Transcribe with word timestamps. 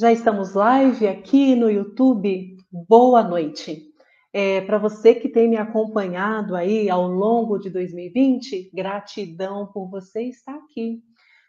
Já 0.00 0.10
estamos 0.10 0.54
live 0.54 1.06
aqui 1.06 1.54
no 1.54 1.70
YouTube. 1.70 2.56
Boa 2.72 3.22
noite. 3.22 3.92
É, 4.32 4.62
Para 4.62 4.78
você 4.78 5.14
que 5.14 5.28
tem 5.28 5.46
me 5.46 5.58
acompanhado 5.58 6.56
aí 6.56 6.88
ao 6.88 7.06
longo 7.06 7.58
de 7.58 7.68
2020, 7.68 8.70
gratidão 8.72 9.66
por 9.70 9.90
você 9.90 10.22
estar 10.22 10.54
aqui. 10.54 11.02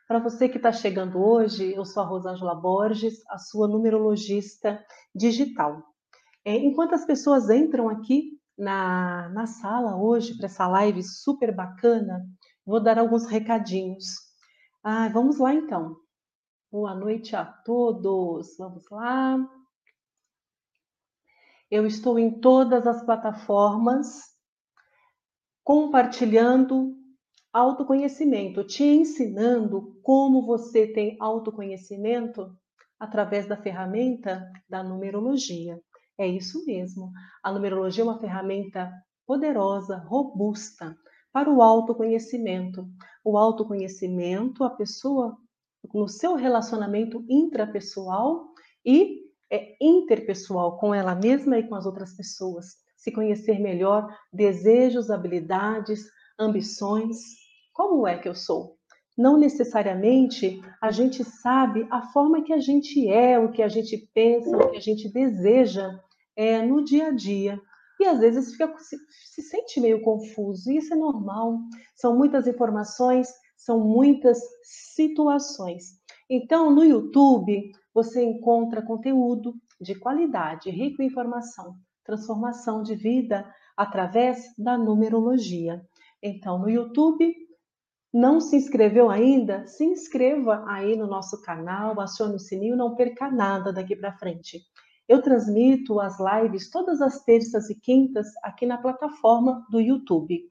Para 0.05 0.19
você 0.19 0.49
que 0.49 0.57
está 0.57 0.69
chegando 0.69 1.23
hoje, 1.23 1.73
eu 1.73 1.85
sou 1.85 2.03
a 2.03 2.05
Rosângela 2.05 2.53
Borges, 2.53 3.25
a 3.29 3.37
sua 3.37 3.69
numerologista 3.69 4.83
digital. 5.15 5.81
É, 6.43 6.53
enquanto 6.53 6.93
as 6.93 7.05
pessoas 7.05 7.49
entram 7.49 7.87
aqui 7.87 8.37
na, 8.57 9.29
na 9.29 9.47
sala 9.47 9.95
hoje 9.95 10.35
para 10.35 10.47
essa 10.47 10.67
live 10.67 11.01
super 11.03 11.55
bacana, 11.55 12.19
vou 12.65 12.83
dar 12.83 12.99
alguns 12.99 13.25
recadinhos. 13.27 14.07
Ah, 14.83 15.07
vamos 15.07 15.37
lá 15.37 15.53
então. 15.53 16.00
Boa 16.71 16.95
noite 16.95 17.35
a 17.35 17.43
todos. 17.43 18.55
Vamos 18.57 18.89
lá. 18.89 19.37
Eu 21.69 21.85
estou 21.85 22.17
em 22.17 22.39
todas 22.39 22.87
as 22.87 23.03
plataformas 23.03 24.21
compartilhando 25.65 26.95
autoconhecimento, 27.51 28.63
te 28.63 28.85
ensinando 28.85 29.99
como 30.01 30.45
você 30.45 30.87
tem 30.87 31.17
autoconhecimento 31.19 32.57
através 32.97 33.45
da 33.45 33.57
ferramenta 33.57 34.49
da 34.69 34.81
numerologia. 34.81 35.77
É 36.17 36.25
isso 36.25 36.65
mesmo. 36.65 37.11
A 37.43 37.51
numerologia 37.51 38.01
é 38.01 38.07
uma 38.07 38.21
ferramenta 38.21 38.89
poderosa, 39.27 39.97
robusta 39.97 40.97
para 41.33 41.51
o 41.51 41.61
autoconhecimento. 41.61 42.87
O 43.25 43.37
autoconhecimento, 43.37 44.63
a 44.63 44.69
pessoa 44.69 45.37
no 45.93 46.07
seu 46.07 46.35
relacionamento 46.35 47.23
intrapessoal 47.29 48.53
e 48.85 49.21
é, 49.51 49.75
interpessoal 49.81 50.77
com 50.77 50.93
ela 50.93 51.15
mesma 51.15 51.57
e 51.57 51.67
com 51.67 51.75
as 51.75 51.85
outras 51.85 52.15
pessoas. 52.15 52.77
Se 52.95 53.11
conhecer 53.11 53.59
melhor 53.59 54.07
desejos, 54.31 55.09
habilidades, 55.09 56.05
ambições. 56.39 57.17
Como 57.73 58.07
é 58.07 58.17
que 58.17 58.29
eu 58.29 58.35
sou? 58.35 58.77
Não 59.17 59.37
necessariamente 59.37 60.61
a 60.81 60.91
gente 60.91 61.23
sabe 61.23 61.85
a 61.91 62.01
forma 62.11 62.43
que 62.43 62.53
a 62.53 62.59
gente 62.59 63.09
é, 63.09 63.37
o 63.37 63.51
que 63.51 63.61
a 63.61 63.67
gente 63.67 64.09
pensa, 64.13 64.55
o 64.55 64.71
que 64.71 64.77
a 64.77 64.81
gente 64.81 65.11
deseja 65.11 65.99
é, 66.35 66.61
no 66.61 66.83
dia 66.83 67.07
a 67.07 67.11
dia. 67.11 67.59
E 67.99 68.05
às 68.05 68.19
vezes 68.19 68.51
fica, 68.51 68.73
se, 68.79 68.97
se 69.31 69.41
sente 69.43 69.79
meio 69.79 70.01
confuso, 70.01 70.71
e 70.71 70.77
isso 70.77 70.93
é 70.93 70.97
normal. 70.97 71.59
São 71.95 72.17
muitas 72.17 72.47
informações, 72.47 73.27
são 73.61 73.79
muitas 73.79 74.39
situações. 74.63 75.99
Então, 76.27 76.71
no 76.71 76.83
YouTube, 76.83 77.71
você 77.93 78.23
encontra 78.23 78.81
conteúdo 78.81 79.53
de 79.79 79.93
qualidade, 79.93 80.71
rico 80.71 81.01
em 81.01 81.05
informação, 81.05 81.75
transformação 82.03 82.81
de 82.81 82.95
vida 82.95 83.47
através 83.77 84.51
da 84.57 84.77
numerologia. 84.77 85.85
Então, 86.23 86.57
no 86.57 86.69
YouTube, 86.69 87.35
não 88.11 88.41
se 88.41 88.55
inscreveu 88.55 89.11
ainda? 89.11 89.67
Se 89.67 89.85
inscreva 89.85 90.65
aí 90.67 90.95
no 90.95 91.05
nosso 91.05 91.39
canal, 91.43 91.99
acione 91.99 92.35
o 92.35 92.39
sininho, 92.39 92.75
não 92.75 92.95
perca 92.95 93.29
nada 93.29 93.71
daqui 93.71 93.95
para 93.95 94.17
frente. 94.17 94.59
Eu 95.07 95.21
transmito 95.21 95.99
as 95.99 96.17
lives 96.19 96.69
todas 96.71 96.99
as 96.99 97.23
terças 97.23 97.69
e 97.69 97.75
quintas 97.75 98.27
aqui 98.41 98.65
na 98.65 98.79
plataforma 98.79 99.63
do 99.69 99.79
YouTube. 99.79 100.49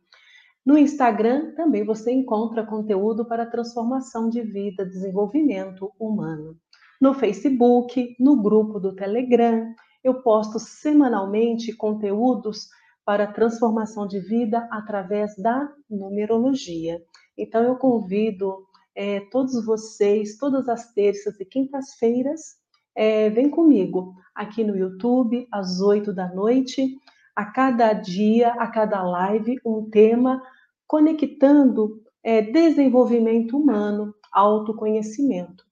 No 0.64 0.76
Instagram 0.76 1.54
também 1.54 1.84
você 1.84 2.12
encontra 2.12 2.66
conteúdo 2.66 3.24
para 3.24 3.46
transformação 3.46 4.28
de 4.28 4.42
vida, 4.42 4.84
desenvolvimento 4.84 5.90
humano. 5.98 6.56
No 7.00 7.14
Facebook, 7.14 8.14
no 8.20 8.42
grupo 8.42 8.78
do 8.78 8.94
Telegram, 8.94 9.74
eu 10.04 10.22
posto 10.22 10.58
semanalmente 10.58 11.74
conteúdos 11.74 12.68
para 13.04 13.26
transformação 13.26 14.06
de 14.06 14.20
vida 14.20 14.68
através 14.70 15.34
da 15.36 15.72
numerologia. 15.88 17.02
Então 17.36 17.62
eu 17.62 17.76
convido 17.76 18.66
é, 18.94 19.20
todos 19.30 19.64
vocês, 19.64 20.36
todas 20.36 20.68
as 20.68 20.92
terças 20.92 21.40
e 21.40 21.44
quintas-feiras, 21.44 22.60
é, 22.94 23.30
vem 23.30 23.48
comigo 23.48 24.14
aqui 24.34 24.62
no 24.62 24.76
YouTube 24.76 25.48
às 25.50 25.80
oito 25.80 26.12
da 26.12 26.28
noite 26.34 26.98
a 27.40 27.46
cada 27.46 27.94
dia, 27.94 28.52
a 28.52 28.66
cada 28.66 29.02
live, 29.02 29.58
um 29.64 29.88
tema 29.88 30.42
conectando 30.86 32.02
é, 32.22 32.42
desenvolvimento 32.42 33.56
humano, 33.56 34.14
autoconhecimento. 34.30 35.64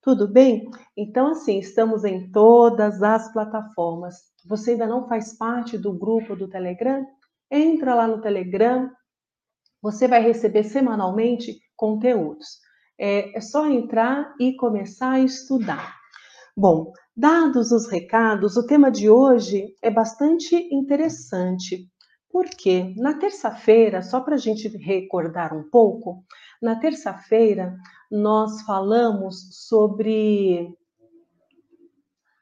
Tudo 0.00 0.28
bem? 0.28 0.70
Então, 0.96 1.32
assim, 1.32 1.58
estamos 1.58 2.04
em 2.04 2.30
todas 2.30 3.02
as 3.02 3.32
plataformas. 3.32 4.14
Você 4.46 4.70
ainda 4.70 4.86
não 4.86 5.08
faz 5.08 5.36
parte 5.36 5.76
do 5.76 5.92
grupo 5.92 6.36
do 6.36 6.46
Telegram? 6.46 7.04
Entra 7.50 7.96
lá 7.96 8.06
no 8.06 8.20
Telegram, 8.20 8.88
você 9.82 10.06
vai 10.06 10.22
receber 10.22 10.62
semanalmente 10.62 11.58
conteúdos. 11.74 12.60
É, 12.96 13.36
é 13.36 13.40
só 13.40 13.66
entrar 13.66 14.32
e 14.38 14.54
começar 14.54 15.14
a 15.14 15.20
estudar. 15.20 15.96
Bom, 16.56 16.92
dados 17.16 17.72
os 17.72 17.88
recados, 17.88 18.56
o 18.56 18.66
tema 18.66 18.90
de 18.90 19.08
hoje 19.08 19.74
é 19.80 19.90
bastante 19.90 20.54
interessante, 20.70 21.88
porque 22.30 22.92
na 22.96 23.14
terça-feira, 23.14 24.02
só 24.02 24.20
para 24.20 24.34
a 24.34 24.38
gente 24.38 24.68
recordar 24.76 25.56
um 25.56 25.62
pouco, 25.70 26.22
na 26.60 26.78
terça-feira 26.78 27.74
nós 28.10 28.60
falamos 28.62 29.48
sobre 29.66 30.68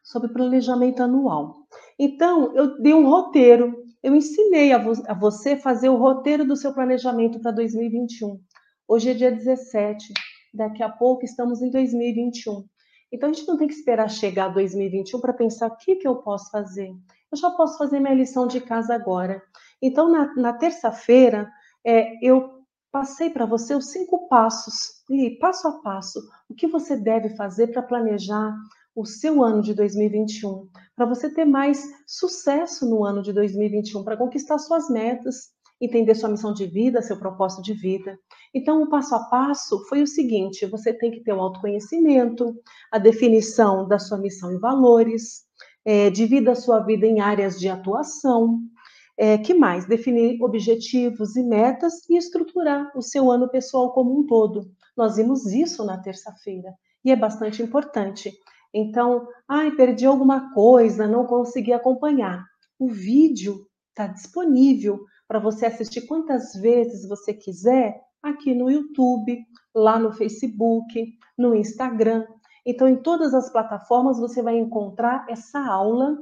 sobre 0.03 0.33
planejamento 0.33 1.03
anual. 1.03 1.67
Então, 1.99 2.55
eu 2.55 2.79
dei 2.81 2.93
um 2.93 3.09
roteiro, 3.09 3.75
eu 4.03 4.15
ensinei 4.15 4.73
a, 4.73 4.79
vo 4.79 4.93
a 5.07 5.15
você 5.15 5.57
fazer 5.57 5.89
o 5.89 5.97
roteiro 5.97 6.45
do 6.45 6.57
seu 6.57 6.75
planejamento 6.75 7.41
para 7.41 7.53
2021. 7.53 8.39
Hoje 8.87 9.11
é 9.11 9.15
dia 9.15 9.33
17, 9.33 10.13
daqui 10.53 10.83
a 10.83 10.91
pouco 10.91 11.25
estamos 11.25 11.63
em 11.63 11.71
2021. 11.71 12.65
Então 13.15 13.31
a 13.31 13.33
gente 13.33 13.47
não 13.47 13.57
tem 13.57 13.69
que 13.69 13.75
esperar 13.75 14.11
chegar 14.11 14.49
2021 14.49 15.21
para 15.21 15.33
pensar 15.33 15.69
o 15.69 15.77
que, 15.77 15.95
que 15.95 16.09
eu 16.09 16.17
posso 16.17 16.51
fazer. 16.51 16.93
Eu 17.31 17.39
já 17.39 17.49
posso 17.49 17.79
fazer 17.79 18.01
minha 18.01 18.13
lição 18.13 18.49
de 18.49 18.61
casa 18.61 18.93
agora. 18.93 19.41
Então, 19.81 20.11
na, 20.11 20.35
na 20.35 20.53
terça-feira, 20.53 21.49
é, 21.87 22.19
eu 22.21 22.65
passei 22.91 23.31
para 23.31 23.47
você 23.47 23.73
os 23.73 23.93
cinco 23.93 24.27
passos, 24.27 25.05
e 25.09 25.31
passo 25.39 25.69
a 25.69 25.81
passo, 25.81 26.21
o 26.49 26.55
que 26.55 26.67
você 26.67 26.97
deve 26.97 27.37
fazer 27.37 27.69
para 27.69 27.83
planejar 27.83 28.53
o 28.97 29.05
seu 29.05 29.45
ano 29.45 29.63
de 29.63 29.75
2021, 29.75 30.69
para 30.97 31.07
você 31.07 31.33
ter 31.33 31.45
mais 31.45 31.85
sucesso 32.09 32.89
no 32.89 33.05
ano 33.05 33.23
de 33.23 33.33
2021, 33.33 34.03
para 34.03 34.17
conquistar 34.17 34.59
suas 34.59 34.91
metas, 34.91 35.53
entender 35.85 36.15
sua 36.15 36.29
missão 36.29 36.53
de 36.53 36.67
vida, 36.67 37.03
seu 37.03 37.19
propósito 37.19 37.63
de 37.63 37.75
vida. 37.75 38.19
Então, 38.55 38.83
o 38.83 38.89
passo 38.89 39.15
a 39.15 39.25
passo 39.25 39.85
foi 39.89 40.03
o 40.03 40.07
seguinte: 40.07 40.67
você 40.67 40.93
tem 40.93 41.11
que 41.11 41.21
ter 41.21 41.33
o 41.33 41.41
autoconhecimento, 41.41 42.55
a 42.91 42.99
definição 42.99 43.87
da 43.87 43.99
sua 43.99 44.19
missão 44.19 44.53
e 44.53 44.59
valores, 44.59 45.45
é, 45.85 46.11
divida 46.11 46.53
a 46.53 46.57
sua 46.57 46.81
vida 46.81 47.07
em 47.07 47.21
áreas 47.21 47.59
de 47.59 47.69
atuação. 47.69 48.61
É, 49.17 49.39
que 49.39 49.55
mais? 49.55 49.87
Definir 49.87 50.43
objetivos 50.43 51.37
e 51.37 51.43
metas 51.43 52.09
e 52.11 52.17
estruturar 52.17 52.91
o 52.97 53.03
seu 53.03 53.31
ano 53.31 53.49
pessoal 53.49 53.93
como 53.93 54.19
um 54.19 54.27
todo. 54.27 54.71
Nós 54.97 55.17
vimos 55.17 55.47
isso 55.47 55.85
na 55.85 55.99
terça-feira 55.99 56.75
e 57.05 57.11
é 57.11 57.17
bastante 57.17 57.63
importante. 57.63 58.33
Então, 58.73 59.29
ai, 59.49 59.71
perdi 59.71 60.05
alguma 60.05 60.53
coisa, 60.53 61.07
não 61.07 61.27
consegui 61.27 61.73
acompanhar. 61.73 62.45
O 62.77 62.89
vídeo 62.89 63.67
está 63.91 64.09
disponível 64.09 65.05
para 65.35 65.41
você 65.41 65.67
assistir 65.67 66.03
quantas 66.03 66.55
vezes 66.55 67.09
você 67.09 67.35
quiser 67.35 68.01
aqui 68.23 68.55
no 68.55 68.71
YouTube, 68.71 69.37
lá 69.75 69.99
no 69.99 70.13
Facebook, 70.13 71.19
no 71.37 71.57
Instagram. 71.57 72.25
Então, 72.65 72.87
em 72.87 72.95
todas 72.95 73.35
as 73.35 73.51
plataformas 73.51 74.21
você 74.21 74.41
vai 74.41 74.57
encontrar 74.57 75.27
essa 75.29 75.59
aula 75.59 76.17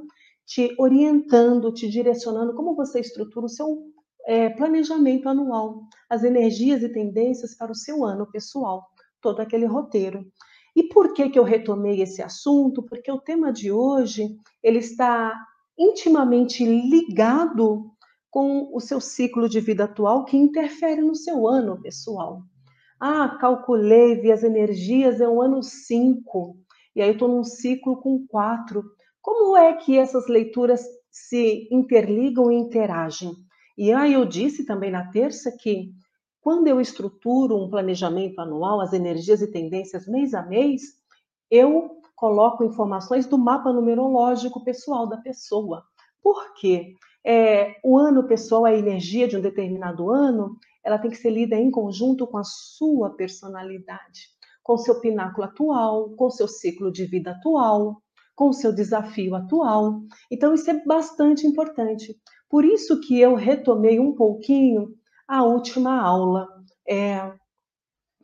te 0.47 0.73
orientando, 0.79 1.71
te 1.71 1.87
direcionando 1.87 2.55
como 2.55 2.75
você 2.75 3.01
estrutura 3.01 3.45
o 3.45 3.49
seu 3.49 3.83
é, 4.25 4.49
planejamento 4.49 5.29
anual, 5.29 5.83
as 6.09 6.23
energias 6.23 6.81
e 6.81 6.89
tendências 6.89 7.55
para 7.55 7.71
o 7.71 7.75
seu 7.75 8.03
ano 8.03 8.25
pessoal, 8.31 8.83
todo 9.21 9.41
aquele 9.41 9.67
roteiro. 9.67 10.25
E 10.75 10.85
por 10.85 11.13
que 11.13 11.29
que 11.29 11.37
eu 11.37 11.43
retomei 11.43 12.01
esse 12.01 12.23
assunto? 12.23 12.81
Porque 12.81 13.11
o 13.11 13.21
tema 13.21 13.53
de 13.53 13.71
hoje 13.71 14.27
ele 14.63 14.79
está 14.79 15.39
intimamente 15.77 16.65
ligado 16.65 17.92
com 18.33 18.67
o 18.73 18.79
seu 18.79 18.99
ciclo 18.99 19.47
de 19.47 19.59
vida 19.59 19.83
atual 19.83 20.25
que 20.25 20.35
interfere 20.35 21.01
no 21.01 21.13
seu 21.13 21.47
ano 21.47 21.79
pessoal. 21.79 22.41
Ah, 22.99 23.37
calculei, 23.39 24.15
vi 24.15 24.31
as 24.31 24.41
energias, 24.41 25.21
é 25.21 25.29
o 25.29 25.39
ano 25.39 25.61
5, 25.61 26.57
e 26.95 27.01
aí 27.03 27.09
eu 27.09 27.13
estou 27.13 27.27
num 27.27 27.43
ciclo 27.43 27.95
com 27.97 28.25
4. 28.25 28.83
Como 29.21 29.55
é 29.55 29.73
que 29.73 29.99
essas 29.99 30.27
leituras 30.27 30.83
se 31.11 31.69
interligam 31.71 32.51
e 32.51 32.55
interagem? 32.55 33.31
E 33.77 33.93
aí 33.93 34.13
eu 34.13 34.25
disse 34.25 34.65
também 34.65 34.89
na 34.89 35.11
terça 35.11 35.51
que 35.55 35.91
quando 36.41 36.67
eu 36.67 36.81
estruturo 36.81 37.55
um 37.55 37.69
planejamento 37.69 38.39
anual, 38.39 38.81
as 38.81 38.93
energias 38.93 39.43
e 39.43 39.51
tendências 39.51 40.07
mês 40.07 40.33
a 40.33 40.41
mês, 40.41 40.81
eu 41.51 42.01
coloco 42.15 42.63
informações 42.63 43.27
do 43.27 43.37
mapa 43.37 43.71
numerológico 43.71 44.63
pessoal 44.63 45.05
da 45.05 45.17
pessoa. 45.17 45.83
Por 46.19 46.55
quê? 46.55 46.95
É, 47.25 47.75
o 47.83 47.97
ano 47.97 48.27
pessoal, 48.27 48.65
a 48.65 48.73
energia 48.73 49.27
de 49.27 49.37
um 49.37 49.41
determinado 49.41 50.09
ano, 50.11 50.57
ela 50.83 50.97
tem 50.97 51.09
que 51.09 51.17
ser 51.17 51.29
lida 51.29 51.55
em 51.55 51.71
conjunto 51.71 52.27
com 52.27 52.37
a 52.37 52.43
sua 52.43 53.15
personalidade, 53.15 54.27
com 54.61 54.77
seu 54.77 54.99
pináculo 54.99 55.45
atual, 55.45 56.09
com 56.15 56.29
seu 56.29 56.47
ciclo 56.47 56.91
de 56.91 57.05
vida 57.05 57.31
atual, 57.31 58.01
com 58.35 58.49
o 58.49 58.53
seu 58.53 58.73
desafio 58.73 59.35
atual. 59.35 60.01
Então, 60.29 60.53
isso 60.53 60.69
é 60.69 60.83
bastante 60.85 61.47
importante. 61.47 62.17
Por 62.49 62.65
isso 62.65 62.99
que 62.99 63.19
eu 63.19 63.35
retomei 63.35 63.99
um 63.99 64.13
pouquinho 64.13 64.93
a 65.27 65.43
última 65.43 66.01
aula, 66.01 66.47
é, 66.87 67.31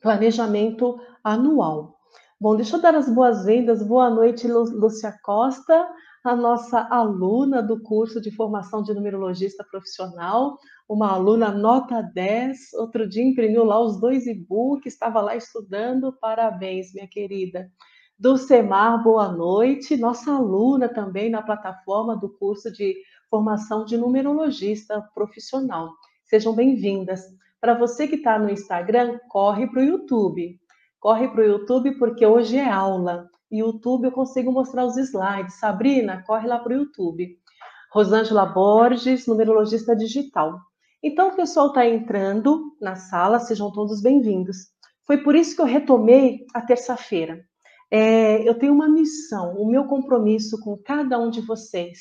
planejamento 0.01 0.99
anual. 1.23 1.98
Bom, 2.41 2.55
deixa 2.55 2.77
eu 2.77 2.81
dar 2.81 2.95
as 2.95 3.13
boas-vindas. 3.13 3.85
Boa 3.85 4.09
noite, 4.09 4.47
Lúcia 4.47 5.13
Costa, 5.23 5.85
a 6.23 6.33
nossa 6.33 6.87
aluna 6.89 7.61
do 7.61 7.81
curso 7.81 8.21
de 8.21 8.31
formação 8.31 8.81
de 8.81 8.93
numerologista 8.93 9.61
profissional, 9.69 10.57
uma 10.87 11.11
aluna 11.11 11.51
nota 11.51 12.01
10. 12.01 12.73
Outro 12.75 13.09
dia 13.09 13.25
imprimiu 13.25 13.65
lá 13.65 13.77
os 13.81 13.99
dois 13.99 14.25
e-books, 14.25 14.93
estava 14.93 15.19
lá 15.19 15.35
estudando. 15.35 16.13
Parabéns, 16.13 16.93
minha 16.93 17.09
querida. 17.09 17.69
Dulcemar, 18.17 19.03
boa 19.03 19.27
noite. 19.29 19.97
Nossa 19.97 20.31
aluna 20.31 20.87
também 20.87 21.29
na 21.29 21.41
plataforma 21.41 22.15
do 22.15 22.29
curso 22.29 22.71
de 22.71 22.95
formação 23.29 23.83
de 23.83 23.97
numerologista 23.97 25.01
profissional. 25.13 25.91
Sejam 26.23 26.55
bem-vindas. 26.55 27.21
Para 27.59 27.73
você 27.73 28.07
que 28.07 28.15
está 28.15 28.39
no 28.39 28.49
Instagram, 28.49 29.19
corre 29.27 29.67
para 29.67 29.81
o 29.81 29.85
YouTube. 29.85 30.57
Corre 30.99 31.29
para 31.29 31.41
o 31.41 31.45
YouTube 31.45 31.97
porque 31.97 32.25
hoje 32.25 32.57
é 32.57 32.69
aula. 32.69 33.29
YouTube 33.49 34.05
eu 34.05 34.11
consigo 34.11 34.51
mostrar 34.51 34.85
os 34.85 34.97
slides. 34.97 35.57
Sabrina, 35.57 36.23
corre 36.27 36.47
lá 36.47 36.59
para 36.59 36.73
o 36.73 36.75
YouTube. 36.75 37.37
Rosângela 37.93 38.45
Borges, 38.45 39.25
numerologista 39.25 39.95
digital. 39.95 40.59
Então, 41.01 41.29
o 41.29 41.35
pessoal 41.35 41.67
está 41.67 41.85
entrando 41.85 42.75
na 42.81 42.97
sala, 42.97 43.39
sejam 43.39 43.71
todos 43.71 44.01
bem-vindos. 44.01 44.57
Foi 45.07 45.17
por 45.23 45.35
isso 45.35 45.55
que 45.55 45.61
eu 45.61 45.65
retomei 45.65 46.45
a 46.53 46.61
terça-feira. 46.61 47.45
É, 47.89 48.47
eu 48.47 48.59
tenho 48.59 48.73
uma 48.73 48.89
missão, 48.89 49.55
o 49.55 49.65
meu 49.65 49.85
compromisso 49.85 50.59
com 50.59 50.77
cada 50.77 51.17
um 51.17 51.29
de 51.29 51.39
vocês. 51.41 51.99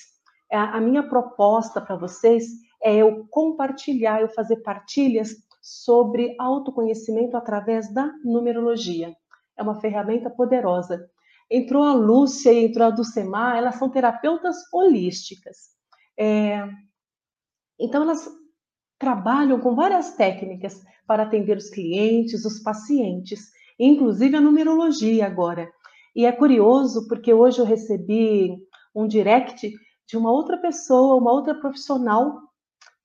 A, 0.52 0.76
a 0.76 0.80
minha 0.80 1.08
proposta 1.08 1.80
para 1.80 1.96
vocês 1.96 2.46
é 2.82 2.96
eu 2.96 3.26
compartilhar, 3.30 4.20
eu 4.20 4.28
fazer 4.28 4.56
partilhas 4.56 5.30
sobre 5.68 6.34
autoconhecimento 6.38 7.36
através 7.36 7.92
da 7.92 8.10
numerologia. 8.24 9.14
É 9.56 9.62
uma 9.62 9.80
ferramenta 9.80 10.30
poderosa. 10.30 11.08
Entrou 11.50 11.82
a 11.82 11.92
Lúcia 11.92 12.52
e 12.52 12.64
entrou 12.64 12.86
a 12.86 12.90
Dulcemar, 12.90 13.56
elas 13.56 13.74
são 13.76 13.90
terapeutas 13.90 14.56
holísticas. 14.72 15.56
É, 16.18 16.66
então, 17.78 18.02
elas 18.02 18.28
trabalham 18.98 19.60
com 19.60 19.74
várias 19.74 20.14
técnicas 20.14 20.82
para 21.06 21.24
atender 21.24 21.56
os 21.56 21.68
clientes, 21.68 22.44
os 22.44 22.60
pacientes, 22.60 23.50
inclusive 23.78 24.36
a 24.36 24.40
numerologia 24.40 25.26
agora. 25.26 25.70
E 26.16 26.24
é 26.24 26.32
curioso 26.32 27.06
porque 27.08 27.32
hoje 27.32 27.60
eu 27.60 27.64
recebi 27.64 28.56
um 28.94 29.06
direct 29.06 29.70
de 30.06 30.16
uma 30.16 30.30
outra 30.30 30.56
pessoa, 30.56 31.16
uma 31.16 31.30
outra 31.30 31.54
profissional, 31.54 32.40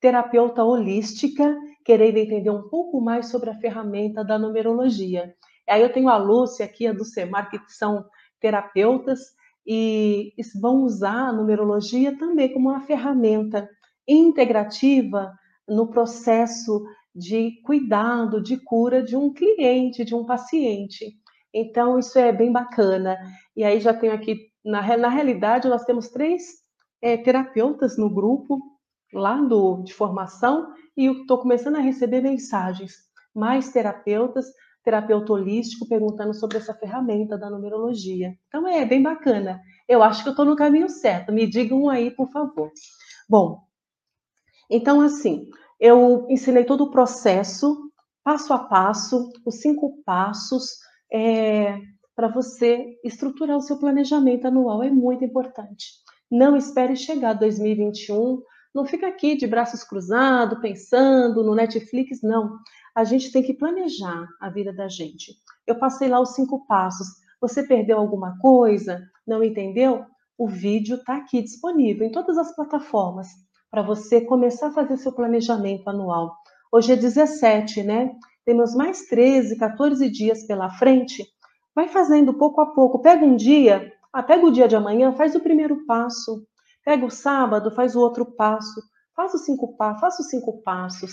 terapeuta 0.00 0.64
holística, 0.64 1.56
querendo 1.84 2.16
entender 2.16 2.50
um 2.50 2.68
pouco 2.68 3.00
mais 3.00 3.28
sobre 3.28 3.50
a 3.50 3.58
ferramenta 3.58 4.24
da 4.24 4.38
numerologia. 4.38 5.34
Aí 5.68 5.82
eu 5.82 5.92
tenho 5.92 6.08
a 6.08 6.16
Lúcia 6.16 6.64
aqui, 6.64 6.86
a 6.86 6.92
do 6.92 7.04
Semar, 7.04 7.50
que 7.50 7.58
são 7.68 8.04
terapeutas 8.40 9.20
e 9.66 10.32
vão 10.60 10.82
usar 10.82 11.28
a 11.28 11.32
numerologia 11.32 12.16
também 12.18 12.52
como 12.52 12.68
uma 12.68 12.80
ferramenta 12.80 13.68
integrativa 14.06 15.32
no 15.66 15.88
processo 15.88 16.84
de 17.14 17.62
cuidado, 17.62 18.42
de 18.42 18.56
cura 18.58 19.02
de 19.02 19.16
um 19.16 19.32
cliente, 19.32 20.04
de 20.04 20.14
um 20.14 20.24
paciente. 20.24 21.14
Então, 21.52 21.98
isso 21.98 22.18
é 22.18 22.32
bem 22.32 22.52
bacana. 22.52 23.16
E 23.56 23.62
aí 23.62 23.80
já 23.80 23.94
tenho 23.94 24.12
aqui, 24.12 24.50
na, 24.64 24.96
na 24.96 25.08
realidade, 25.08 25.68
nós 25.68 25.84
temos 25.84 26.08
três 26.08 26.42
é, 27.00 27.16
terapeutas 27.16 27.96
no 27.96 28.10
grupo, 28.10 28.60
lá 29.14 29.36
do, 29.36 29.82
de 29.82 29.94
formação, 29.94 30.72
e 30.96 31.06
estou 31.06 31.38
começando 31.38 31.76
a 31.76 31.80
receber 31.80 32.20
mensagens. 32.20 32.94
Mais 33.34 33.72
terapeutas, 33.72 34.46
terapeuta 34.84 35.32
holístico, 35.32 35.88
perguntando 35.88 36.34
sobre 36.34 36.58
essa 36.58 36.74
ferramenta 36.74 37.38
da 37.38 37.48
numerologia. 37.48 38.36
Então, 38.48 38.68
é 38.68 38.84
bem 38.84 39.02
bacana. 39.02 39.60
Eu 39.88 40.02
acho 40.02 40.22
que 40.22 40.28
eu 40.28 40.32
estou 40.32 40.44
no 40.44 40.56
caminho 40.56 40.88
certo. 40.88 41.32
Me 41.32 41.46
digam 41.46 41.88
aí, 41.88 42.10
por 42.10 42.30
favor. 42.30 42.70
Bom, 43.28 43.64
então, 44.70 45.00
assim, 45.00 45.48
eu 45.80 46.26
ensinei 46.28 46.64
todo 46.64 46.84
o 46.84 46.90
processo, 46.90 47.90
passo 48.22 48.52
a 48.52 48.58
passo, 48.58 49.30
os 49.44 49.60
cinco 49.60 50.02
passos, 50.04 50.78
é, 51.12 51.78
para 52.14 52.28
você 52.28 52.98
estruturar 53.04 53.56
o 53.56 53.62
seu 53.62 53.78
planejamento 53.78 54.46
anual. 54.46 54.82
É 54.82 54.90
muito 54.90 55.24
importante. 55.24 55.86
Não 56.30 56.56
espere 56.56 56.96
chegar 56.96 57.34
2021, 57.34 58.42
não 58.74 58.84
fica 58.84 59.06
aqui 59.06 59.36
de 59.36 59.46
braços 59.46 59.84
cruzados, 59.84 60.58
pensando 60.58 61.44
no 61.44 61.54
Netflix, 61.54 62.20
não. 62.22 62.58
A 62.94 63.04
gente 63.04 63.30
tem 63.30 63.42
que 63.42 63.54
planejar 63.54 64.26
a 64.40 64.50
vida 64.50 64.72
da 64.72 64.88
gente. 64.88 65.32
Eu 65.66 65.78
passei 65.78 66.08
lá 66.08 66.20
os 66.20 66.34
cinco 66.34 66.66
passos. 66.66 67.06
Você 67.40 67.62
perdeu 67.62 67.98
alguma 67.98 68.36
coisa? 68.38 69.00
Não 69.26 69.44
entendeu? 69.44 70.04
O 70.36 70.48
vídeo 70.48 70.96
está 70.96 71.16
aqui 71.16 71.40
disponível 71.40 72.06
em 72.06 72.10
todas 72.10 72.36
as 72.36 72.54
plataformas 72.54 73.28
para 73.70 73.82
você 73.82 74.20
começar 74.20 74.68
a 74.68 74.72
fazer 74.72 74.96
seu 74.96 75.12
planejamento 75.12 75.88
anual. 75.88 76.36
Hoje 76.72 76.92
é 76.92 76.96
17, 76.96 77.82
né? 77.82 78.12
Temos 78.44 78.74
mais 78.74 79.06
13, 79.06 79.56
14 79.56 80.10
dias 80.10 80.46
pela 80.46 80.70
frente. 80.70 81.24
Vai 81.74 81.88
fazendo 81.88 82.34
pouco 82.34 82.60
a 82.60 82.66
pouco. 82.66 83.00
Pega 83.00 83.24
um 83.24 83.36
dia, 83.36 83.92
ah, 84.12 84.22
pega 84.22 84.44
o 84.44 84.50
dia 84.50 84.66
de 84.66 84.76
amanhã, 84.76 85.12
faz 85.12 85.34
o 85.34 85.40
primeiro 85.40 85.84
passo. 85.86 86.44
Pega 86.84 87.06
o 87.06 87.10
sábado, 87.10 87.70
faz 87.70 87.96
o 87.96 88.00
outro 88.00 88.24
passo. 88.24 88.80
Faz 89.14 89.32
os 89.32 89.44
cinco 89.44 89.76
passos, 89.76 90.00
faça 90.00 90.22
os 90.22 90.28
cinco 90.28 90.60
passos. 90.62 91.12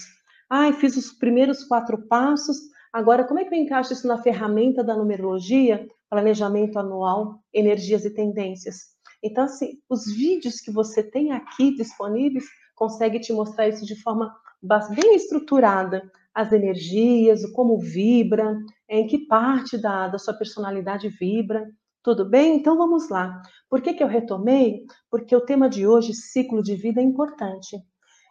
Ai, 0.49 0.73
fiz 0.73 0.97
os 0.97 1.11
primeiros 1.13 1.63
quatro 1.63 2.07
passos. 2.07 2.57
Agora, 2.91 3.23
como 3.23 3.39
é 3.39 3.45
que 3.45 3.53
eu 3.53 3.59
encaixo 3.59 3.93
isso 3.93 4.07
na 4.07 4.17
ferramenta 4.17 4.83
da 4.83 4.95
numerologia? 4.95 5.87
Planejamento 6.09 6.77
anual, 6.77 7.39
energias 7.53 8.03
e 8.03 8.09
tendências. 8.09 8.91
Então, 9.23 9.45
assim, 9.45 9.79
os 9.89 10.05
vídeos 10.05 10.59
que 10.59 10.71
você 10.71 11.03
tem 11.03 11.31
aqui 11.31 11.75
disponíveis 11.75 12.45
conseguem 12.75 13.21
te 13.21 13.31
mostrar 13.31 13.67
isso 13.67 13.85
de 13.85 13.95
forma 14.01 14.35
bem 14.61 15.15
estruturada 15.15 16.11
as 16.33 16.51
energias, 16.51 17.45
como 17.51 17.77
vibra, 17.77 18.57
em 18.89 19.05
que 19.05 19.27
parte 19.27 19.77
da, 19.77 20.07
da 20.07 20.17
sua 20.17 20.33
personalidade 20.33 21.09
vibra. 21.09 21.69
Tudo 22.03 22.25
bem? 22.27 22.55
Então 22.55 22.77
vamos 22.77 23.09
lá. 23.09 23.41
Por 23.69 23.79
que, 23.79 23.93
que 23.93 24.03
eu 24.03 24.07
retomei? 24.07 24.85
Porque 25.09 25.35
o 25.35 25.45
tema 25.45 25.69
de 25.69 25.85
hoje, 25.85 26.13
ciclo 26.15 26.63
de 26.63 26.75
vida, 26.75 26.99
é 26.99 27.03
importante. 27.03 27.77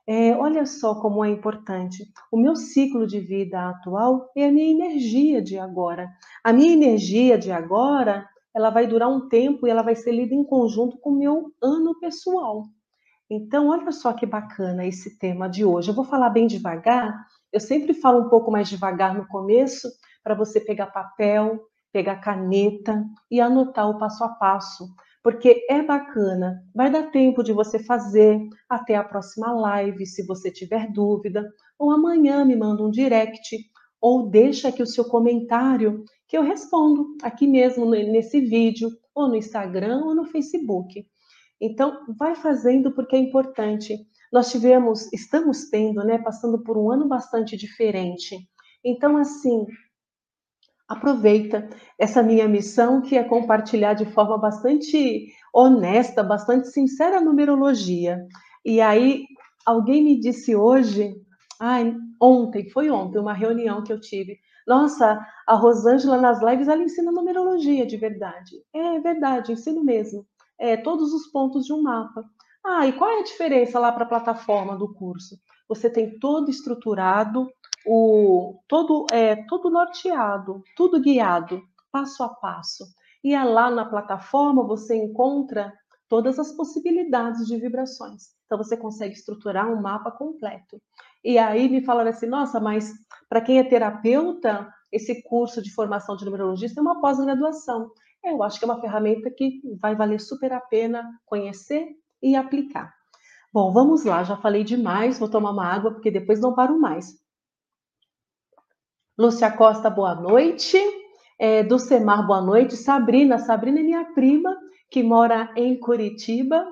É, 0.06 0.34
olha 0.36 0.66
só 0.66 1.00
como 1.00 1.24
é 1.24 1.30
importante. 1.30 2.04
O 2.32 2.36
meu 2.36 2.56
ciclo 2.56 3.06
de 3.06 3.20
vida 3.20 3.68
atual 3.68 4.28
é 4.36 4.46
a 4.46 4.50
minha 4.50 4.72
energia 4.72 5.40
de 5.40 5.56
agora. 5.56 6.10
A 6.42 6.52
minha 6.52 6.72
energia 6.72 7.38
de 7.38 7.52
agora, 7.52 8.28
ela 8.52 8.70
vai 8.70 8.88
durar 8.88 9.08
um 9.08 9.28
tempo 9.28 9.66
e 9.66 9.70
ela 9.70 9.82
vai 9.82 9.94
ser 9.94 10.10
lida 10.10 10.34
em 10.34 10.42
conjunto 10.42 10.98
com 10.98 11.10
o 11.10 11.18
meu 11.18 11.52
ano 11.62 11.96
pessoal. 12.00 12.64
Então, 13.30 13.68
olha 13.68 13.92
só 13.92 14.12
que 14.12 14.26
bacana 14.26 14.84
esse 14.84 15.16
tema 15.16 15.48
de 15.48 15.64
hoje. 15.64 15.90
Eu 15.90 15.94
vou 15.94 16.04
falar 16.04 16.30
bem 16.30 16.48
devagar, 16.48 17.14
eu 17.52 17.60
sempre 17.60 17.94
falo 17.94 18.26
um 18.26 18.28
pouco 18.28 18.50
mais 18.50 18.68
devagar 18.68 19.14
no 19.14 19.28
começo, 19.28 19.88
para 20.24 20.34
você 20.34 20.60
pegar 20.60 20.86
papel, 20.86 21.60
pegar 21.92 22.16
caneta 22.16 23.04
e 23.30 23.40
anotar 23.40 23.88
o 23.88 23.98
passo 23.98 24.24
a 24.24 24.28
passo, 24.28 24.88
porque 25.22 25.66
é 25.68 25.82
bacana. 25.82 26.62
Vai 26.74 26.90
dar 26.90 27.10
tempo 27.10 27.42
de 27.42 27.52
você 27.52 27.78
fazer 27.78 28.40
até 28.68 28.94
a 28.94 29.04
próxima 29.04 29.52
live, 29.52 30.06
se 30.06 30.26
você 30.26 30.50
tiver 30.50 30.90
dúvida, 30.92 31.46
ou 31.78 31.90
amanhã 31.90 32.44
me 32.44 32.56
manda 32.56 32.82
um 32.82 32.90
direct, 32.90 33.56
ou 34.00 34.30
deixa 34.30 34.68
aqui 34.68 34.82
o 34.82 34.86
seu 34.86 35.04
comentário 35.04 36.04
que 36.26 36.38
eu 36.38 36.42
respondo 36.42 37.16
aqui 37.22 37.46
mesmo 37.46 37.84
nesse 37.84 38.40
vídeo, 38.40 38.88
ou 39.14 39.28
no 39.28 39.36
Instagram 39.36 40.04
ou 40.04 40.14
no 40.14 40.24
Facebook. 40.24 41.04
Então, 41.60 42.06
vai 42.16 42.34
fazendo 42.34 42.92
porque 42.94 43.16
é 43.16 43.18
importante. 43.18 43.98
Nós 44.32 44.50
tivemos, 44.50 45.12
estamos 45.12 45.68
tendo, 45.68 46.02
né, 46.04 46.18
passando 46.18 46.62
por 46.62 46.78
um 46.78 46.90
ano 46.90 47.06
bastante 47.06 47.56
diferente. 47.56 48.36
Então, 48.82 49.16
assim, 49.16 49.66
aproveita 50.90 51.68
essa 51.96 52.20
minha 52.20 52.48
missão, 52.48 53.00
que 53.00 53.16
é 53.16 53.22
compartilhar 53.22 53.94
de 53.94 54.04
forma 54.06 54.36
bastante 54.36 55.28
honesta, 55.54 56.20
bastante 56.20 56.66
sincera 56.68 57.18
a 57.18 57.20
numerologia. 57.20 58.18
E 58.64 58.80
aí, 58.80 59.24
alguém 59.64 60.02
me 60.02 60.18
disse 60.18 60.56
hoje, 60.56 61.14
ai, 61.60 61.94
ontem, 62.20 62.68
foi 62.70 62.90
ontem, 62.90 63.20
uma 63.20 63.32
reunião 63.32 63.84
que 63.84 63.92
eu 63.92 64.00
tive. 64.00 64.36
Nossa, 64.66 65.24
a 65.46 65.54
Rosângela 65.54 66.20
nas 66.20 66.42
lives 66.42 66.66
ela 66.66 66.82
ensina 66.82 67.12
numerologia 67.12 67.86
de 67.86 67.96
verdade. 67.96 68.56
É 68.74 68.98
verdade, 68.98 69.52
ensino 69.52 69.84
mesmo. 69.84 70.26
É, 70.58 70.76
todos 70.76 71.14
os 71.14 71.28
pontos 71.28 71.66
de 71.66 71.72
um 71.72 71.82
mapa. 71.82 72.24
Ah, 72.66 72.86
e 72.86 72.92
qual 72.92 73.10
é 73.10 73.20
a 73.20 73.24
diferença 73.24 73.78
lá 73.78 73.92
para 73.92 74.04
a 74.04 74.08
plataforma 74.08 74.76
do 74.76 74.92
curso? 74.92 75.36
Você 75.68 75.88
tem 75.88 76.18
todo 76.18 76.50
estruturado, 76.50 77.48
o 77.86 78.60
todo 78.68 79.06
é 79.10 79.36
todo 79.46 79.70
norteado, 79.70 80.62
tudo 80.76 81.00
guiado, 81.00 81.62
passo 81.90 82.22
a 82.22 82.28
passo. 82.28 82.84
E 83.22 83.34
é 83.34 83.44
lá 83.44 83.70
na 83.70 83.84
plataforma 83.84 84.66
você 84.66 84.96
encontra 84.96 85.72
todas 86.08 86.38
as 86.38 86.52
possibilidades 86.52 87.46
de 87.46 87.56
vibrações. 87.56 88.30
Então 88.46 88.58
você 88.58 88.76
consegue 88.76 89.14
estruturar 89.14 89.70
um 89.70 89.80
mapa 89.80 90.10
completo. 90.10 90.80
E 91.24 91.38
aí 91.38 91.68
me 91.68 91.84
falaram 91.84 92.10
assim: 92.10 92.26
"Nossa, 92.26 92.58
mas 92.58 92.92
para 93.28 93.40
quem 93.40 93.58
é 93.58 93.64
terapeuta, 93.64 94.72
esse 94.90 95.22
curso 95.22 95.62
de 95.62 95.72
formação 95.72 96.16
de 96.16 96.24
numerologista 96.24 96.80
é 96.80 96.82
uma 96.82 97.00
pós-graduação". 97.00 97.90
Eu 98.24 98.42
acho 98.42 98.58
que 98.58 98.64
é 98.64 98.68
uma 98.68 98.80
ferramenta 98.80 99.30
que 99.30 99.60
vai 99.80 99.94
valer 99.96 100.20
super 100.20 100.52
a 100.52 100.60
pena 100.60 101.08
conhecer 101.24 101.88
e 102.22 102.36
aplicar. 102.36 102.92
Bom, 103.52 103.72
vamos 103.72 104.04
lá, 104.04 104.22
já 104.22 104.36
falei 104.36 104.62
demais, 104.62 105.18
vou 105.18 105.28
tomar 105.28 105.50
uma 105.50 105.66
água 105.66 105.92
porque 105.92 106.10
depois 106.10 106.40
não 106.40 106.54
paro 106.54 106.78
mais. 106.78 107.18
Lúcia 109.20 109.50
Costa, 109.50 109.90
boa 109.90 110.14
noite. 110.14 110.78
É, 111.38 111.62
do 111.62 111.78
Semar, 111.78 112.26
boa 112.26 112.40
noite. 112.40 112.74
Sabrina, 112.74 113.36
Sabrina 113.36 113.80
é 113.80 113.82
minha 113.82 114.02
prima, 114.14 114.56
que 114.90 115.02
mora 115.02 115.52
em 115.54 115.78
Curitiba. 115.78 116.66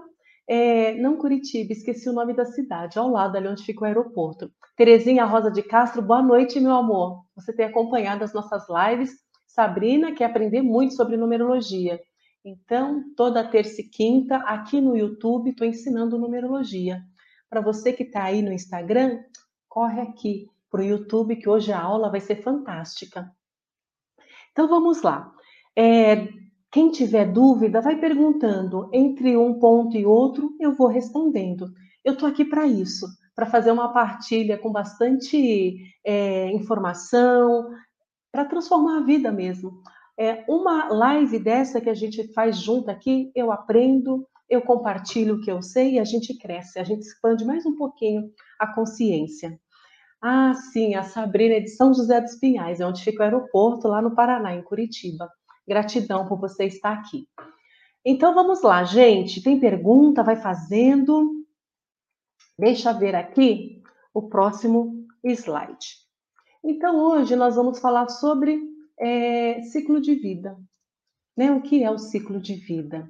É, 0.48 0.94
não 0.94 1.18
Curitiba, 1.18 1.74
esqueci 1.74 2.08
o 2.08 2.12
nome 2.14 2.32
da 2.32 2.46
cidade, 2.46 2.98
ao 2.98 3.10
lado 3.10 3.36
ali 3.36 3.48
onde 3.48 3.62
fica 3.62 3.82
o 3.82 3.84
aeroporto. 3.84 4.50
Terezinha 4.78 5.26
Rosa 5.26 5.50
de 5.50 5.62
Castro, 5.62 6.00
boa 6.00 6.22
noite, 6.22 6.58
meu 6.58 6.72
amor. 6.72 7.22
Você 7.36 7.52
tem 7.52 7.66
acompanhado 7.66 8.24
as 8.24 8.32
nossas 8.32 8.64
lives. 8.66 9.10
Sabrina 9.46 10.12
quer 10.12 10.24
aprender 10.24 10.62
muito 10.62 10.94
sobre 10.94 11.18
numerologia. 11.18 12.00
Então, 12.42 13.04
toda 13.14 13.46
terça 13.46 13.82
e 13.82 13.84
quinta, 13.84 14.36
aqui 14.36 14.80
no 14.80 14.96
YouTube, 14.96 15.50
estou 15.50 15.66
ensinando 15.66 16.18
numerologia. 16.18 17.02
Para 17.50 17.60
você 17.60 17.92
que 17.92 18.04
está 18.04 18.24
aí 18.24 18.40
no 18.40 18.54
Instagram, 18.54 19.20
corre 19.68 20.00
aqui 20.00 20.46
para 20.70 20.80
o 20.80 20.84
YouTube, 20.84 21.36
que 21.36 21.48
hoje 21.48 21.72
a 21.72 21.80
aula 21.80 22.10
vai 22.10 22.20
ser 22.20 22.36
fantástica. 22.36 23.30
Então, 24.52 24.68
vamos 24.68 25.02
lá. 25.02 25.32
É, 25.76 26.28
quem 26.70 26.90
tiver 26.90 27.32
dúvida, 27.32 27.80
vai 27.80 27.96
perguntando. 27.96 28.90
Entre 28.92 29.36
um 29.36 29.58
ponto 29.58 29.96
e 29.96 30.04
outro, 30.04 30.54
eu 30.60 30.74
vou 30.74 30.88
respondendo. 30.88 31.72
Eu 32.04 32.14
estou 32.14 32.28
aqui 32.28 32.44
para 32.44 32.66
isso, 32.66 33.06
para 33.34 33.46
fazer 33.46 33.70
uma 33.70 33.92
partilha 33.92 34.58
com 34.58 34.70
bastante 34.70 35.76
é, 36.04 36.50
informação, 36.50 37.70
para 38.30 38.44
transformar 38.44 38.98
a 38.98 39.04
vida 39.04 39.32
mesmo. 39.32 39.82
É, 40.18 40.44
uma 40.48 40.88
live 40.88 41.38
dessa 41.38 41.80
que 41.80 41.88
a 41.88 41.94
gente 41.94 42.32
faz 42.32 42.58
junto 42.58 42.90
aqui, 42.90 43.30
eu 43.34 43.52
aprendo, 43.52 44.26
eu 44.48 44.60
compartilho 44.62 45.36
o 45.36 45.40
que 45.40 45.50
eu 45.50 45.62
sei 45.62 45.92
e 45.92 45.98
a 45.98 46.04
gente 46.04 46.36
cresce, 46.36 46.78
a 46.78 46.84
gente 46.84 47.02
expande 47.02 47.44
mais 47.44 47.64
um 47.64 47.76
pouquinho 47.76 48.30
a 48.58 48.66
consciência. 48.74 49.58
Ah, 50.20 50.52
sim, 50.54 50.94
a 50.94 51.04
Sabrina 51.04 51.54
é 51.54 51.60
de 51.60 51.70
São 51.70 51.94
José 51.94 52.20
dos 52.20 52.34
Pinhais, 52.36 52.80
é 52.80 52.86
onde 52.86 53.04
fica 53.04 53.20
o 53.20 53.24
aeroporto, 53.24 53.86
lá 53.86 54.02
no 54.02 54.14
Paraná, 54.14 54.54
em 54.54 54.62
Curitiba. 54.62 55.30
Gratidão 55.66 56.26
por 56.26 56.40
você 56.40 56.64
estar 56.64 56.92
aqui. 56.92 57.28
Então 58.04 58.34
vamos 58.34 58.62
lá, 58.62 58.82
gente. 58.84 59.42
Tem 59.42 59.60
pergunta? 59.60 60.22
Vai 60.22 60.36
fazendo. 60.36 61.44
Deixa 62.58 62.90
eu 62.90 62.98
ver 62.98 63.14
aqui 63.14 63.82
o 64.12 64.28
próximo 64.28 65.06
slide. 65.22 65.98
Então 66.64 66.96
hoje 66.96 67.36
nós 67.36 67.54
vamos 67.54 67.78
falar 67.78 68.08
sobre 68.08 68.60
é, 68.98 69.62
ciclo 69.62 70.00
de 70.00 70.14
vida. 70.14 70.58
Né? 71.36 71.52
O 71.52 71.62
que 71.62 71.84
é 71.84 71.90
o 71.90 71.98
ciclo 71.98 72.40
de 72.40 72.54
vida? 72.54 73.08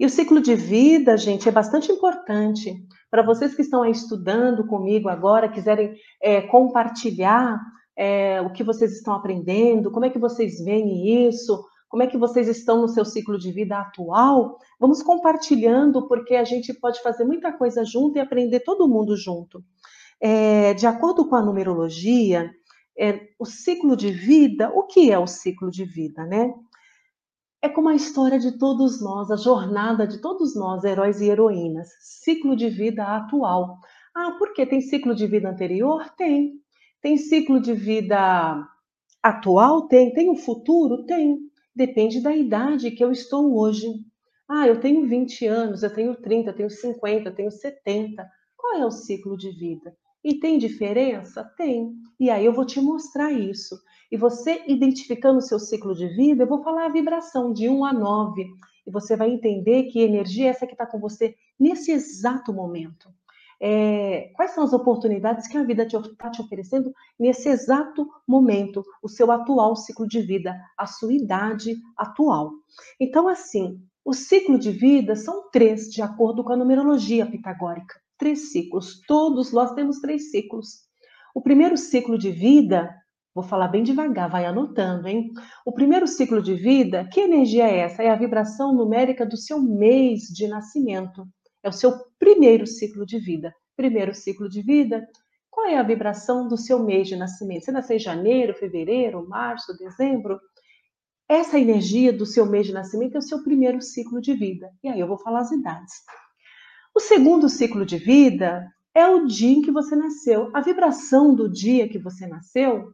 E 0.00 0.06
o 0.06 0.08
ciclo 0.08 0.40
de 0.40 0.54
vida, 0.54 1.14
gente, 1.18 1.46
é 1.46 1.52
bastante 1.52 1.92
importante. 1.92 2.74
Para 3.10 3.22
vocês 3.22 3.54
que 3.54 3.60
estão 3.60 3.82
aí 3.82 3.90
estudando 3.90 4.66
comigo 4.66 5.10
agora, 5.10 5.46
quiserem 5.46 5.94
é, 6.22 6.40
compartilhar 6.40 7.60
é, 7.94 8.40
o 8.40 8.50
que 8.50 8.64
vocês 8.64 8.92
estão 8.92 9.12
aprendendo, 9.12 9.90
como 9.90 10.06
é 10.06 10.10
que 10.10 10.18
vocês 10.18 10.64
veem 10.64 11.28
isso, 11.28 11.62
como 11.86 12.02
é 12.02 12.06
que 12.06 12.16
vocês 12.16 12.48
estão 12.48 12.80
no 12.80 12.88
seu 12.88 13.04
ciclo 13.04 13.38
de 13.38 13.52
vida 13.52 13.76
atual, 13.76 14.56
vamos 14.78 15.02
compartilhando, 15.02 16.08
porque 16.08 16.34
a 16.34 16.44
gente 16.44 16.72
pode 16.72 17.02
fazer 17.02 17.24
muita 17.24 17.52
coisa 17.52 17.84
junto 17.84 18.16
e 18.16 18.20
aprender 18.22 18.60
todo 18.60 18.88
mundo 18.88 19.14
junto. 19.18 19.62
É, 20.18 20.72
de 20.72 20.86
acordo 20.86 21.28
com 21.28 21.36
a 21.36 21.42
numerologia, 21.42 22.50
é, 22.98 23.20
o 23.38 23.44
ciclo 23.44 23.94
de 23.94 24.10
vida, 24.10 24.70
o 24.74 24.84
que 24.84 25.12
é 25.12 25.18
o 25.18 25.26
ciclo 25.26 25.70
de 25.70 25.84
vida, 25.84 26.24
né? 26.24 26.54
É 27.62 27.68
como 27.68 27.90
a 27.90 27.94
história 27.94 28.38
de 28.38 28.56
todos 28.56 29.02
nós, 29.02 29.30
a 29.30 29.36
jornada 29.36 30.06
de 30.06 30.18
todos 30.18 30.56
nós, 30.56 30.82
heróis 30.82 31.20
e 31.20 31.28
heroínas. 31.28 31.90
Ciclo 32.00 32.56
de 32.56 32.70
vida 32.70 33.04
atual. 33.04 33.78
Ah, 34.14 34.34
por 34.38 34.54
que 34.54 34.64
tem 34.64 34.80
ciclo 34.80 35.14
de 35.14 35.26
vida 35.26 35.50
anterior? 35.50 36.08
Tem. 36.16 36.54
Tem 37.02 37.18
ciclo 37.18 37.60
de 37.60 37.74
vida 37.74 38.66
atual? 39.22 39.88
Tem. 39.88 40.10
Tem 40.14 40.30
o 40.30 40.36
futuro? 40.36 41.04
Tem. 41.04 41.38
Depende 41.76 42.22
da 42.22 42.34
idade 42.34 42.90
que 42.92 43.04
eu 43.04 43.12
estou 43.12 43.54
hoje. 43.54 43.86
Ah, 44.48 44.66
eu 44.66 44.80
tenho 44.80 45.06
20 45.06 45.46
anos, 45.46 45.82
eu 45.82 45.94
tenho 45.94 46.16
30, 46.16 46.50
eu 46.50 46.56
tenho 46.56 46.70
50, 46.70 47.28
eu 47.28 47.34
tenho 47.34 47.50
70. 47.50 48.26
Qual 48.56 48.78
é 48.78 48.86
o 48.86 48.90
ciclo 48.90 49.36
de 49.36 49.50
vida? 49.50 49.94
E 50.22 50.34
tem 50.34 50.58
diferença? 50.58 51.42
Tem. 51.56 51.94
E 52.18 52.28
aí 52.28 52.44
eu 52.44 52.52
vou 52.52 52.66
te 52.66 52.80
mostrar 52.80 53.32
isso. 53.32 53.80
E 54.12 54.16
você 54.16 54.62
identificando 54.66 55.38
o 55.38 55.42
seu 55.42 55.58
ciclo 55.58 55.94
de 55.94 56.08
vida, 56.08 56.42
eu 56.42 56.48
vou 56.48 56.62
falar 56.62 56.86
a 56.86 56.92
vibração 56.92 57.52
de 57.52 57.68
1 57.68 57.84
a 57.84 57.92
9. 57.92 58.46
E 58.86 58.90
você 58.90 59.16
vai 59.16 59.30
entender 59.30 59.84
que 59.84 60.00
energia 60.00 60.46
é 60.46 60.48
essa 60.48 60.66
que 60.66 60.72
está 60.72 60.84
com 60.84 60.98
você 60.98 61.34
nesse 61.58 61.90
exato 61.90 62.52
momento. 62.52 63.08
É, 63.62 64.30
quais 64.34 64.52
são 64.52 64.64
as 64.64 64.72
oportunidades 64.72 65.46
que 65.46 65.56
a 65.56 65.62
vida 65.62 65.84
está 65.84 66.00
te, 66.00 66.16
tá 66.16 66.30
te 66.30 66.40
oferecendo 66.40 66.92
nesse 67.18 67.48
exato 67.48 68.08
momento, 68.26 68.82
o 69.02 69.08
seu 69.08 69.30
atual 69.30 69.76
ciclo 69.76 70.06
de 70.06 70.20
vida, 70.20 70.58
a 70.76 70.86
sua 70.86 71.12
idade 71.12 71.76
atual. 71.96 72.52
Então, 72.98 73.28
assim, 73.28 73.78
o 74.04 74.14
ciclo 74.14 74.58
de 74.58 74.70
vida 74.70 75.14
são 75.14 75.50
três, 75.50 75.90
de 75.90 76.00
acordo 76.00 76.42
com 76.42 76.52
a 76.52 76.56
numerologia 76.56 77.26
pitagórica 77.26 78.00
três 78.20 78.52
ciclos. 78.52 79.00
Todos 79.08 79.52
nós 79.52 79.72
temos 79.72 79.98
três 79.98 80.30
ciclos. 80.30 80.82
O 81.34 81.40
primeiro 81.40 81.76
ciclo 81.76 82.18
de 82.18 82.30
vida, 82.30 82.94
vou 83.34 83.42
falar 83.42 83.68
bem 83.68 83.82
devagar, 83.82 84.30
vai 84.30 84.44
anotando, 84.44 85.08
hein? 85.08 85.32
O 85.64 85.72
primeiro 85.72 86.06
ciclo 86.06 86.42
de 86.42 86.54
vida, 86.54 87.08
que 87.10 87.20
energia 87.20 87.66
é 87.66 87.78
essa? 87.78 88.02
É 88.02 88.10
a 88.10 88.16
vibração 88.16 88.74
numérica 88.74 89.24
do 89.24 89.36
seu 89.36 89.60
mês 89.60 90.24
de 90.24 90.46
nascimento. 90.46 91.26
É 91.62 91.68
o 91.68 91.72
seu 91.72 91.92
primeiro 92.18 92.66
ciclo 92.66 93.06
de 93.06 93.18
vida. 93.18 93.52
Primeiro 93.76 94.14
ciclo 94.14 94.48
de 94.48 94.62
vida, 94.62 95.08
qual 95.50 95.66
é 95.66 95.78
a 95.78 95.82
vibração 95.82 96.46
do 96.46 96.56
seu 96.56 96.78
mês 96.82 97.08
de 97.08 97.16
nascimento? 97.16 97.64
Você 97.64 97.72
nasceu 97.72 97.96
em 97.96 98.00
janeiro, 98.00 98.54
fevereiro, 98.54 99.26
março, 99.26 99.76
dezembro? 99.76 100.38
Essa 101.28 101.58
energia 101.58 102.12
do 102.12 102.26
seu 102.26 102.44
mês 102.44 102.66
de 102.66 102.72
nascimento 102.72 103.14
é 103.14 103.18
o 103.18 103.22
seu 103.22 103.42
primeiro 103.42 103.80
ciclo 103.80 104.20
de 104.20 104.34
vida. 104.34 104.70
E 104.82 104.88
aí 104.88 105.00
eu 105.00 105.08
vou 105.08 105.18
falar 105.18 105.40
as 105.40 105.52
idades. 105.52 105.92
O 106.92 106.98
segundo 106.98 107.48
ciclo 107.48 107.86
de 107.86 107.98
vida 107.98 108.68
é 108.92 109.06
o 109.06 109.24
dia 109.24 109.56
em 109.56 109.62
que 109.62 109.70
você 109.70 109.94
nasceu. 109.94 110.50
A 110.52 110.60
vibração 110.60 111.34
do 111.34 111.48
dia 111.48 111.88
que 111.88 111.98
você 111.98 112.26
nasceu, 112.26 112.92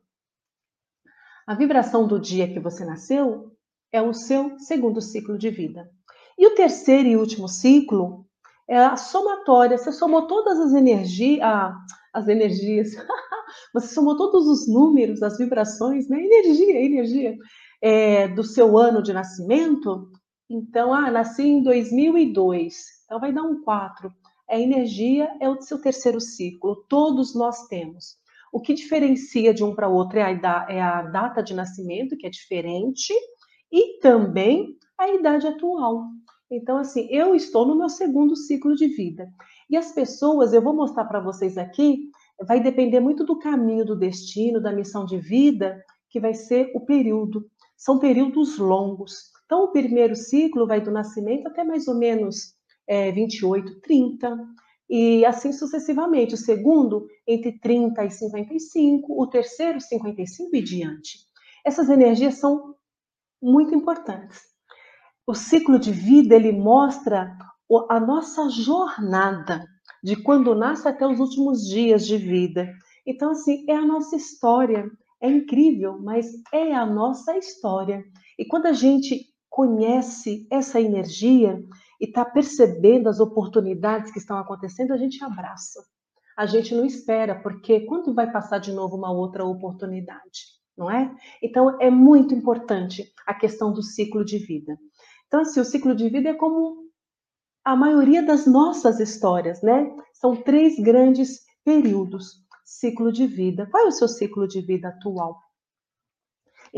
a 1.46 1.54
vibração 1.54 2.06
do 2.06 2.20
dia 2.20 2.52
que 2.52 2.60
você 2.60 2.84
nasceu 2.84 3.56
é 3.90 4.02
o 4.02 4.12
seu 4.12 4.58
segundo 4.58 5.00
ciclo 5.00 5.38
de 5.38 5.48
vida. 5.48 5.90
E 6.38 6.46
o 6.46 6.54
terceiro 6.54 7.08
e 7.08 7.16
último 7.16 7.48
ciclo 7.48 8.26
é 8.68 8.76
a 8.76 8.96
somatória. 8.96 9.78
Você 9.78 9.90
somou 9.90 10.26
todas 10.26 10.60
as 10.60 10.74
energias, 10.74 11.40
as 12.12 12.28
energias, 12.28 12.90
você 13.72 13.88
somou 13.88 14.16
todos 14.16 14.46
os 14.46 14.68
números, 14.68 15.22
as 15.22 15.38
vibrações, 15.38 16.06
né? 16.08 16.20
Energia, 16.20 16.84
energia 16.84 17.36
é, 17.80 18.28
do 18.28 18.44
seu 18.44 18.76
ano 18.76 19.02
de 19.02 19.14
nascimento. 19.14 20.10
Então, 20.50 20.92
ah, 20.92 21.10
nasci 21.10 21.44
em 21.44 21.62
2002. 21.62 22.95
Então, 23.06 23.18
vai 23.18 23.32
dar 23.32 23.42
um 23.42 23.62
4. 23.62 24.12
A 24.50 24.58
energia 24.58 25.34
é 25.40 25.48
o 25.48 25.60
seu 25.62 25.80
terceiro 25.80 26.20
ciclo, 26.20 26.84
todos 26.88 27.34
nós 27.34 27.66
temos. 27.68 28.16
O 28.52 28.60
que 28.60 28.74
diferencia 28.74 29.54
de 29.54 29.64
um 29.64 29.74
para 29.74 29.88
outro 29.88 30.18
é 30.18 30.22
a, 30.22 30.66
é 30.68 30.80
a 30.80 31.02
data 31.02 31.42
de 31.42 31.54
nascimento, 31.54 32.16
que 32.16 32.26
é 32.26 32.30
diferente, 32.30 33.12
e 33.72 33.98
também 34.00 34.76
a 34.98 35.08
idade 35.08 35.46
atual. 35.46 36.04
Então, 36.50 36.78
assim, 36.78 37.08
eu 37.10 37.34
estou 37.34 37.66
no 37.66 37.76
meu 37.76 37.88
segundo 37.88 38.36
ciclo 38.36 38.74
de 38.74 38.86
vida. 38.88 39.28
E 39.68 39.76
as 39.76 39.92
pessoas, 39.92 40.52
eu 40.52 40.62
vou 40.62 40.74
mostrar 40.74 41.04
para 41.04 41.20
vocês 41.20 41.58
aqui, 41.58 42.08
vai 42.46 42.60
depender 42.60 43.00
muito 43.00 43.24
do 43.24 43.38
caminho 43.38 43.84
do 43.84 43.96
destino, 43.98 44.60
da 44.60 44.72
missão 44.72 45.04
de 45.04 45.18
vida, 45.18 45.82
que 46.08 46.20
vai 46.20 46.34
ser 46.34 46.70
o 46.74 46.80
período. 46.80 47.44
São 47.76 47.98
períodos 47.98 48.58
longos. 48.58 49.32
Então, 49.44 49.64
o 49.64 49.72
primeiro 49.72 50.14
ciclo 50.14 50.66
vai 50.66 50.80
do 50.80 50.90
nascimento 50.90 51.46
até 51.46 51.64
mais 51.64 51.88
ou 51.88 51.94
menos 51.94 52.55
é, 52.86 53.10
28, 53.12 53.80
30. 53.80 54.38
e 54.88 55.24
assim 55.24 55.52
sucessivamente. 55.52 56.34
O 56.34 56.38
segundo, 56.38 57.06
entre 57.26 57.58
30 57.58 58.04
e 58.04 58.10
55, 58.10 59.20
o 59.20 59.26
terceiro, 59.26 59.80
55 59.80 60.56
e 60.56 60.62
diante. 60.62 61.18
Essas 61.64 61.88
energias 61.88 62.34
são 62.34 62.74
muito 63.42 63.74
importantes. 63.74 64.40
O 65.26 65.34
ciclo 65.34 65.78
de 65.78 65.90
vida, 65.90 66.36
ele 66.36 66.52
mostra 66.52 67.36
a 67.90 67.98
nossa 67.98 68.48
jornada, 68.48 69.66
de 70.02 70.14
quando 70.22 70.54
nasce 70.54 70.86
até 70.86 71.04
os 71.04 71.18
últimos 71.18 71.66
dias 71.66 72.06
de 72.06 72.16
vida. 72.16 72.72
Então, 73.04 73.32
assim, 73.32 73.64
é 73.68 73.74
a 73.74 73.84
nossa 73.84 74.14
história. 74.14 74.88
É 75.20 75.28
incrível, 75.28 75.98
mas 76.00 76.26
é 76.52 76.72
a 76.72 76.86
nossa 76.86 77.36
história. 77.36 78.04
E 78.38 78.46
quando 78.46 78.66
a 78.66 78.72
gente 78.72 79.26
conhece 79.50 80.46
essa 80.50 80.80
energia 80.80 81.60
e 82.00 82.06
está 82.06 82.24
percebendo 82.24 83.08
as 83.08 83.20
oportunidades 83.20 84.12
que 84.12 84.18
estão 84.18 84.38
acontecendo, 84.38 84.92
a 84.92 84.96
gente 84.96 85.22
abraça. 85.24 85.82
A 86.36 86.46
gente 86.46 86.74
não 86.74 86.84
espera, 86.84 87.34
porque 87.34 87.80
quando 87.80 88.14
vai 88.14 88.30
passar 88.30 88.58
de 88.58 88.72
novo 88.72 88.96
uma 88.96 89.10
outra 89.10 89.44
oportunidade, 89.44 90.40
não 90.76 90.90
é? 90.90 91.14
Então 91.42 91.80
é 91.80 91.90
muito 91.90 92.34
importante 92.34 93.10
a 93.26 93.32
questão 93.32 93.72
do 93.72 93.82
ciclo 93.82 94.24
de 94.24 94.38
vida. 94.38 94.76
Então, 95.26 95.40
assim, 95.40 95.60
o 95.60 95.64
ciclo 95.64 95.94
de 95.94 96.08
vida 96.08 96.30
é 96.30 96.34
como 96.34 96.86
a 97.64 97.74
maioria 97.74 98.22
das 98.22 98.46
nossas 98.46 99.00
histórias, 99.00 99.60
né? 99.62 99.90
São 100.14 100.36
três 100.36 100.78
grandes 100.78 101.40
períodos. 101.64 102.44
Ciclo 102.64 103.12
de 103.12 103.26
vida. 103.26 103.66
Qual 103.70 103.84
é 103.84 103.88
o 103.88 103.92
seu 103.92 104.08
ciclo 104.08 104.46
de 104.46 104.60
vida 104.60 104.88
atual? 104.88 105.40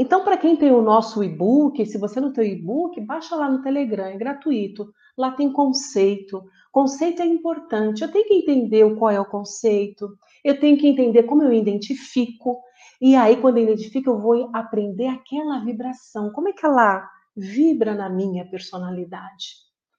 Então, 0.00 0.23
para 0.23 0.37
quem 0.37 0.55
tem 0.55 0.71
o 0.71 0.81
nosso 0.81 1.25
e-book, 1.25 1.85
se 1.85 1.99
você 1.99 2.21
não 2.21 2.33
tem 2.33 2.52
o 2.52 2.57
e-book, 2.57 3.00
baixa 3.00 3.35
lá 3.35 3.50
no 3.50 3.61
Telegram, 3.61 4.07
é 4.07 4.17
gratuito. 4.17 4.95
Lá 5.17 5.33
tem 5.33 5.52
conceito. 5.52 6.40
Conceito 6.71 7.21
é 7.21 7.26
importante. 7.26 8.02
Eu 8.02 8.12
tenho 8.12 8.25
que 8.25 8.35
entender 8.35 8.95
qual 8.95 9.11
é 9.11 9.21
o 9.21 9.25
conceito. 9.25 10.17
Eu 10.45 10.61
tenho 10.61 10.78
que 10.78 10.87
entender 10.87 11.25
como 11.25 11.43
eu 11.43 11.52
identifico. 11.52 12.61
E 13.00 13.17
aí, 13.17 13.38
quando 13.38 13.59
eu 13.59 13.64
identifico, 13.64 14.11
eu 14.11 14.21
vou 14.21 14.49
aprender 14.55 15.09
aquela 15.09 15.64
vibração. 15.64 16.31
Como 16.31 16.49
é 16.49 16.52
que 16.52 16.64
ela 16.64 17.05
vibra 17.37 17.93
na 17.93 18.09
minha 18.09 18.49
personalidade? 18.49 19.57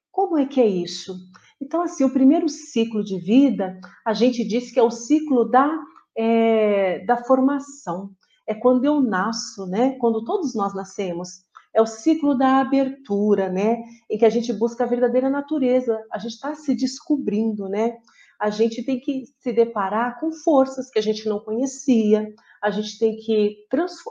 Como 0.09 0.37
é 0.37 0.45
que 0.45 0.61
é 0.61 0.65
isso? 0.65 1.13
Então, 1.61 1.81
assim, 1.81 2.05
o 2.05 2.13
primeiro 2.13 2.47
ciclo 2.47 3.03
de 3.03 3.19
vida, 3.19 3.77
a 4.05 4.13
gente 4.13 4.47
diz 4.47 4.71
que 4.71 4.79
é 4.79 4.83
o 4.83 4.91
ciclo 4.91 5.43
da, 5.43 5.77
é, 6.15 6.99
da 6.99 7.17
formação 7.17 8.11
é 8.49 8.55
quando 8.55 8.83
eu 8.83 8.99
nasço, 8.99 9.67
né? 9.67 9.91
Quando 9.99 10.25
todos 10.25 10.55
nós 10.55 10.73
nascemos. 10.73 11.43
É 11.71 11.79
o 11.79 11.85
ciclo 11.85 12.35
da 12.35 12.61
abertura, 12.61 13.47
né? 13.47 13.83
Em 14.09 14.17
que 14.17 14.25
a 14.25 14.29
gente 14.29 14.51
busca 14.51 14.83
a 14.83 14.87
verdadeira 14.87 15.29
natureza. 15.29 16.03
A 16.11 16.17
gente 16.17 16.33
está 16.33 16.55
se 16.55 16.73
descobrindo, 16.73 17.69
né? 17.69 17.97
A 18.39 18.49
gente 18.49 18.81
tem 18.81 18.99
que 18.99 19.25
se 19.39 19.53
deparar 19.53 20.19
com 20.19 20.31
forças 20.31 20.89
que 20.89 20.97
a 20.97 21.01
gente 21.01 21.29
não 21.29 21.39
conhecia. 21.39 22.33
A 22.59 22.71
gente 22.71 22.97
tem 22.97 23.17
que 23.17 23.67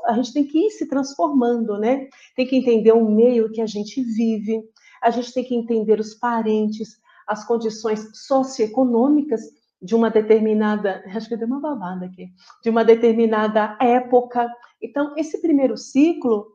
a 0.06 0.12
gente 0.12 0.32
tem 0.32 0.46
que 0.46 0.66
ir 0.66 0.70
se 0.70 0.86
transformando, 0.86 1.76
né? 1.76 2.06
Tem 2.36 2.46
que 2.46 2.54
entender 2.54 2.92
o 2.92 3.10
meio 3.10 3.50
que 3.50 3.60
a 3.60 3.66
gente 3.66 4.00
vive. 4.00 4.62
A 5.02 5.10
gente 5.10 5.34
tem 5.34 5.42
que 5.42 5.54
entender 5.56 5.98
os 5.98 6.14
parentes, 6.14 7.00
as 7.26 7.44
condições 7.44 8.08
socioeconômicas 8.14 9.40
de 9.80 9.94
uma 9.94 10.10
determinada, 10.10 11.02
acho 11.14 11.28
que 11.28 11.36
deu 11.36 11.46
uma 11.46 11.60
babada 11.60 12.06
aqui, 12.06 12.32
de 12.62 12.70
uma 12.70 12.84
determinada 12.84 13.76
época. 13.80 14.48
Então, 14.82 15.14
esse 15.16 15.40
primeiro 15.40 15.76
ciclo, 15.76 16.46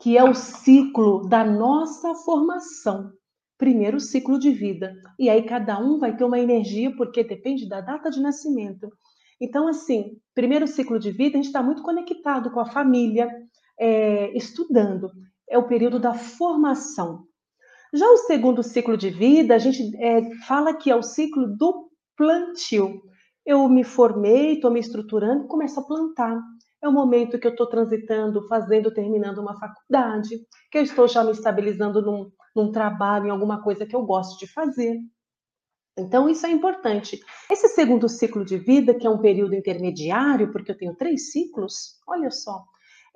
que 0.00 0.18
é 0.18 0.24
o 0.24 0.34
ciclo 0.34 1.26
da 1.28 1.44
nossa 1.44 2.14
formação, 2.16 3.12
primeiro 3.56 4.00
ciclo 4.00 4.38
de 4.38 4.50
vida. 4.50 4.94
E 5.18 5.30
aí 5.30 5.42
cada 5.42 5.78
um 5.78 5.98
vai 5.98 6.16
ter 6.16 6.24
uma 6.24 6.38
energia, 6.38 6.94
porque 6.96 7.22
depende 7.22 7.68
da 7.68 7.80
data 7.80 8.10
de 8.10 8.20
nascimento. 8.20 8.90
Então, 9.40 9.68
assim, 9.68 10.18
primeiro 10.34 10.66
ciclo 10.66 10.98
de 10.98 11.10
vida, 11.10 11.34
a 11.34 11.36
gente 11.36 11.46
está 11.46 11.62
muito 11.62 11.82
conectado 11.82 12.50
com 12.50 12.60
a 12.60 12.66
família, 12.66 13.28
é, 13.78 14.36
estudando. 14.36 15.10
É 15.48 15.58
o 15.58 15.66
período 15.66 15.98
da 15.98 16.14
formação. 16.14 17.26
Já 17.94 18.10
o 18.10 18.16
segundo 18.16 18.60
ciclo 18.60 18.96
de 18.96 19.08
vida, 19.08 19.54
a 19.54 19.58
gente 19.58 19.96
é, 20.02 20.34
fala 20.48 20.74
que 20.74 20.90
é 20.90 20.96
o 20.96 21.02
ciclo 21.02 21.46
do 21.46 21.88
plantio. 22.16 23.00
Eu 23.46 23.68
me 23.68 23.84
formei, 23.84 24.54
estou 24.54 24.68
me 24.68 24.80
estruturando, 24.80 25.46
começo 25.46 25.78
a 25.78 25.84
plantar. 25.84 26.40
É 26.82 26.88
o 26.88 26.92
momento 26.92 27.38
que 27.38 27.46
eu 27.46 27.52
estou 27.52 27.68
transitando, 27.68 28.48
fazendo, 28.48 28.92
terminando 28.92 29.38
uma 29.38 29.56
faculdade, 29.56 30.40
que 30.72 30.78
eu 30.78 30.82
estou 30.82 31.06
já 31.06 31.22
me 31.22 31.30
estabilizando 31.30 32.02
num, 32.02 32.32
num 32.56 32.72
trabalho, 32.72 33.26
em 33.26 33.30
alguma 33.30 33.62
coisa 33.62 33.86
que 33.86 33.94
eu 33.94 34.02
gosto 34.02 34.40
de 34.40 34.52
fazer. 34.52 34.98
Então, 35.96 36.28
isso 36.28 36.44
é 36.46 36.50
importante. 36.50 37.20
Esse 37.48 37.68
segundo 37.68 38.08
ciclo 38.08 38.44
de 38.44 38.58
vida, 38.58 38.92
que 38.92 39.06
é 39.06 39.10
um 39.10 39.20
período 39.20 39.54
intermediário, 39.54 40.50
porque 40.50 40.72
eu 40.72 40.76
tenho 40.76 40.96
três 40.96 41.30
ciclos, 41.30 42.00
olha 42.08 42.32
só, 42.32 42.64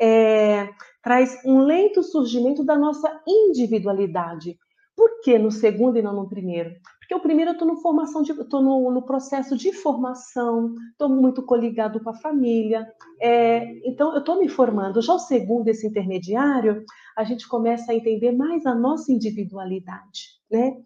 é, 0.00 0.68
traz 1.02 1.36
um 1.44 1.58
lento 1.58 2.00
surgimento 2.04 2.64
da 2.64 2.78
nossa 2.78 3.20
individualidade. 3.26 4.56
Por 4.98 5.20
que 5.20 5.38
no 5.38 5.52
segundo 5.52 5.96
e 5.96 6.02
não 6.02 6.12
no 6.12 6.28
primeiro? 6.28 6.74
Porque 6.98 7.14
o 7.14 7.20
primeiro 7.20 7.52
eu 7.52 7.54
estou 7.54 8.60
no 8.60 8.80
no, 8.82 8.90
no, 8.90 9.02
processo 9.02 9.56
de 9.56 9.72
formação, 9.72 10.74
estou 10.90 11.08
muito 11.08 11.40
coligado 11.40 12.02
com 12.02 12.10
a 12.10 12.14
família, 12.14 12.84
é, 13.20 13.78
então 13.88 14.12
eu 14.12 14.18
estou 14.18 14.40
me 14.40 14.48
formando. 14.48 15.00
Já 15.00 15.14
o 15.14 15.18
segundo, 15.20 15.68
esse 15.68 15.86
intermediário, 15.86 16.84
a 17.16 17.22
gente 17.22 17.46
começa 17.46 17.92
a 17.92 17.94
entender 17.94 18.32
mais 18.32 18.66
a 18.66 18.74
nossa 18.74 19.12
individualidade, 19.12 20.40
né? 20.50 20.76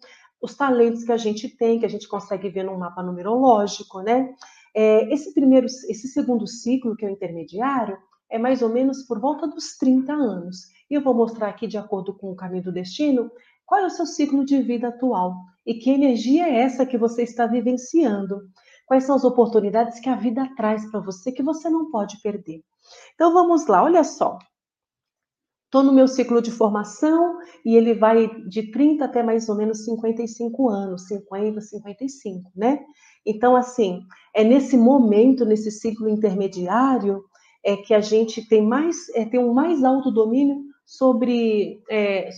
Os 0.42 0.54
talentos 0.54 1.04
que 1.04 1.12
a 1.12 1.16
gente 1.16 1.48
tem, 1.48 1.80
que 1.80 1.86
a 1.86 1.88
gente 1.88 2.06
consegue 2.06 2.50
ver 2.50 2.64
no 2.64 2.78
mapa 2.78 3.02
numerológico, 3.02 4.02
né? 4.02 4.34
É, 4.74 5.10
esse 5.10 5.32
primeiro, 5.32 5.64
esse 5.64 6.06
segundo 6.08 6.46
ciclo, 6.46 6.94
que 6.94 7.06
é 7.06 7.08
o 7.08 7.12
intermediário, 7.12 7.96
é 8.30 8.38
mais 8.38 8.60
ou 8.60 8.68
menos 8.68 9.04
por 9.04 9.18
volta 9.18 9.48
dos 9.48 9.78
30 9.78 10.12
anos. 10.12 10.66
E 10.90 10.94
eu 10.94 11.00
vou 11.00 11.14
mostrar 11.14 11.48
aqui, 11.48 11.66
de 11.66 11.78
acordo 11.78 12.12
com 12.12 12.30
o 12.30 12.36
caminho 12.36 12.64
do 12.64 12.72
destino, 12.72 13.30
qual 13.66 13.80
é 13.80 13.86
o 13.86 13.90
seu 13.90 14.06
ciclo 14.06 14.44
de 14.44 14.60
vida 14.60 14.88
atual? 14.88 15.36
E 15.64 15.74
que 15.74 15.90
energia 15.90 16.48
é 16.48 16.60
essa 16.60 16.84
que 16.84 16.98
você 16.98 17.22
está 17.22 17.46
vivenciando? 17.46 18.42
Quais 18.86 19.04
são 19.04 19.14
as 19.14 19.24
oportunidades 19.24 20.00
que 20.00 20.08
a 20.08 20.16
vida 20.16 20.48
traz 20.56 20.84
para 20.90 21.00
você 21.00 21.32
que 21.32 21.42
você 21.42 21.70
não 21.70 21.90
pode 21.90 22.20
perder? 22.20 22.62
Então 23.14 23.32
vamos 23.32 23.66
lá, 23.66 23.82
olha 23.82 24.04
só. 24.04 24.38
Estou 25.72 25.82
no 25.82 25.92
meu 25.94 26.06
ciclo 26.06 26.42
de 26.42 26.50
formação 26.50 27.38
e 27.64 27.74
ele 27.74 27.94
vai 27.94 28.28
de 28.46 28.70
30 28.70 29.06
até 29.06 29.22
mais 29.22 29.48
ou 29.48 29.56
menos 29.56 29.86
55 29.86 30.68
anos, 30.68 31.06
50, 31.06 31.62
55, 31.62 32.52
né? 32.54 32.78
Então, 33.24 33.56
assim, 33.56 34.02
é 34.34 34.44
nesse 34.44 34.76
momento, 34.76 35.46
nesse 35.46 35.70
ciclo 35.70 36.10
intermediário, 36.10 37.24
é 37.64 37.74
que 37.74 37.94
a 37.94 38.02
gente 38.02 38.46
tem 38.46 38.62
mais, 38.62 39.08
é, 39.14 39.24
tem 39.24 39.40
um 39.40 39.54
mais 39.54 39.82
alto 39.82 40.10
domínio 40.10 40.62
sobre, 40.84 41.82
é, 41.88 42.28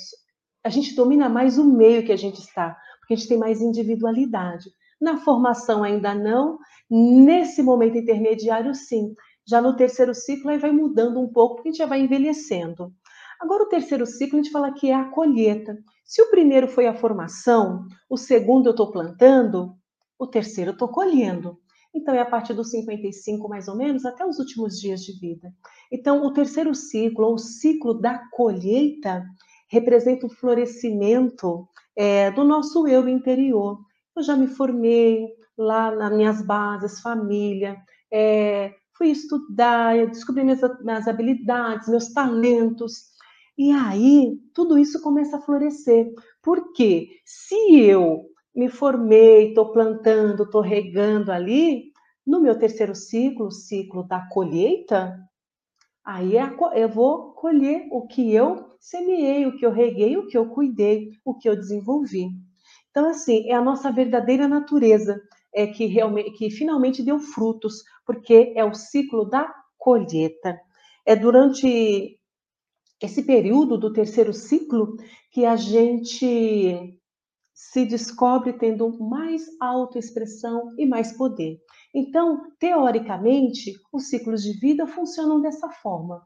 a 0.64 0.70
gente 0.70 0.94
domina 0.94 1.29
mais 1.29 1.59
o 1.59 1.64
meio 1.64 2.05
que 2.05 2.12
a 2.12 2.16
gente 2.16 2.40
está, 2.40 2.77
porque 2.98 3.12
a 3.12 3.16
gente 3.16 3.29
tem 3.29 3.38
mais 3.38 3.61
individualidade. 3.61 4.70
Na 5.00 5.18
formação 5.18 5.85
ainda 5.85 6.14
não, 6.14 6.59
nesse 6.90 7.62
momento 7.62 7.98
intermediário 7.98 8.74
sim. 8.74 9.14
Já 9.46 9.61
no 9.61 9.77
terceiro 9.77 10.14
ciclo 10.14 10.50
aí 10.50 10.59
vai 10.59 10.72
mudando 10.72 11.20
um 11.20 11.31
pouco, 11.31 11.57
porque 11.57 11.68
a 11.68 11.72
gente 11.72 11.79
já 11.79 11.87
vai 11.87 12.00
envelhecendo. 12.00 12.92
Agora 13.38 13.64
o 13.64 13.68
terceiro 13.68 14.07
ciclo 14.07 14.38
a 14.38 14.42
gente 14.42 14.53
fala 14.53 14.72
que 14.72 14.90
é 14.90 14.94
a 14.94 15.11
colheita. 15.11 15.77
Se 16.03 16.22
o 16.22 16.31
primeiro 16.31 16.66
foi 16.66 16.87
a 16.87 16.94
formação, 16.94 17.87
o 18.09 18.16
segundo 18.16 18.66
eu 18.66 18.70
estou 18.70 18.90
plantando, 18.90 19.74
o 20.18 20.27
terceiro 20.27 20.70
eu 20.70 20.74
estou 20.74 20.88
colhendo. 20.88 21.59
Então 21.94 22.14
é 22.14 22.20
a 22.20 22.27
partir 22.27 22.55
dos 22.55 22.70
55 22.70 23.48
mais 23.48 23.68
ou 23.68 23.77
menos 23.77 24.07
até 24.07 24.24
os 24.24 24.38
últimos 24.38 24.81
dias 24.81 25.03
de 25.03 25.12
vida. 25.18 25.53
Então 25.92 26.24
o 26.24 26.33
terceiro 26.33 26.74
ciclo, 26.74 27.27
ou 27.27 27.35
o 27.35 27.38
ciclo 27.38 27.92
da 27.92 28.18
colheita, 28.31 29.24
representa 29.68 30.27
o 30.27 30.31
florescimento 30.31 31.68
é, 31.96 32.31
do 32.31 32.44
nosso 32.44 32.87
eu 32.87 33.09
interior. 33.09 33.81
Eu 34.16 34.22
já 34.22 34.37
me 34.37 34.46
formei 34.46 35.29
lá 35.57 35.90
nas 35.90 36.12
minhas 36.12 36.42
bases, 36.42 37.00
família, 37.00 37.77
é, 38.12 38.72
fui 38.96 39.09
estudar, 39.09 40.07
descobri 40.07 40.44
minhas, 40.44 40.61
minhas 40.83 41.09
habilidades, 41.09 41.88
meus 41.88 42.12
talentos. 42.12 43.12
E 43.57 43.70
aí, 43.70 44.38
tudo 44.53 44.79
isso 44.79 45.00
começa 45.03 45.37
a 45.37 45.40
florescer. 45.40 46.12
Porque 46.42 47.09
se 47.24 47.81
eu 47.81 48.27
me 48.55 48.68
formei, 48.68 49.48
estou 49.48 49.72
plantando, 49.72 50.44
estou 50.44 50.61
regando 50.61 51.33
ali, 51.33 51.92
no 52.27 52.40
meu 52.40 52.59
terceiro 52.59 52.94
ciclo, 52.94 53.50
ciclo 53.50 54.03
da 54.05 54.27
colheita, 54.29 55.18
aí 56.05 56.37
é 56.37 56.57
eu 56.74 56.88
vou 56.88 57.33
colher 57.33 57.87
o 57.90 58.07
que 58.07 58.33
eu 58.33 58.73
semeei, 58.85 59.47
o 59.47 59.57
que 59.57 59.64
eu 59.64 59.73
reguei, 59.73 60.14
o 60.18 60.27
que 60.27 60.37
eu 60.37 60.51
cuidei, 60.51 61.11
o 61.25 61.35
que 61.35 61.49
eu 61.49 61.57
desenvolvi. 61.57 62.29
Então, 62.90 63.09
assim, 63.09 63.49
é 63.49 63.55
a 63.55 63.62
nossa 63.62 63.90
verdadeira 63.90 64.47
natureza 64.47 65.18
é 65.55 65.66
que 65.66 65.87
realmente, 65.87 66.33
que 66.33 66.51
finalmente 66.51 67.03
deu 67.03 67.18
frutos, 67.18 67.83
porque 68.05 68.53
é 68.55 68.62
o 68.62 68.75
ciclo 68.75 69.25
da 69.25 69.51
colheita. 69.79 70.61
É 71.07 71.16
durante 71.16 72.18
esse 73.01 73.23
período 73.23 73.79
do 73.79 73.90
terceiro 73.90 74.35
ciclo 74.35 74.97
que 75.31 75.47
a 75.47 75.57
gente 75.57 76.94
se 77.55 77.87
descobre 77.87 78.53
tendo 78.53 78.99
mais 78.99 79.44
autoexpressão 79.61 80.75
e 80.77 80.85
mais 80.85 81.16
poder. 81.16 81.59
Então, 81.94 82.53
teoricamente, 82.59 83.73
os 83.90 84.09
ciclos 84.09 84.42
de 84.42 84.53
vida 84.59 84.87
funcionam 84.87 85.40
dessa 85.40 85.70
forma. 85.70 86.20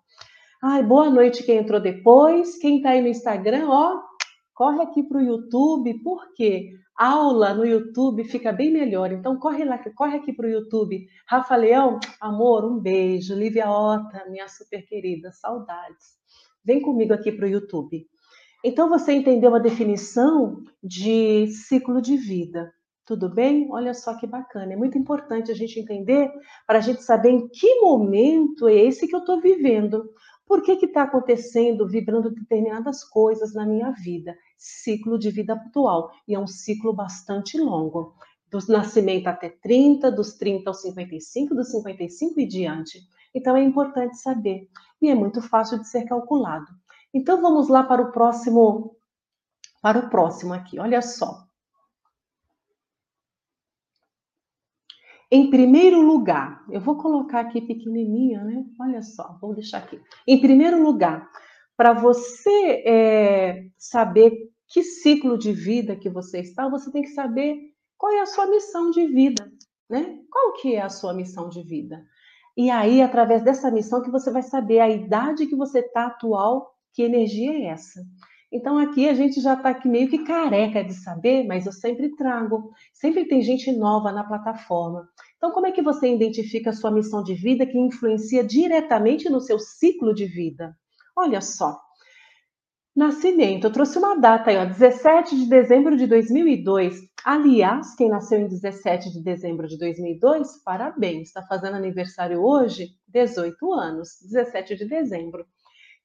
Ai, 0.61 0.83
boa 0.83 1.09
noite 1.09 1.44
quem 1.44 1.59
entrou 1.59 1.81
depois. 1.81 2.59
Quem 2.59 2.79
está 2.79 2.90
aí 2.90 3.01
no 3.01 3.07
Instagram, 3.07 3.68
ó, 3.68 4.03
corre 4.53 4.83
aqui 4.83 5.05
para 5.05 5.18
o 5.18 5.23
YouTube, 5.23 6.03
porque 6.03 6.71
aula 6.97 7.55
no 7.55 7.64
YouTube 7.64 8.25
fica 8.25 8.51
bem 8.51 8.73
melhor. 8.73 9.12
Então, 9.12 9.38
corre 9.38 9.64
lá, 9.64 9.79
corre 9.94 10.16
aqui 10.16 10.33
para 10.33 10.49
o 10.49 10.51
YouTube. 10.51 11.07
Rafa 11.29 11.55
Leão, 11.55 12.01
amor, 12.21 12.64
um 12.64 12.81
beijo. 12.81 13.37
Lívia 13.37 13.71
Ota, 13.71 14.27
minha 14.29 14.49
super 14.49 14.85
querida, 14.85 15.31
saudades. 15.31 16.16
Vem 16.64 16.83
comigo 16.83 17.14
aqui 17.14 17.31
para 17.31 17.47
o 17.47 17.49
YouTube. 17.49 18.05
Então, 18.64 18.88
você 18.88 19.12
entendeu 19.12 19.55
a 19.55 19.61
definição 19.61 20.61
de 20.83 21.47
ciclo 21.53 22.03
de 22.03 22.16
vida. 22.16 22.73
Tudo 23.07 23.33
bem? 23.33 23.68
Olha 23.71 23.94
só 23.94 24.18
que 24.18 24.27
bacana. 24.27 24.73
É 24.73 24.77
muito 24.77 24.99
importante 24.99 25.53
a 25.53 25.55
gente 25.55 25.79
entender 25.79 26.29
para 26.66 26.79
a 26.79 26.83
gente 26.83 27.05
saber 27.05 27.31
em 27.31 27.49
que 27.49 27.81
momento 27.81 28.66
é 28.66 28.75
esse 28.75 29.07
que 29.07 29.14
eu 29.14 29.21
estou 29.21 29.40
vivendo. 29.40 30.05
Por 30.48 30.62
que 30.62 30.72
está 30.72 31.02
acontecendo, 31.02 31.87
vibrando 31.87 32.30
determinadas 32.30 33.04
coisas 33.04 33.52
na 33.52 33.66
minha 33.66 33.90
vida? 33.90 34.34
Ciclo 34.56 35.18
de 35.18 35.30
vida 35.30 35.52
atual. 35.52 36.11
E 36.26 36.34
é 36.34 36.38
um 36.38 36.46
ciclo 36.46 36.90
bastante 36.94 37.58
longo. 37.61 38.14
Do 38.50 38.58
nascimento 38.66 39.26
até 39.26 39.50
30, 39.50 40.11
dos 40.11 40.38
30 40.38 40.70
aos 40.70 40.80
55, 40.80 41.54
dos 41.54 41.70
55 41.70 42.40
e 42.40 42.46
diante. 42.46 42.98
Então 43.34 43.54
é 43.54 43.62
importante 43.62 44.16
saber. 44.16 44.66
E 45.02 45.11
é 45.11 45.14
muito 45.14 45.42
fácil 45.42 45.78
de 45.78 45.87
ser 45.87 46.06
calculado. 46.06 46.66
Então 47.12 47.42
vamos 47.42 47.68
lá 47.68 47.82
para 47.82 48.00
o 48.00 48.11
próximo 48.11 48.96
para 49.82 49.98
o 49.98 50.08
próximo 50.08 50.54
aqui. 50.54 50.80
Olha 50.80 51.02
só. 51.02 51.47
Em 55.30 55.50
primeiro 55.50 56.00
lugar, 56.00 56.64
eu 56.70 56.80
vou 56.80 56.96
colocar 56.96 57.40
aqui 57.40 57.60
pequenininha, 57.60 58.42
né? 58.44 58.64
Olha 58.80 59.02
só, 59.02 59.36
vou 59.40 59.54
deixar 59.54 59.78
aqui. 59.78 60.00
Em 60.26 60.40
primeiro 60.40 60.82
lugar, 60.82 61.28
para 61.76 61.92
você 61.92 62.82
é, 62.86 63.66
saber 63.76 64.32
que 64.66 64.82
ciclo 64.82 65.38
de 65.38 65.52
vida 65.52 65.96
que 65.96 66.08
você 66.08 66.40
está, 66.40 66.68
você 66.68 66.90
tem 66.90 67.02
que 67.02 67.10
saber 67.10 67.56
qual 67.96 68.12
é 68.12 68.20
a 68.20 68.26
sua 68.26 68.46
missão 68.46 68.90
de 68.90 69.06
vida, 69.06 69.50
né? 69.88 70.18
Qual 70.30 70.54
que 70.54 70.74
é 70.74 70.80
a 70.80 70.88
sua 70.88 71.12
missão 71.12 71.48
de 71.48 71.62
vida? 71.62 72.02
E 72.56 72.70
aí, 72.70 73.02
através 73.02 73.42
dessa 73.42 73.70
missão, 73.70 74.02
que 74.02 74.10
você 74.10 74.30
vai 74.30 74.42
saber 74.42 74.80
a 74.80 74.88
idade 74.88 75.46
que 75.46 75.54
você 75.54 75.80
está 75.80 76.06
atual, 76.06 76.74
que 76.92 77.02
energia 77.02 77.52
é 77.52 77.66
essa. 77.66 78.00
Então 78.50 78.78
aqui 78.78 79.08
a 79.08 79.14
gente 79.14 79.40
já 79.40 79.54
está 79.54 79.78
meio 79.84 80.08
que 80.08 80.24
careca 80.24 80.82
de 80.82 80.94
saber, 80.94 81.46
mas 81.46 81.66
eu 81.66 81.72
sempre 81.72 82.16
trago. 82.16 82.70
Sempre 82.94 83.26
tem 83.26 83.42
gente 83.42 83.70
nova 83.72 84.11
na 84.11 84.24
plataforma. 84.24 85.06
Então 85.37 85.52
como 85.52 85.66
é 85.66 85.72
que 85.72 85.82
você 85.82 86.12
identifica 86.12 86.70
a 86.70 86.72
sua 86.72 86.90
missão 86.90 87.22
de 87.22 87.34
vida 87.34 87.66
que 87.66 87.78
influencia 87.78 88.42
diretamente 88.42 89.28
no 89.28 89.40
seu 89.40 89.58
ciclo 89.58 90.14
de 90.14 90.26
vida? 90.26 90.74
Olha 91.16 91.40
só. 91.40 91.78
Nascimento, 92.96 93.64
eu 93.68 93.72
trouxe 93.72 93.96
uma 93.96 94.16
data 94.16 94.50
aí, 94.50 94.56
ó, 94.56 94.64
17 94.64 95.37
de 95.37 95.46
dezembro 95.48 95.96
de 95.96 96.04
2002. 96.06 96.98
Aliás, 97.24 97.94
quem 97.94 98.08
nasceu 98.08 98.40
em 98.40 98.48
17 98.48 99.12
de 99.12 99.22
dezembro 99.22 99.68
de 99.68 99.78
2002, 99.78 100.62
parabéns, 100.64 101.28
está 101.28 101.42
fazendo 101.42 101.76
aniversário 101.76 102.42
hoje, 102.42 102.88
18 103.06 103.72
anos, 103.72 104.18
17 104.22 104.74
de 104.74 104.88
dezembro. 104.88 105.46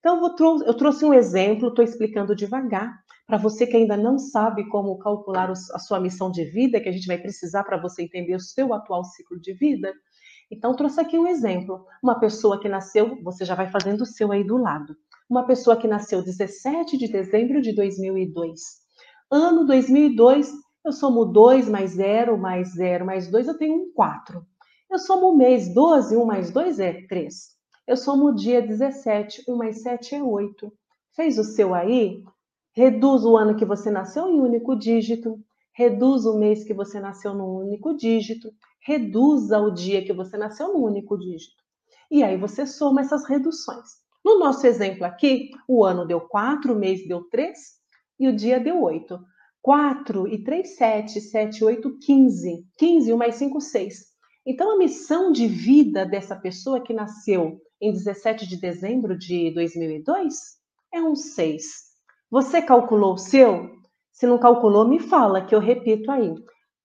Então, 0.06 0.22
eu 0.66 0.74
trouxe 0.74 1.06
um 1.06 1.14
exemplo, 1.14 1.70
estou 1.70 1.82
explicando 1.82 2.36
devagar, 2.36 2.94
para 3.26 3.38
você 3.38 3.66
que 3.66 3.78
ainda 3.78 3.96
não 3.96 4.18
sabe 4.18 4.68
como 4.68 5.00
calcular 5.00 5.50
a 5.50 5.80
sua 5.80 5.98
missão 5.98 6.30
de 6.30 6.44
vida, 6.44 6.82
que 6.82 6.90
a 6.90 6.92
gente 6.92 7.08
vai 7.08 7.18
precisar 7.18 7.64
para 7.64 7.78
você 7.78 8.04
entender 8.04 8.36
o 8.36 8.40
seu 8.40 8.74
atual 8.74 9.06
ciclo 9.06 9.40
de 9.40 9.54
vida. 9.54 9.94
Então, 10.52 10.76
trouxe 10.76 11.00
aqui 11.00 11.18
um 11.18 11.26
exemplo. 11.26 11.86
Uma 12.04 12.20
pessoa 12.20 12.60
que 12.60 12.68
nasceu, 12.68 13.18
você 13.24 13.46
já 13.46 13.56
vai 13.56 13.72
fazendo 13.72 14.02
o 14.02 14.06
seu 14.06 14.34
aí 14.34 14.44
do 14.44 14.58
lado. 14.58 14.94
Uma 15.30 15.48
pessoa 15.48 15.78
que 15.78 15.88
nasceu 15.88 16.22
17 16.22 16.98
de 16.98 17.08
dezembro 17.08 17.62
de 17.62 17.74
2002. 17.74 18.60
Ano 19.32 19.66
2002, 19.66 20.52
eu 20.86 20.92
somo 20.92 21.24
2 21.24 21.70
mais 21.70 21.92
0 21.92 22.38
mais 22.38 22.74
0 22.74 23.06
mais 23.06 23.32
2, 23.32 23.48
eu 23.48 23.58
tenho 23.58 23.76
um 23.76 23.94
4. 23.94 24.46
Eu 24.92 25.00
somo 25.00 25.30
o 25.30 25.38
mês 25.38 25.74
12, 25.74 26.18
1 26.18 26.26
mais 26.26 26.52
2 26.52 26.80
é 26.82 27.08
3. 27.08 27.63
Eu 27.86 27.98
somo 27.98 28.28
o 28.28 28.36
dia 28.36 28.62
17, 28.62 29.44
1 29.46 29.56
mais 29.58 29.82
7 29.82 30.16
é 30.16 30.24
8. 30.24 30.72
Fez 31.14 31.38
o 31.38 31.44
seu 31.44 31.76
aí? 31.76 32.24
Reduz 32.74 33.26
o 33.26 33.36
ano 33.36 33.58
que 33.58 33.66
você 33.66 33.92
nasceu 33.92 34.30
em 34.30 34.40
único 34.40 34.74
dígito. 34.74 35.38
Reduz 35.74 36.26
o 36.26 36.38
mês 36.38 36.64
que 36.64 36.74
você 36.74 36.98
nasceu 37.02 37.34
num 37.34 37.58
único 37.58 37.94
dígito. 37.94 38.54
Reduza 38.80 39.60
o 39.60 39.70
dia 39.70 40.04
que 40.04 40.14
você 40.14 40.38
nasceu 40.38 40.74
num 40.74 40.82
único 40.82 41.18
dígito. 41.18 41.62
E 42.10 42.24
aí 42.24 42.38
você 42.38 42.66
soma 42.66 43.02
essas 43.02 43.28
reduções. 43.28 44.02
No 44.24 44.40
nosso 44.40 44.66
exemplo 44.66 45.04
aqui, 45.04 45.52
o 45.68 45.84
ano 45.84 46.08
deu 46.08 46.22
4, 46.22 46.72
o 46.72 46.80
mês 46.80 47.06
deu 47.06 47.24
3 47.26 47.58
e 48.18 48.30
o 48.30 48.36
dia 48.36 48.62
deu 48.62 48.82
8. 48.82 49.20
4 49.62 50.28
e 50.30 50.42
3, 50.42 50.76
7, 50.76 51.20
7, 51.20 51.66
8, 51.66 51.98
15. 52.00 52.66
15, 52.78 53.14
1 53.14 53.18
mais 53.18 53.36
5, 53.36 53.60
6. 53.60 54.14
Então, 54.46 54.72
a 54.72 54.78
missão 54.78 55.32
de 55.32 55.48
vida 55.48 56.06
dessa 56.06 56.36
pessoa 56.36 56.82
que 56.82 56.94
nasceu 56.94 57.62
em 57.84 57.92
17 57.92 58.48
de 58.48 58.56
dezembro 58.56 59.18
de 59.18 59.52
2002 59.54 60.58
é 60.94 61.02
um 61.02 61.16
6. 61.16 61.64
Você 62.32 62.62
calculou 62.62 63.16
o 63.16 63.18
seu? 63.18 63.78
Se 64.10 64.26
não 64.26 64.40
calculou, 64.40 64.88
me 64.88 65.00
fala 65.00 65.46
que 65.46 65.54
eu 65.54 65.60
repito 65.60 66.10
aí. 66.10 66.34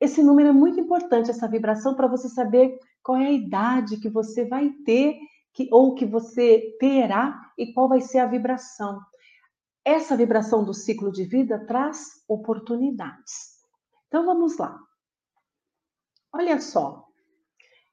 Esse 0.00 0.24
número 0.24 0.48
é 0.48 0.52
muito 0.52 0.80
importante, 0.80 1.30
essa 1.30 1.46
vibração, 1.46 1.94
para 1.94 2.08
você 2.08 2.28
saber 2.28 2.76
qual 3.00 3.16
é 3.16 3.26
a 3.26 3.32
idade 3.32 3.98
que 3.98 4.08
você 4.08 4.44
vai 4.44 4.70
ter 4.84 5.16
que, 5.54 5.68
ou 5.70 5.94
que 5.94 6.04
você 6.04 6.76
terá 6.80 7.52
e 7.56 7.72
qual 7.72 7.88
vai 7.88 8.00
ser 8.00 8.18
a 8.18 8.26
vibração. 8.26 9.00
Essa 9.84 10.16
vibração 10.16 10.64
do 10.64 10.74
ciclo 10.74 11.12
de 11.12 11.24
vida 11.24 11.64
traz 11.64 12.24
oportunidades. 12.26 13.58
Então 14.08 14.26
vamos 14.26 14.58
lá. 14.58 14.76
Olha 16.32 16.60
só, 16.60 17.07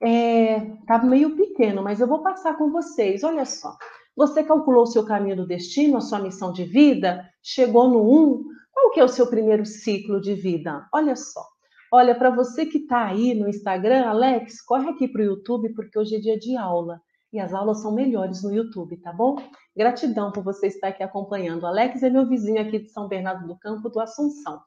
é, 0.02 0.60
tá 0.88 0.98
meio 1.00 1.36
pequeno, 1.36 1.82
mas 1.82 2.00
eu 2.00 2.08
vou 2.08 2.22
passar 2.22 2.58
com 2.58 2.72
vocês. 2.72 3.24
Olha 3.24 3.46
só. 3.46 3.76
Você 4.16 4.44
calculou 4.44 4.84
o 4.84 4.88
seu 4.88 5.06
caminho 5.06 5.36
do 5.36 5.48
destino, 5.48 5.98
a 5.98 6.02
sua 6.02 6.20
missão 6.20 6.52
de 6.52 6.64
vida, 6.64 7.30
chegou 7.44 7.90
no 7.90 8.02
1. 8.02 8.44
Qual 8.74 8.92
que 8.92 9.00
é 9.00 9.04
o 9.04 9.10
seu 9.10 9.28
primeiro 9.28 9.66
ciclo 9.66 10.22
de 10.22 10.34
vida? 10.34 10.88
Olha 10.94 11.16
só. 11.16 11.46
Olha, 11.92 12.16
para 12.16 12.30
você 12.30 12.66
que 12.66 12.80
está 12.80 13.06
aí 13.06 13.34
no 13.34 13.48
Instagram, 13.48 14.06
Alex, 14.06 14.62
corre 14.62 14.90
aqui 14.90 15.08
para 15.08 15.22
o 15.22 15.26
YouTube, 15.26 15.74
porque 15.74 15.98
hoje 15.98 16.16
é 16.16 16.20
dia 16.20 16.38
de 16.38 16.56
aula. 16.58 17.02
E 17.32 17.40
as 17.40 17.54
aulas 17.54 17.82
são 17.82 17.94
melhores 17.94 18.44
no 18.44 18.54
YouTube, 18.54 18.98
tá 18.98 19.12
bom? 19.12 19.36
Gratidão 19.76 20.32
por 20.32 20.44
você 20.44 20.68
estar 20.68 20.90
aqui 20.90 21.04
acompanhando. 21.04 21.66
Alex 21.68 22.02
é 22.02 22.10
meu 22.10 22.26
vizinho 22.26 22.62
aqui 22.62 22.80
de 22.80 22.90
São 22.90 23.08
Bernardo 23.08 23.46
do 23.48 23.58
Campo, 23.58 23.90
do 23.90 24.00
Assunção. 24.00 24.62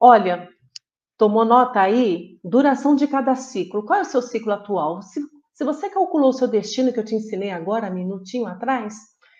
Olha, 0.00 0.48
Tomou 1.16 1.44
nota 1.44 1.80
aí? 1.80 2.38
Duração 2.42 2.96
de 2.96 3.06
cada 3.06 3.36
ciclo. 3.36 3.84
Qual 3.84 3.98
é 3.98 4.02
o 4.02 4.06
seu 4.06 4.20
ciclo 4.20 4.52
atual? 4.52 5.00
Se, 5.00 5.20
se 5.52 5.64
você 5.64 5.88
calculou 5.88 6.30
o 6.30 6.32
seu 6.32 6.48
destino, 6.48 6.92
que 6.92 6.98
eu 6.98 7.04
te 7.04 7.14
ensinei 7.14 7.50
agora, 7.50 7.88
minutinho 7.88 8.46
atrás, 8.46 8.94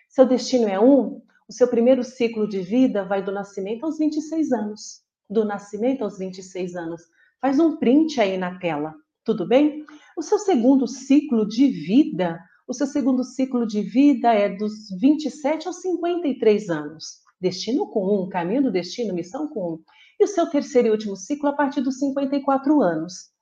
seu 0.09 0.25
destino 0.25 0.69
é 0.69 0.79
um, 0.79 1.21
o 1.49 1.53
seu 1.53 1.67
primeiro 1.67 2.05
ciclo 2.05 2.49
de 2.49 2.61
vida 2.61 3.05
vai 3.05 3.23
do 3.23 3.33
nascimento 3.33 3.85
aos 3.85 3.99
26 3.99 4.53
anos. 4.53 5.03
Do 5.29 5.45
nascimento 5.45 6.05
aos 6.05 6.17
26 6.17 6.77
anos. 6.77 7.03
Faz 7.41 7.59
um 7.59 7.77
print 7.77 8.21
aí 8.21 8.39
na 8.39 8.57
tela, 8.59 8.95
tudo 9.25 9.47
bem? 9.47 9.85
O 10.17 10.23
seu 10.23 10.39
segundo 10.39 10.87
ciclo 10.87 11.47
de 11.47 11.67
vida, 11.67 12.39
o 12.69 12.73
seu 12.73 12.87
segundo 12.87 13.25
ciclo 13.25 13.67
de 13.67 13.83
vida 13.83 14.33
é 14.33 14.49
dos 14.49 14.73
27 15.01 15.67
aos 15.67 15.81
53 15.81 16.71
anos. 16.71 17.23
Destino 17.41 17.89
com 17.91 18.23
um, 18.23 18.29
caminho 18.29 18.63
do 18.63 18.71
destino, 18.71 19.13
missão 19.13 19.49
com 19.49 19.75
um 19.75 19.79
e 20.19 20.25
o 20.25 20.29
seu 20.29 20.49
terceiro 20.49 20.89
e 20.89 20.91
último 20.91 21.17
ciclo 21.17 21.49
a 21.49 21.53
partir 21.53 21.81
dos 21.81 21.99
54 21.99 22.83
anos. 22.83 23.33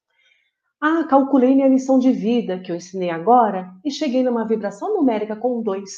Ah, 0.80 1.04
calculei 1.04 1.54
minha 1.54 1.68
missão 1.68 1.98
de 1.98 2.10
vida, 2.10 2.58
que 2.58 2.72
eu 2.72 2.76
ensinei 2.76 3.10
agora, 3.10 3.72
e 3.84 3.90
cheguei 3.90 4.22
numa 4.22 4.46
vibração 4.46 4.92
numérica 4.92 5.36
com 5.36 5.62
2. 5.62 5.90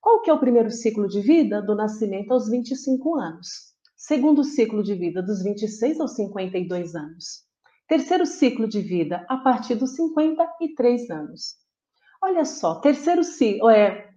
Qual 0.00 0.22
que 0.22 0.30
é 0.30 0.32
o 0.32 0.38
primeiro 0.38 0.70
ciclo 0.70 1.06
de 1.06 1.20
vida? 1.20 1.60
Do 1.60 1.74
nascimento 1.74 2.32
aos 2.32 2.48
25 2.48 3.16
anos. 3.16 3.74
Segundo 3.94 4.44
ciclo 4.44 4.82
de 4.82 4.94
vida, 4.94 5.22
dos 5.22 5.42
26 5.42 6.00
aos 6.00 6.14
52 6.14 6.94
anos. 6.94 7.44
Terceiro 7.88 8.24
ciclo 8.24 8.68
de 8.68 8.80
vida, 8.80 9.26
a 9.28 9.36
partir 9.36 9.74
dos 9.74 9.94
53 9.94 11.10
anos. 11.10 11.56
Olha 12.22 12.44
só, 12.44 12.80
terceiro 12.80 13.22
ciclo, 13.22 13.68
é, 13.68 14.10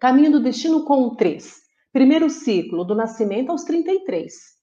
caminho 0.00 0.32
do 0.32 0.42
destino 0.42 0.84
com 0.84 1.14
3. 1.14 1.54
Primeiro 1.92 2.30
ciclo, 2.30 2.84
do 2.84 2.94
nascimento 2.94 3.50
aos 3.50 3.64
33. 3.64 4.55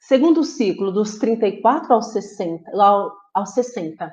Segundo 0.00 0.44
ciclo, 0.44 0.92
dos 0.92 1.18
34 1.18 1.92
aos 1.92 2.12
60. 2.12 2.70
Ao, 2.80 3.12
aos 3.34 3.50
60. 3.50 4.10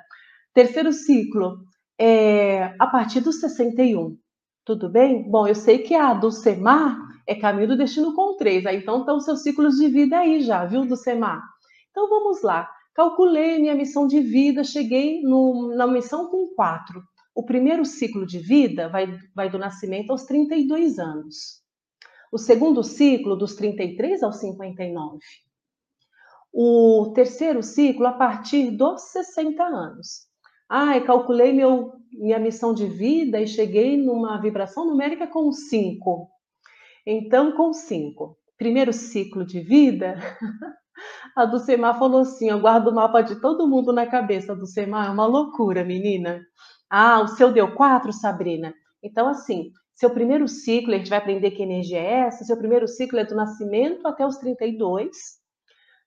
Terceiro 0.54 0.91
ciclo, 0.91 1.60
é, 2.00 2.76
a 2.80 2.88
partir 2.88 3.21
dos 3.21 3.39
61. 3.39 4.17
Tudo 4.65 4.89
bem? 4.89 5.30
Bom, 5.30 5.48
eu 5.48 5.56
sei 5.56 5.80
que 5.80 5.93
a 5.93 6.13
do 6.13 6.32
SEMAR 6.32 6.98
é 7.28 7.36
caminho 7.36 7.69
do 7.69 7.78
destino 7.78 8.13
com 8.13 8.36
três. 8.36 8.65
Aí, 8.65 8.78
então, 8.78 9.00
estão 9.00 9.19
seus 9.19 9.41
ciclos 9.41 9.76
de 9.76 9.88
vida 9.88 10.19
aí 10.19 10.41
já, 10.41 10.65
viu, 10.65 10.86
do 10.86 10.95
SEMAR? 10.95 11.41
Então, 11.91 12.10
vamos 12.10 12.41
lá. 12.41 12.69
Calculei 12.93 13.60
minha 13.60 13.76
missão 13.76 14.08
de 14.08 14.21
vida, 14.21 14.63
cheguei 14.63 15.21
no, 15.21 15.76
na 15.76 15.86
missão 15.86 16.30
com 16.30 16.48
quatro. 16.56 17.04
O 17.36 17.43
primeiro 17.43 17.84
ciclo 17.86 18.26
de 18.26 18.39
vida 18.39 18.88
vai, 18.89 19.19
vai 19.36 19.50
do 19.50 19.60
nascimento 19.60 20.12
aos 20.12 20.24
32 20.24 20.98
anos. 20.98 21.62
O 22.32 22.38
segundo 22.38 22.84
ciclo, 22.84 23.36
dos 23.36 23.56
33 23.56 24.24
aos 24.24 24.38
59. 24.38 25.19
O 26.58 27.12
terceiro 27.13 27.62
ciclo, 27.62 28.08
a 28.08 28.13
partir 28.13 28.72
dos 28.72 29.12
60 29.12 29.62
anos. 29.62 30.22
Ah, 30.70 30.98
calculei 31.02 31.52
meu, 31.52 31.91
minha 32.13 32.39
missão 32.39 32.74
de 32.74 32.88
vida 32.88 33.41
e 33.41 33.46
cheguei 33.46 33.98
numa 33.98 34.39
vibração 34.39 34.86
numérica 34.86 35.28
com 35.28 35.52
5. 35.52 36.30
Então, 37.06 37.52
com 37.58 37.74
5. 37.74 38.38
Primeiro 38.58 38.94
ciclo 38.94 39.46
de 39.46 39.60
vida, 39.60 40.15
a 41.36 41.44
do 41.44 41.60
Semar 41.60 42.00
falou 42.00 42.22
assim: 42.22 42.50
eu 42.50 42.62
guardo 42.62 42.88
o 42.88 42.96
mapa 42.96 43.22
de 43.22 43.41
todo 43.41 43.68
mundo 43.68 43.91
na 43.91 44.08
cabeça 44.08 44.56
do 44.56 44.65
Semar, 44.65 45.08
é 45.08 45.12
uma 45.12 45.26
loucura, 45.26 45.84
menina. 45.84 46.41
Ah, 46.89 47.20
o 47.20 47.28
seu 47.28 47.52
deu 47.52 47.76
4, 47.76 48.13
Sabrina. 48.13 48.74
Então, 49.04 49.28
assim, 49.28 49.74
seu 49.94 50.10
primeiro 50.10 50.48
ciclo, 50.48 50.94
a 50.94 50.98
gente 50.98 51.10
vai 51.10 51.20
aprender 51.20 51.52
que 51.52 51.63
energia 51.63 52.00
é 52.00 52.12
essa, 52.28 52.46
seu 52.46 52.56
primeiro 52.56 52.88
ciclo 52.88 53.20
é 53.20 53.26
do 53.26 53.36
nascimento 53.36 54.08
até 54.08 54.26
os 54.26 54.38
32, 54.38 55.44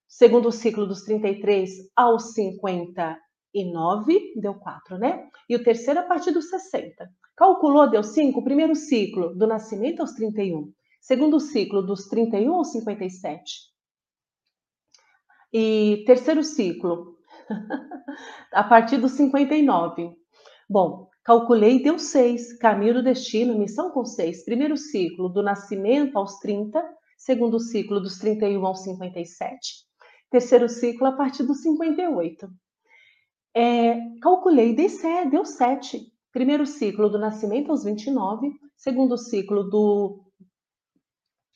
segundo 0.09 0.51
ciclo 0.51 0.87
dos 0.87 1.03
33 1.03 1.71
aos 1.95 2.33
50 2.33 3.19
e 3.55 3.71
9, 3.71 4.35
deu 4.37 4.55
4, 4.55 4.99
né? 4.99 5.29
E 5.49 5.55
o 5.55 5.63
terceiro 5.63 6.01
a 6.01 6.05
partir 6.05 6.33
dos 6.33 6.49
60. 6.49 7.09
Calculou, 7.37 7.89
deu 7.89 8.03
5, 8.03 8.43
primeiro 8.43 8.75
ciclo, 8.75 9.35
do 9.37 9.47
nascimento 9.47 10.01
aos 10.01 10.13
31. 10.13 10.73
Segundo 11.01 11.39
ciclo, 11.39 11.83
dos 11.83 12.09
31 12.09 12.55
aos 12.55 12.73
57. 12.73 13.69
E 15.53 16.03
terceiro 16.07 16.43
ciclo, 16.43 17.17
a 18.53 18.65
partir 18.65 18.99
dos 18.99 19.13
59. 19.13 20.13
Bom, 20.69 21.09
calculei, 21.25 21.83
deu 21.83 21.99
6. 21.99 22.59
Caminho 22.59 22.95
do 22.95 23.03
destino, 23.03 23.59
missão 23.59 23.91
com 23.91 24.05
6. 24.05 24.45
Primeiro 24.45 24.77
ciclo, 24.77 25.29
do 25.29 25.43
nascimento 25.43 26.19
aos 26.19 26.39
30. 26.41 26.83
Segundo 27.17 27.59
ciclo, 27.59 28.01
dos 28.01 28.19
31 28.19 28.67
aos 28.67 28.83
57. 28.83 29.88
Terceiro 30.31 30.69
ciclo, 30.69 31.07
a 31.07 31.13
partir 31.13 31.43
dos 31.45 31.63
58. 31.63 32.49
É, 33.55 33.97
calculei, 34.21 34.75
deu 34.75 35.45
7. 35.45 36.13
Primeiro 36.33 36.67
ciclo 36.67 37.09
do 37.09 37.19
nascimento 37.19 37.71
aos 37.71 37.85
29, 37.85 38.53
segundo 38.77 39.17
ciclo 39.17 39.65
do, 39.65 40.21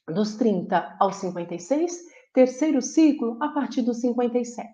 dos 0.09 0.35
30 0.37 0.97
aos 0.99 1.17
56, 1.17 2.05
terceiro 2.33 2.81
ciclo 2.81 3.37
a 3.41 3.49
partir 3.49 3.83
dos 3.83 4.01
57. 4.01 4.65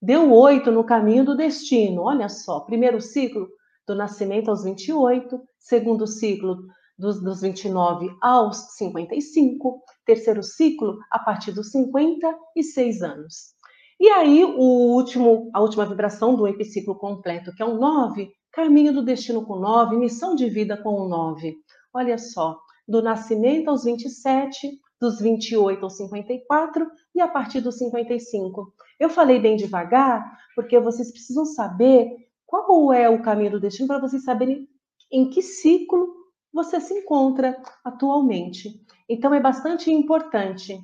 Deu 0.00 0.32
8 0.32 0.70
no 0.70 0.84
caminho 0.84 1.24
do 1.24 1.36
destino, 1.36 2.02
olha 2.02 2.28
só. 2.28 2.60
Primeiro 2.60 3.00
ciclo 3.00 3.48
do 3.86 3.94
nascimento 3.94 4.50
aos 4.50 4.64
28, 4.64 5.40
segundo 5.58 6.06
ciclo 6.06 6.66
dos, 7.02 7.20
dos 7.20 7.40
29 7.40 8.16
aos 8.22 8.76
55, 8.76 9.82
terceiro 10.06 10.40
ciclo 10.40 10.98
a 11.10 11.18
partir 11.18 11.50
dos 11.50 11.72
56 11.72 13.02
anos. 13.02 13.54
E 13.98 14.08
aí, 14.08 14.44
o 14.44 14.94
último, 14.94 15.50
a 15.52 15.60
última 15.60 15.84
vibração 15.84 16.36
do 16.36 16.46
epiciclo 16.46 16.94
completo, 16.94 17.52
que 17.54 17.62
é 17.62 17.66
o 17.66 17.76
9, 17.76 18.30
caminho 18.52 18.92
do 18.92 19.04
destino 19.04 19.44
com 19.44 19.56
9, 19.56 19.96
missão 19.96 20.36
de 20.36 20.48
vida 20.48 20.76
com 20.76 20.94
o 20.94 21.08
9. 21.08 21.56
Olha 21.92 22.16
só, 22.16 22.56
do 22.86 23.02
nascimento 23.02 23.68
aos 23.68 23.82
27, 23.82 24.70
dos 25.00 25.20
28 25.20 25.82
aos 25.82 25.96
54 25.96 26.86
e 27.16 27.20
a 27.20 27.26
partir 27.26 27.60
dos 27.60 27.78
55. 27.78 28.72
Eu 29.00 29.10
falei 29.10 29.40
bem 29.40 29.56
devagar, 29.56 30.38
porque 30.54 30.78
vocês 30.78 31.10
precisam 31.10 31.44
saber 31.44 32.08
qual 32.46 32.92
é 32.92 33.08
o 33.08 33.22
caminho 33.22 33.50
do 33.50 33.60
destino 33.60 33.88
para 33.88 33.98
vocês 33.98 34.22
saberem 34.22 34.68
em 35.10 35.28
que 35.28 35.42
ciclo 35.42 36.21
você 36.52 36.80
se 36.80 36.94
encontra 36.94 37.56
atualmente. 37.84 38.80
Então, 39.08 39.32
é 39.32 39.40
bastante 39.40 39.90
importante 39.90 40.78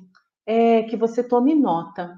é, 0.45 0.83
que 0.83 0.97
você 0.97 1.23
tome 1.23 1.55
nota. 1.55 2.17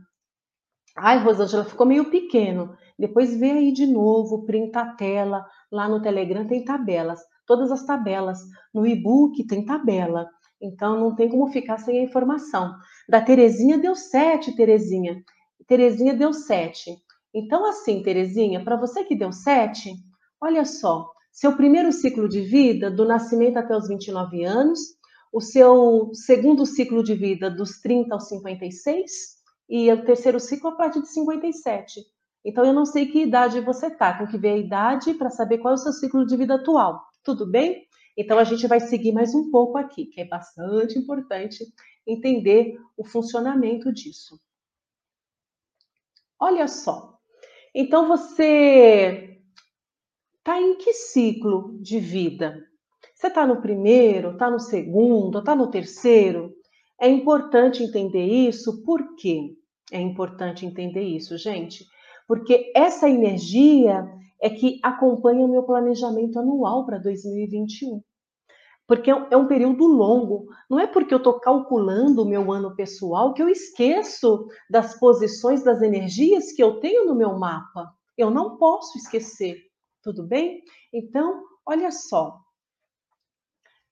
Ai, 0.96 1.24
Rosângela, 1.24 1.66
ficou 1.66 1.86
meio 1.86 2.10
pequeno. 2.10 2.76
Depois 2.98 3.36
vê 3.38 3.52
aí 3.52 3.72
de 3.72 3.88
novo, 3.88 4.46
printa 4.46 4.82
a 4.82 4.94
tela. 4.94 5.46
Lá 5.72 5.88
no 5.88 6.02
Telegram 6.02 6.46
tem 6.46 6.64
tabelas. 6.64 7.20
Todas 7.46 7.72
as 7.72 7.86
tabelas. 7.86 8.40
No 8.74 8.86
e-book 8.86 9.46
tem 9.48 9.66
tabela. 9.66 10.30
Então 10.62 11.00
não 11.00 11.16
tem 11.16 11.28
como 11.30 11.48
ficar 11.48 11.78
sem 11.80 12.00
a 12.00 12.04
informação. 12.04 12.76
Da 13.10 13.22
Terezinha 13.22 13.78
deu 13.78 13.96
sete, 13.96 14.56
Terezinha. 14.56 15.24
Terezinha 15.68 16.14
deu 16.14 16.34
sete. 16.34 16.96
Então, 17.34 17.66
assim, 17.66 18.04
Terezinha, 18.04 18.64
para 18.64 18.76
você 18.76 19.04
que 19.04 19.16
deu 19.16 19.32
sete, 19.32 19.94
olha 20.40 20.66
só. 20.66 21.10
Seu 21.32 21.56
primeiro 21.56 21.92
ciclo 21.92 22.28
de 22.28 22.42
vida, 22.42 22.92
do 22.92 23.06
nascimento 23.06 23.58
até 23.58 23.76
os 23.76 23.88
29 23.88 24.44
anos. 24.44 24.80
O 25.32 25.40
seu 25.40 26.12
segundo 26.14 26.66
ciclo 26.66 27.02
de 27.02 27.16
vida, 27.16 27.50
dos 27.50 27.80
30 27.80 28.14
aos 28.14 28.28
56 28.28 29.42
e 29.70 29.90
o 29.90 30.04
terceiro 30.04 30.38
ciclo 30.38 30.70
a 30.70 30.76
partir 30.76 31.02
de 31.02 31.08
57. 31.08 32.02
Então, 32.44 32.66
eu 32.66 32.74
não 32.74 32.86
sei 32.86 33.06
que 33.06 33.22
idade 33.22 33.62
você 33.62 33.88
está, 33.88 34.18
tem 34.18 34.28
que 34.28 34.38
ver 34.38 34.50
a 34.50 34.58
idade 34.58 35.14
para 35.14 35.30
saber 35.30 35.60
qual 35.60 35.72
é 35.72 35.76
o 35.76 35.78
seu 35.78 35.94
ciclo 35.94 36.26
de 36.26 36.36
vida 36.36 36.56
atual. 36.56 37.02
Tudo 37.24 37.50
bem? 37.50 37.88
Então, 38.18 38.38
a 38.38 38.44
gente 38.44 38.68
vai 38.68 38.82
seguir 38.82 39.14
mais 39.14 39.34
um 39.34 39.50
pouco 39.50 39.78
aqui, 39.78 40.06
que 40.06 40.20
é 40.20 40.26
bastante 40.26 41.00
importante 41.00 41.64
entender 42.06 42.78
o 42.98 43.06
funcionamento 43.06 43.94
disso. 43.94 44.38
Olha 46.38 46.68
só. 46.68 47.18
Então, 47.74 48.08
você 48.08 49.31
está 50.42 50.60
em 50.60 50.76
que 50.76 50.92
ciclo 50.94 51.78
de 51.80 52.00
vida? 52.00 52.58
Você 53.14 53.28
está 53.28 53.46
no 53.46 53.62
primeiro, 53.62 54.32
está 54.32 54.50
no 54.50 54.60
segundo, 54.60 55.38
está 55.40 55.56
no 55.56 55.70
terceiro? 55.70 56.52
É 57.00 57.08
importante 57.08 57.84
entender 57.84 58.26
isso, 58.26 58.84
por 58.84 59.16
quê? 59.16 59.56
É 59.92 60.00
importante 60.00 60.66
entender 60.66 61.04
isso, 61.04 61.38
gente, 61.38 61.86
porque 62.28 62.72
essa 62.76 63.08
energia 63.08 64.08
é 64.42 64.50
que 64.50 64.80
acompanha 64.82 65.46
o 65.46 65.48
meu 65.48 65.64
planejamento 65.64 66.40
anual 66.40 66.86
para 66.86 66.98
2021. 66.98 68.02
Porque 68.88 69.12
é 69.12 69.38
um 69.38 69.48
período 69.48 69.86
longo. 69.86 70.48
Não 70.70 70.80
é 70.80 70.88
porque 70.88 71.14
eu 71.14 71.20
estou 71.20 71.40
calculando 71.40 72.24
o 72.24 72.28
meu 72.28 72.52
ano 72.52 72.76
pessoal 72.76 73.34
que 73.34 73.42
eu 73.42 73.48
esqueço 73.48 74.48
das 74.70 75.00
posições 75.00 75.64
das 75.64 75.82
energias 75.82 76.52
que 76.52 76.62
eu 76.62 76.80
tenho 76.80 77.06
no 77.06 77.16
meu 77.16 77.38
mapa. 77.38 77.94
Eu 78.18 78.32
não 78.32 78.58
posso 78.58 78.98
esquecer. 78.98 79.71
Tudo 80.02 80.24
bem? 80.24 80.64
Então, 80.92 81.44
olha 81.66 81.92
só. 81.92 82.40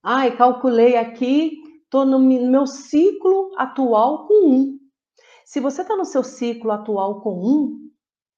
Ai, 0.01 0.35
calculei 0.35 0.95
aqui, 0.95 1.61
estou 1.83 2.05
no 2.05 2.19
meu 2.19 2.65
ciclo 2.65 3.51
atual 3.57 4.27
com 4.27 4.49
um. 4.49 4.79
Se 5.45 5.59
você 5.59 5.81
está 5.81 5.95
no 5.95 6.05
seu 6.05 6.23
ciclo 6.23 6.71
atual 6.71 7.21
com 7.21 7.33
um, 7.39 7.91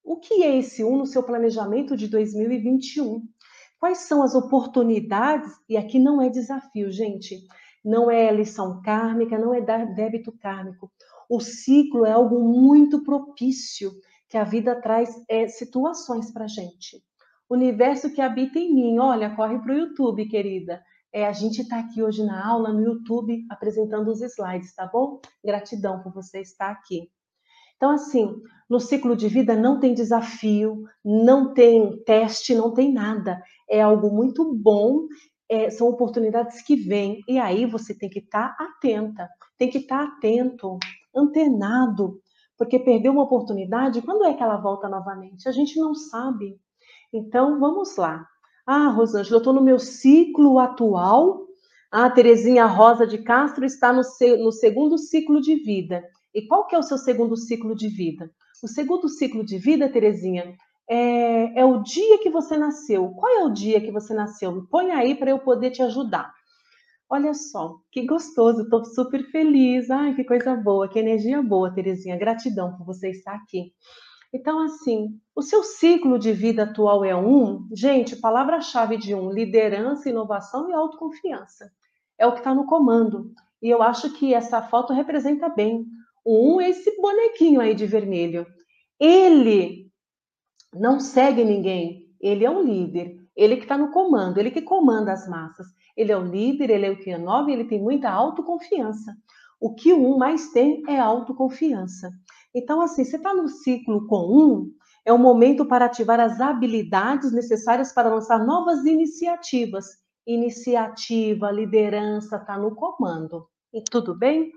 o 0.03 0.17
que 0.17 0.43
é 0.43 0.57
esse 0.57 0.83
um 0.83 0.97
no 0.97 1.05
seu 1.05 1.23
planejamento 1.23 1.95
de 1.95 2.07
2021? 2.07 3.21
Quais 3.79 3.99
são 3.99 4.21
as 4.23 4.35
oportunidades? 4.35 5.51
E 5.67 5.77
aqui 5.77 5.99
não 5.99 6.21
é 6.21 6.29
desafio, 6.29 6.91
gente. 6.91 7.43
Não 7.83 8.11
é 8.11 8.31
lição 8.31 8.81
kármica, 8.81 9.37
não 9.37 9.53
é 9.53 9.61
débito 9.61 10.31
kármico. 10.37 10.91
O 11.29 11.39
ciclo 11.39 12.05
é 12.05 12.11
algo 12.11 12.39
muito 12.39 13.03
propício 13.03 13.91
que 14.27 14.37
a 14.37 14.43
vida 14.43 14.79
traz 14.79 15.09
é, 15.29 15.47
situações 15.47 16.31
para 16.31 16.47
gente. 16.47 17.03
Universo 17.53 18.13
que 18.13 18.21
habita 18.21 18.57
em 18.57 18.73
mim, 18.73 18.97
olha, 18.97 19.35
corre 19.35 19.59
para 19.59 19.73
o 19.73 19.77
YouTube, 19.77 20.25
querida. 20.29 20.81
É, 21.13 21.27
a 21.27 21.33
gente 21.33 21.61
está 21.61 21.79
aqui 21.79 22.01
hoje 22.01 22.23
na 22.23 22.47
aula 22.47 22.71
no 22.71 22.81
YouTube 22.81 23.45
apresentando 23.49 24.09
os 24.09 24.21
slides, 24.21 24.73
tá 24.73 24.87
bom? 24.87 25.19
Gratidão 25.43 26.01
por 26.01 26.13
você 26.13 26.39
estar 26.39 26.71
aqui. 26.71 27.09
Então, 27.75 27.89
assim, 27.91 28.33
no 28.69 28.79
ciclo 28.79 29.17
de 29.17 29.27
vida 29.27 29.53
não 29.53 29.81
tem 29.81 29.93
desafio, 29.93 30.85
não 31.03 31.53
tem 31.53 32.01
teste, 32.03 32.55
não 32.55 32.73
tem 32.73 32.93
nada. 32.93 33.43
É 33.69 33.81
algo 33.81 34.09
muito 34.09 34.53
bom, 34.55 35.07
é, 35.49 35.69
são 35.69 35.89
oportunidades 35.89 36.61
que 36.61 36.77
vêm. 36.77 37.19
E 37.27 37.37
aí 37.37 37.65
você 37.65 37.93
tem 37.93 38.09
que 38.09 38.19
estar 38.19 38.55
tá 38.55 38.63
atenta, 38.63 39.27
tem 39.57 39.69
que 39.69 39.79
estar 39.79 40.07
tá 40.07 40.13
atento, 40.13 40.77
antenado, 41.13 42.21
porque 42.57 42.79
perdeu 42.79 43.11
uma 43.11 43.23
oportunidade, 43.23 44.01
quando 44.03 44.23
é 44.23 44.33
que 44.33 44.41
ela 44.41 44.55
volta 44.55 44.87
novamente? 44.87 45.49
A 45.49 45.51
gente 45.51 45.77
não 45.77 45.93
sabe. 45.93 46.57
Então, 47.13 47.59
vamos 47.59 47.95
lá. 47.97 48.25
Ah, 48.65 48.87
Rosângela, 48.89 49.35
eu 49.35 49.39
estou 49.39 49.53
no 49.53 49.61
meu 49.61 49.79
ciclo 49.79 50.59
atual. 50.59 51.45
Ah, 51.91 52.09
Terezinha 52.09 52.65
Rosa 52.65 53.05
de 53.05 53.17
Castro 53.17 53.65
está 53.65 53.91
no, 53.91 54.01
no 54.39 54.51
segundo 54.51 54.97
ciclo 54.97 55.41
de 55.41 55.55
vida. 55.55 56.03
E 56.33 56.41
qual 56.47 56.65
que 56.65 56.75
é 56.75 56.79
o 56.79 56.83
seu 56.83 56.97
segundo 56.97 57.35
ciclo 57.35 57.75
de 57.75 57.89
vida? 57.89 58.31
O 58.63 58.67
segundo 58.67 59.09
ciclo 59.09 59.43
de 59.43 59.57
vida, 59.57 59.89
Terezinha, 59.89 60.55
é, 60.89 61.59
é, 61.59 61.65
o 61.65 61.81
dia 61.81 62.17
que 62.19 62.29
você 62.29 62.57
nasceu. 62.57 63.09
Qual 63.09 63.31
é 63.39 63.43
o 63.43 63.49
dia 63.49 63.81
que 63.81 63.91
você 63.91 64.13
nasceu? 64.13 64.65
Põe 64.69 64.91
aí 64.91 65.15
para 65.15 65.31
eu 65.31 65.39
poder 65.39 65.71
te 65.71 65.81
ajudar. 65.81 66.31
Olha 67.09 67.33
só, 67.33 67.75
que 67.91 68.05
gostoso, 68.05 68.61
estou 68.61 68.85
super 68.85 69.23
feliz. 69.31 69.89
Ai, 69.89 70.15
que 70.15 70.23
coisa 70.23 70.55
boa, 70.55 70.87
que 70.87 70.99
energia 70.99 71.41
boa, 71.41 71.73
Terezinha. 71.73 72.17
Gratidão 72.17 72.77
por 72.77 72.85
você 72.85 73.09
estar 73.09 73.35
aqui. 73.35 73.73
Então, 74.33 74.59
assim, 74.59 75.19
o 75.35 75.41
seu 75.41 75.61
ciclo 75.63 76.17
de 76.17 76.31
vida 76.31 76.63
atual 76.63 77.03
é 77.03 77.15
um, 77.15 77.67
gente, 77.73 78.15
palavra-chave 78.15 78.97
de 78.97 79.13
um: 79.13 79.29
liderança, 79.29 80.09
inovação 80.09 80.69
e 80.69 80.73
autoconfiança. 80.73 81.71
É 82.17 82.25
o 82.25 82.31
que 82.31 82.39
está 82.39 82.53
no 82.53 82.65
comando. 82.65 83.33
E 83.61 83.69
eu 83.69 83.81
acho 83.81 84.13
que 84.13 84.33
essa 84.33 84.61
foto 84.61 84.93
representa 84.93 85.49
bem. 85.49 85.85
O 86.23 86.55
um 86.55 86.61
é 86.61 86.69
esse 86.69 86.95
bonequinho 87.01 87.59
aí 87.59 87.73
de 87.73 87.85
vermelho. 87.85 88.45
Ele 88.99 89.91
não 90.73 90.99
segue 90.99 91.43
ninguém, 91.43 92.07
ele 92.19 92.45
é 92.45 92.49
um 92.49 92.61
líder. 92.61 93.19
Ele 93.35 93.57
que 93.57 93.63
está 93.63 93.77
no 93.77 93.91
comando, 93.91 94.37
ele 94.37 94.51
que 94.51 94.61
comanda 94.61 95.11
as 95.11 95.27
massas. 95.27 95.67
Ele 95.95 96.11
é 96.11 96.17
o 96.17 96.25
líder, 96.25 96.69
ele 96.69 96.85
é 96.85 96.91
o 96.91 96.97
que 96.97 97.09
renova 97.09 97.49
e 97.49 97.53
ele 97.53 97.65
tem 97.65 97.81
muita 97.81 98.09
autoconfiança. 98.09 99.15
O 99.59 99.73
que 99.73 99.91
o 99.91 99.97
um 99.97 100.17
mais 100.17 100.51
tem 100.51 100.83
é 100.87 100.99
autoconfiança. 100.99 102.11
Então, 102.53 102.81
assim, 102.81 103.03
você 103.03 103.17
está 103.17 103.33
no 103.33 103.47
ciclo 103.47 104.07
com 104.07 104.27
um, 104.27 104.71
é 105.05 105.11
o 105.11 105.17
momento 105.17 105.65
para 105.65 105.85
ativar 105.85 106.19
as 106.19 106.39
habilidades 106.39 107.31
necessárias 107.31 107.91
para 107.93 108.09
lançar 108.09 108.45
novas 108.45 108.85
iniciativas. 108.85 109.85
Iniciativa, 110.27 111.49
liderança, 111.49 112.35
está 112.35 112.57
no 112.57 112.75
comando. 112.75 113.47
E 113.73 113.81
tudo 113.83 114.15
bem? 114.15 114.51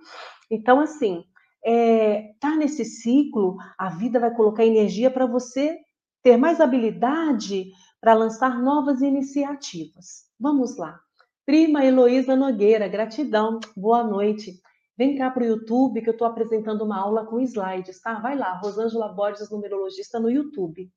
Então, 0.50 0.80
assim, 0.80 1.24
é, 1.64 2.34
tá 2.40 2.54
nesse 2.56 2.84
ciclo, 2.84 3.56
a 3.78 3.88
vida 3.88 4.20
vai 4.20 4.34
colocar 4.34 4.64
energia 4.64 5.10
para 5.10 5.24
você 5.24 5.78
ter 6.22 6.36
mais 6.36 6.60
habilidade 6.60 7.70
para 8.00 8.12
lançar 8.12 8.60
novas 8.60 9.00
iniciativas. 9.00 10.24
Vamos 10.38 10.76
lá. 10.76 11.00
Prima 11.46 11.84
Heloísa 11.84 12.36
Nogueira, 12.36 12.88
gratidão, 12.88 13.60
boa 13.76 14.02
noite. 14.02 14.60
Vem 14.96 15.16
cá 15.16 15.30
para 15.30 15.42
o 15.42 15.46
YouTube 15.46 16.00
que 16.00 16.08
eu 16.08 16.12
estou 16.12 16.26
apresentando 16.26 16.82
uma 16.82 17.00
aula 17.00 17.26
com 17.26 17.40
slides, 17.40 18.00
tá? 18.00 18.20
Vai 18.20 18.36
lá, 18.36 18.58
Rosângela 18.58 19.08
Borges, 19.08 19.50
numerologista 19.50 20.20
no 20.20 20.30
YouTube. 20.30 20.88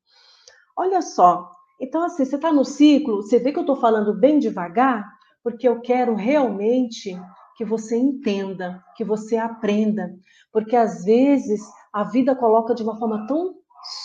Olha 0.77 1.01
só, 1.01 1.51
então 1.81 2.03
assim, 2.03 2.23
você 2.23 2.35
está 2.35 2.53
no 2.53 2.63
ciclo, 2.63 3.23
você 3.23 3.39
vê 3.39 3.51
que 3.51 3.57
eu 3.57 3.61
estou 3.63 3.75
falando 3.75 4.13
bem 4.13 4.37
devagar, 4.37 5.03
porque 5.43 5.67
eu 5.67 5.81
quero 5.81 6.13
realmente 6.13 7.19
que 7.55 7.65
você 7.65 7.97
entenda, 7.97 8.83
que 8.95 9.03
você 9.03 9.35
aprenda, 9.37 10.15
porque 10.51 10.75
às 10.75 11.03
vezes 11.03 11.59
a 11.91 12.03
vida 12.03 12.35
coloca 12.35 12.75
de 12.75 12.83
uma 12.83 12.99
forma 12.99 13.25
tão 13.25 13.55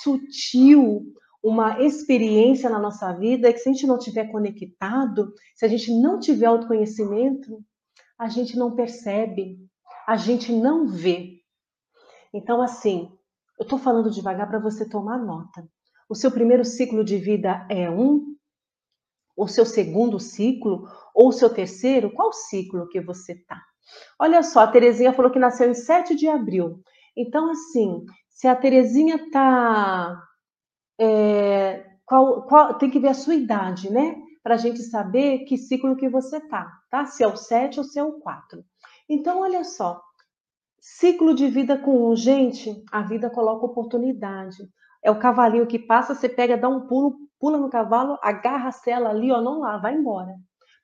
sutil 0.02 1.02
uma 1.42 1.82
experiência 1.82 2.70
na 2.70 2.78
nossa 2.78 3.12
vida 3.12 3.52
que 3.52 3.58
se 3.58 3.68
a 3.68 3.72
gente 3.72 3.86
não 3.86 3.98
tiver 3.98 4.30
conectado, 4.30 5.34
se 5.54 5.64
a 5.64 5.68
gente 5.68 5.92
não 5.92 6.18
tiver 6.18 6.46
autoconhecimento, 6.46 7.62
a 8.16 8.28
gente 8.28 8.56
não 8.56 8.76
percebe, 8.76 9.58
a 10.06 10.16
gente 10.16 10.52
não 10.52 10.86
vê. 10.86 11.40
Então, 12.32 12.62
assim, 12.62 13.10
eu 13.58 13.64
estou 13.64 13.78
falando 13.78 14.10
devagar 14.10 14.48
para 14.48 14.58
você 14.58 14.88
tomar 14.88 15.18
nota. 15.18 15.68
O 16.08 16.14
seu 16.14 16.30
primeiro 16.30 16.64
ciclo 16.64 17.04
de 17.04 17.16
vida 17.16 17.66
é 17.70 17.90
um, 17.90 18.36
o 19.36 19.46
seu 19.46 19.64
segundo 19.64 20.18
ciclo, 20.18 20.88
ou 21.14 21.28
o 21.28 21.32
seu 21.32 21.52
terceiro, 21.52 22.12
qual 22.12 22.32
ciclo 22.32 22.88
que 22.88 23.00
você 23.00 23.32
está? 23.32 23.62
Olha 24.18 24.42
só, 24.42 24.60
a 24.60 24.66
Terezinha 24.66 25.12
falou 25.12 25.30
que 25.30 25.38
nasceu 25.38 25.70
em 25.70 25.74
7 25.74 26.14
de 26.14 26.28
abril. 26.28 26.82
Então, 27.16 27.50
assim, 27.50 28.04
se 28.28 28.46
a 28.46 28.56
Terezinha 28.56 29.16
está 29.16 30.22
é, 30.98 31.84
qual, 32.04 32.42
qual, 32.42 32.74
tem 32.74 32.90
que 32.90 33.00
ver 33.00 33.08
a 33.08 33.14
sua 33.14 33.34
idade, 33.34 33.90
né? 33.90 34.16
Para 34.42 34.54
a 34.54 34.58
gente 34.58 34.82
saber 34.82 35.44
que 35.44 35.56
ciclo 35.56 35.96
que 35.96 36.08
você 36.08 36.40
tá, 36.48 36.70
tá? 36.90 37.06
Se 37.06 37.22
é 37.22 37.26
o 37.26 37.36
7 37.36 37.78
ou 37.78 37.84
se 37.84 37.98
é 37.98 38.04
o 38.04 38.20
4. 38.20 38.64
Então, 39.08 39.40
olha 39.40 39.64
só. 39.64 40.00
Ciclo 40.80 41.34
de 41.34 41.48
vida 41.48 41.78
com 41.78 42.10
um, 42.10 42.16
gente, 42.16 42.82
a 42.90 43.02
vida 43.02 43.30
coloca 43.30 43.66
oportunidade. 43.66 44.56
É 45.02 45.10
o 45.10 45.18
cavalinho 45.18 45.66
que 45.66 45.78
passa, 45.78 46.14
você 46.14 46.28
pega, 46.28 46.56
dá 46.56 46.68
um 46.68 46.86
pulo, 46.86 47.16
pula 47.38 47.58
no 47.58 47.70
cavalo, 47.70 48.18
agarra 48.22 48.68
a 48.68 48.72
cela 48.72 49.10
ali, 49.10 49.30
ó, 49.30 49.40
não 49.40 49.60
lá, 49.60 49.78
vai 49.78 49.94
embora. 49.94 50.34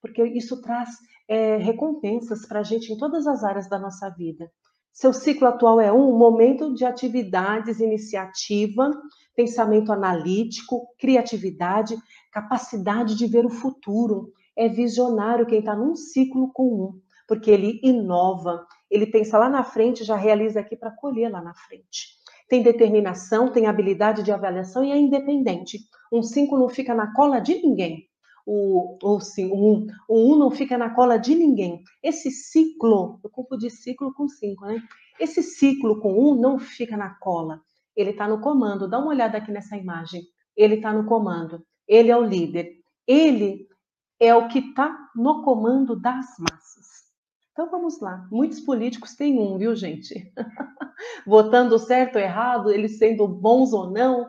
Porque 0.00 0.22
isso 0.24 0.60
traz 0.60 0.88
é, 1.28 1.56
recompensas 1.56 2.46
para 2.46 2.60
a 2.60 2.62
gente 2.62 2.92
em 2.92 2.96
todas 2.96 3.26
as 3.26 3.42
áreas 3.44 3.68
da 3.68 3.78
nossa 3.78 4.08
vida. 4.10 4.50
Seu 4.92 5.12
ciclo 5.12 5.46
atual 5.46 5.80
é 5.80 5.92
um 5.92 6.16
momento 6.16 6.74
de 6.74 6.84
atividades, 6.84 7.78
iniciativa, 7.78 8.90
pensamento 9.36 9.92
analítico, 9.92 10.88
criatividade, 10.98 11.96
capacidade 12.32 13.14
de 13.14 13.26
ver 13.26 13.46
o 13.46 13.50
futuro. 13.50 14.32
É 14.56 14.68
visionário 14.68 15.46
quem 15.46 15.60
está 15.60 15.76
num 15.76 15.94
ciclo 15.94 16.50
com 16.52 16.64
um, 16.64 17.00
porque 17.28 17.50
ele 17.50 17.78
inova, 17.82 18.66
ele 18.90 19.06
pensa 19.06 19.38
lá 19.38 19.48
na 19.48 19.62
frente, 19.62 20.02
já 20.02 20.16
realiza 20.16 20.58
aqui 20.60 20.74
para 20.74 20.90
colher 20.90 21.30
lá 21.30 21.40
na 21.40 21.54
frente. 21.54 22.16
Tem 22.48 22.62
determinação, 22.62 23.52
tem 23.52 23.66
habilidade 23.66 24.24
de 24.24 24.32
avaliação 24.32 24.82
e 24.82 24.90
é 24.90 24.96
independente. 24.96 25.78
Um 26.10 26.22
cinco 26.22 26.58
não 26.58 26.68
fica 26.68 26.94
na 26.94 27.12
cola 27.14 27.38
de 27.38 27.54
ninguém. 27.62 28.08
O, 28.46 28.96
o, 29.02 29.20
sim, 29.20 29.50
o, 29.52 29.54
um, 29.54 29.86
o 30.08 30.32
um 30.32 30.38
não 30.38 30.50
fica 30.50 30.78
na 30.78 30.90
cola 30.90 31.18
de 31.18 31.34
ninguém. 31.34 31.82
Esse 32.02 32.30
ciclo, 32.30 33.20
eu 33.22 33.28
confundi 33.28 33.70
ciclo 33.70 34.12
com 34.14 34.26
cinco, 34.26 34.64
né? 34.64 34.82
Esse 35.20 35.42
ciclo 35.42 36.00
com 36.00 36.12
um 36.18 36.34
não 36.34 36.58
fica 36.58 36.96
na 36.96 37.10
cola 37.10 37.60
ele 37.98 38.10
está 38.10 38.28
no 38.28 38.40
comando. 38.40 38.88
Dá 38.88 39.00
uma 39.00 39.08
olhada 39.08 39.36
aqui 39.38 39.50
nessa 39.50 39.76
imagem. 39.76 40.22
Ele 40.56 40.76
está 40.76 40.92
no 40.92 41.04
comando. 41.04 41.66
Ele 41.86 42.12
é 42.12 42.16
o 42.16 42.22
líder. 42.22 42.76
Ele 43.04 43.66
é 44.20 44.32
o 44.34 44.46
que 44.46 44.60
está 44.60 44.96
no 45.16 45.42
comando 45.42 45.96
das. 46.00 46.26
Então 47.58 47.68
vamos 47.68 47.98
lá. 47.98 48.24
Muitos 48.30 48.60
políticos 48.60 49.16
têm 49.16 49.40
um, 49.40 49.58
viu, 49.58 49.74
gente? 49.74 50.32
Votando 51.26 51.76
certo 51.76 52.14
ou 52.14 52.20
errado, 52.20 52.70
eles 52.70 52.98
sendo 52.98 53.26
bons 53.26 53.72
ou 53.72 53.90
não, 53.90 54.28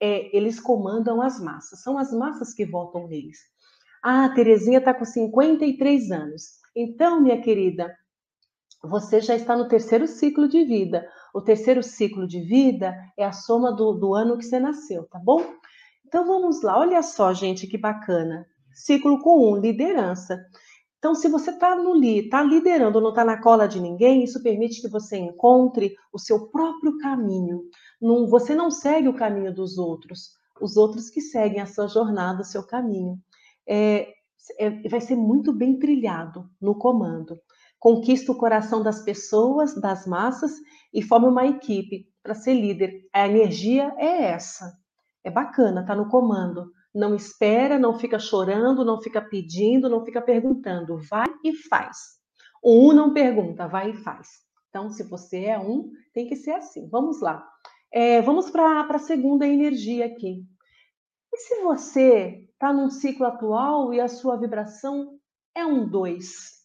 é, 0.00 0.34
eles 0.34 0.58
comandam 0.58 1.20
as 1.20 1.38
massas. 1.38 1.82
São 1.82 1.98
as 1.98 2.10
massas 2.10 2.54
que 2.54 2.64
votam 2.64 3.06
neles. 3.06 3.36
Ah, 4.02 4.24
a 4.24 4.34
Terezinha 4.34 4.78
está 4.78 4.94
com 4.94 5.04
53 5.04 6.10
anos. 6.10 6.42
Então, 6.74 7.20
minha 7.20 7.42
querida, 7.42 7.94
você 8.82 9.20
já 9.20 9.36
está 9.36 9.54
no 9.54 9.68
terceiro 9.68 10.06
ciclo 10.06 10.48
de 10.48 10.64
vida. 10.64 11.06
O 11.34 11.42
terceiro 11.42 11.82
ciclo 11.82 12.26
de 12.26 12.40
vida 12.40 12.96
é 13.14 13.26
a 13.26 13.32
soma 13.32 13.74
do, 13.74 13.92
do 13.92 14.14
ano 14.14 14.38
que 14.38 14.44
você 14.46 14.58
nasceu, 14.58 15.06
tá 15.06 15.18
bom? 15.18 15.44
Então 16.06 16.26
vamos 16.26 16.62
lá, 16.62 16.78
olha 16.78 17.02
só, 17.02 17.34
gente, 17.34 17.66
que 17.66 17.76
bacana. 17.76 18.46
Ciclo 18.72 19.20
com 19.20 19.52
um, 19.52 19.56
liderança. 19.58 20.42
Então, 21.00 21.14
se 21.14 21.28
você 21.28 21.50
está 21.50 21.74
no 21.74 21.92
li, 21.94 22.20
está 22.20 22.42
liderando, 22.42 23.00
não 23.00 23.08
está 23.08 23.24
na 23.24 23.40
cola 23.40 23.66
de 23.66 23.80
ninguém, 23.80 24.22
isso 24.22 24.40
permite 24.40 24.80
que 24.80 24.88
você 24.88 25.16
encontre 25.16 25.96
o 26.12 26.18
seu 26.18 26.46
próprio 26.48 26.96
caminho. 26.98 27.64
Não, 28.00 28.28
você 28.28 28.54
não 28.54 28.70
segue 28.70 29.08
o 29.08 29.16
caminho 29.16 29.52
dos 29.52 29.78
outros, 29.78 30.34
os 30.60 30.76
outros 30.76 31.10
que 31.10 31.20
seguem 31.20 31.60
a 31.60 31.66
sua 31.66 31.88
jornada, 31.88 32.42
o 32.42 32.44
seu 32.44 32.62
caminho. 32.64 33.18
É, 33.66 34.12
é, 34.58 34.88
vai 34.88 35.00
ser 35.00 35.16
muito 35.16 35.52
bem 35.52 35.78
trilhado 35.78 36.48
no 36.60 36.76
comando 36.76 37.40
conquista 37.80 38.30
o 38.30 38.36
coração 38.36 38.82
das 38.82 39.02
pessoas, 39.02 39.74
das 39.74 40.06
massas 40.06 40.52
e 40.92 41.02
forma 41.02 41.28
uma 41.28 41.46
equipe 41.46 42.06
para 42.22 42.34
ser 42.34 42.52
líder. 42.52 43.08
A 43.12 43.26
energia 43.26 43.92
é 43.96 44.24
essa. 44.26 44.78
É 45.24 45.30
bacana, 45.30 45.84
tá 45.84 45.96
no 45.96 46.08
comando. 46.08 46.70
Não 46.94 47.14
espera, 47.14 47.78
não 47.78 47.98
fica 47.98 48.18
chorando, 48.18 48.84
não 48.84 49.00
fica 49.00 49.20
pedindo, 49.20 49.88
não 49.88 50.04
fica 50.04 50.20
perguntando. 50.20 50.98
Vai 51.08 51.28
e 51.44 51.54
faz. 51.54 51.96
O 52.62 52.88
um 52.88 52.92
não 52.92 53.14
pergunta, 53.14 53.68
vai 53.68 53.90
e 53.90 53.94
faz. 53.94 54.28
Então, 54.68 54.90
se 54.90 55.02
você 55.02 55.44
é 55.44 55.58
um, 55.58 55.90
tem 56.12 56.26
que 56.26 56.36
ser 56.36 56.52
assim. 56.52 56.88
Vamos 56.88 57.20
lá. 57.20 57.46
É, 57.92 58.20
vamos 58.22 58.50
para 58.50 58.82
a 58.82 58.98
segunda 58.98 59.46
energia 59.46 60.06
aqui. 60.06 60.44
E 61.32 61.36
se 61.38 61.62
você 61.62 62.48
está 62.52 62.72
num 62.72 62.90
ciclo 62.90 63.26
atual 63.26 63.94
e 63.94 64.00
a 64.00 64.08
sua 64.08 64.36
vibração 64.36 65.18
é 65.54 65.64
um 65.64 65.88
dois? 65.88 66.60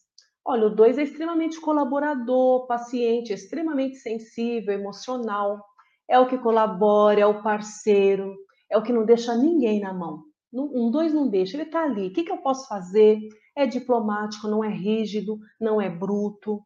Olha, 0.48 0.68
o 0.68 0.70
2 0.70 0.98
é 0.98 1.02
extremamente 1.02 1.60
colaborador, 1.60 2.68
paciente, 2.68 3.32
extremamente 3.32 3.96
sensível, 3.96 4.72
emocional. 4.72 5.60
É 6.08 6.20
o 6.20 6.28
que 6.28 6.38
colabora, 6.38 7.20
é 7.20 7.26
o 7.26 7.42
parceiro, 7.42 8.32
é 8.70 8.76
o 8.76 8.82
que 8.82 8.92
não 8.92 9.04
deixa 9.04 9.34
ninguém 9.36 9.80
na 9.80 9.92
mão. 9.92 10.24
Um 10.52 10.90
2 10.90 11.12
não 11.12 11.28
deixa, 11.28 11.56
ele 11.56 11.64
está 11.64 11.84
ali. 11.84 12.08
O 12.08 12.12
que, 12.12 12.24
que 12.24 12.32
eu 12.32 12.38
posso 12.38 12.66
fazer? 12.68 13.18
É 13.54 13.66
diplomático, 13.66 14.48
não 14.48 14.64
é 14.64 14.68
rígido, 14.68 15.38
não 15.60 15.80
é 15.80 15.90
bruto, 15.90 16.62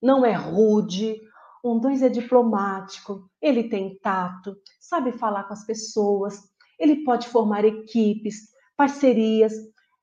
não 0.00 0.24
é 0.24 0.32
rude. 0.32 1.20
Um 1.64 1.78
2 1.78 2.02
é 2.02 2.08
diplomático, 2.08 3.28
ele 3.40 3.68
tem 3.68 3.98
tato, 4.00 4.56
sabe 4.80 5.12
falar 5.12 5.44
com 5.44 5.52
as 5.52 5.64
pessoas, 5.64 6.40
ele 6.78 7.04
pode 7.04 7.28
formar 7.28 7.64
equipes, 7.64 8.48
parcerias, 8.76 9.52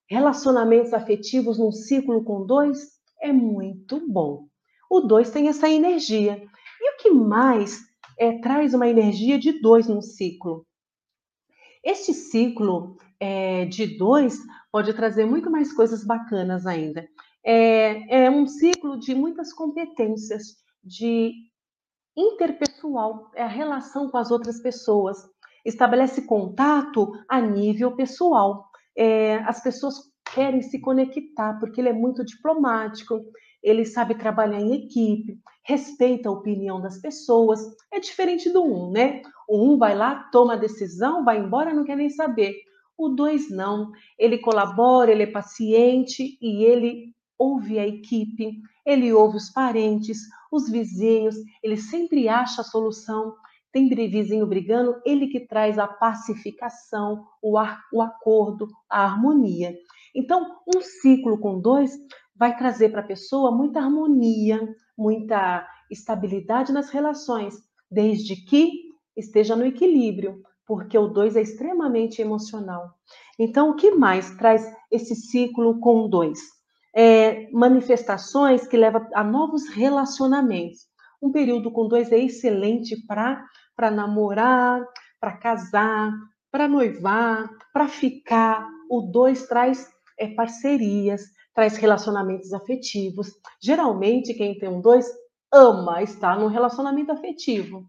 relacionamentos 0.10 0.94
afetivos 0.94 1.60
num 1.60 1.72
ciclo 1.72 2.24
com 2.24 2.46
dois 2.46 2.80
é 3.22 3.34
muito 3.34 4.02
bom. 4.10 4.48
O 4.90 5.02
2 5.02 5.30
tem 5.30 5.50
essa 5.50 5.70
energia. 5.70 6.42
E 6.82 6.94
o 6.94 6.98
que 6.98 7.12
mais 7.12 7.80
é, 8.18 8.40
traz 8.40 8.74
uma 8.74 8.88
energia 8.88 9.38
de 9.38 9.60
2 9.62 9.88
no 9.88 10.02
ciclo? 10.02 10.66
Este 11.84 12.14
ciclo 12.14 12.98
é, 13.20 13.66
de 13.66 13.98
2 13.98 14.38
pode 14.72 14.94
trazer 14.94 15.26
muito 15.26 15.50
mais 15.50 15.74
coisas 15.74 16.04
bacanas 16.04 16.66
ainda. 16.66 17.08
É, 17.44 18.26
é 18.26 18.30
um 18.30 18.46
ciclo 18.46 19.00
de 19.00 19.16
muitas 19.16 19.54
competências, 19.54 20.58
de 20.84 21.34
interpessoal, 22.16 23.32
é 23.34 23.44
a 23.44 23.48
relação 23.48 24.10
com 24.10 24.18
as 24.18 24.32
outras 24.32 24.62
pessoas. 24.62 25.18
Estabelece 25.66 26.24
contato 26.24 27.12
a 27.28 27.40
nível 27.40 27.96
pessoal. 27.96 28.70
É, 28.98 29.36
as 29.40 29.62
pessoas 29.62 29.96
querem 30.34 30.62
se 30.62 30.80
conectar, 30.80 31.60
porque 31.60 31.82
ele 31.82 31.90
é 31.90 31.94
muito 31.94 32.24
diplomático, 32.24 33.22
ele 33.64 33.86
sabe 33.86 34.16
trabalhar 34.16 34.60
em 34.60 34.74
equipe, 34.74 35.38
respeita 35.64 36.30
a 36.30 36.32
opinião 36.32 36.82
das 36.82 37.00
pessoas. 37.00 37.60
É 37.92 38.00
diferente 38.00 38.50
do 38.50 38.64
um, 38.64 38.92
né? 38.92 39.22
O 39.48 39.64
um 39.64 39.78
vai 39.78 39.96
lá, 39.96 40.30
toma 40.32 40.54
a 40.54 40.58
decisão, 40.58 41.24
vai 41.24 41.40
embora, 41.40 41.74
não 41.74 41.84
quer 41.84 41.98
nem 41.98 42.10
saber. 42.10 42.56
O 42.98 43.10
dois 43.10 43.50
não. 43.50 43.92
Ele 44.18 44.38
colabora, 44.38 45.12
ele 45.12 45.24
é 45.24 45.28
paciente 45.28 46.38
e 46.42 46.64
ele 46.64 47.14
ouve 47.38 47.80
a 47.80 47.88
equipe, 47.88 48.62
ele 48.86 49.14
ouve 49.14 49.38
os 49.38 49.50
parentes, 49.50 50.20
os 50.52 50.70
vizinhos, 50.70 51.36
ele 51.64 51.78
sempre 51.78 52.28
acha 52.28 52.62
a 52.62 52.66
solução. 52.66 53.36
Tem 53.72 53.88
vizinho 53.88 54.48
brigando, 54.48 55.00
ele 55.06 55.28
que 55.28 55.42
traz 55.42 55.78
a 55.78 55.88
pacificação, 55.88 57.24
o, 57.42 57.58
ar, 57.58 57.84
o 57.94 58.02
acordo, 58.02 58.68
a 58.90 59.04
harmonia. 59.04 59.76
Então, 60.16 60.58
um 60.76 60.82
ciclo 60.82 61.38
com 61.38 61.62
dois 61.62 61.92
vai 62.40 62.56
trazer 62.58 62.90
para 62.90 63.02
a 63.02 63.08
pessoa 63.08 63.52
muita 63.52 63.82
harmonia, 63.82 64.74
muita 64.98 65.68
estabilidade 65.92 66.72
nas 66.72 66.90
relações, 66.90 67.56
desde 67.92 68.38
que 68.46 68.72
esteja 69.18 69.58
no 69.58 69.66
equilíbrio, 69.66 70.42
porque 70.66 70.98
o 70.98 71.08
dois 71.08 71.36
é 71.36 71.42
extremamente 71.42 72.22
emocional. 72.22 72.94
Então, 73.38 73.72
o 73.72 73.76
que 73.76 73.92
mais 73.92 74.36
traz 74.38 74.66
esse 74.90 75.16
ciclo 75.16 75.80
com 75.80 76.08
dois? 76.08 76.40
É, 76.96 77.50
manifestações 77.52 78.66
que 78.68 78.78
levam 78.78 79.06
a 79.14 79.24
novos 79.24 79.68
relacionamentos. 79.70 80.88
Um 81.22 81.32
período 81.32 81.72
com 81.72 81.88
dois 81.88 82.12
é 82.12 82.20
excelente 82.20 82.96
para 83.06 83.92
namorar, 83.92 84.82
para 85.20 85.38
casar, 85.38 86.14
para 86.52 86.68
noivar, 86.68 87.50
para 87.74 87.88
ficar. 87.88 88.66
O 88.90 89.02
dois 89.02 89.46
traz 89.48 89.90
é, 90.18 90.28
parcerias, 90.28 91.24
traz 91.54 91.78
relacionamentos 91.78 92.54
afetivos. 92.54 93.32
Geralmente, 93.62 94.34
quem 94.34 94.58
tem 94.58 94.70
um 94.70 94.82
dois 94.82 95.06
ama 95.52 96.02
estar 96.04 96.40
num 96.40 96.48
relacionamento 96.48 97.12
afetivo. 97.12 97.86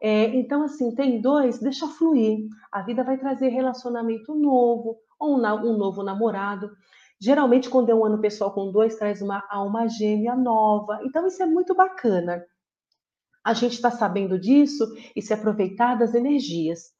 É, 0.00 0.24
então, 0.36 0.62
assim, 0.62 0.94
tem 0.94 1.20
dois, 1.20 1.58
deixa 1.58 1.86
fluir. 1.86 2.38
A 2.70 2.82
vida 2.82 3.02
vai 3.02 3.16
trazer 3.16 3.48
relacionamento 3.48 4.34
novo, 4.34 4.98
ou 5.18 5.38
um, 5.38 5.46
um 5.46 5.78
novo 5.78 6.02
namorado. 6.02 6.70
Geralmente, 7.20 7.70
quando 7.70 7.88
é 7.88 7.94
um 7.94 8.04
ano 8.04 8.20
pessoal 8.20 8.52
com 8.52 8.70
dois, 8.70 8.96
traz 8.96 9.22
uma 9.22 9.42
alma 9.48 9.88
gêmea 9.88 10.36
nova. 10.36 11.00
Então, 11.04 11.26
isso 11.26 11.42
é 11.42 11.46
muito 11.46 11.74
bacana. 11.74 12.44
A 13.42 13.54
gente 13.54 13.74
está 13.74 13.90
sabendo 13.90 14.38
disso 14.38 14.84
e 15.16 15.22
se 15.22 15.32
aproveitar 15.32 15.94
das 15.94 16.14
energias. 16.14 16.92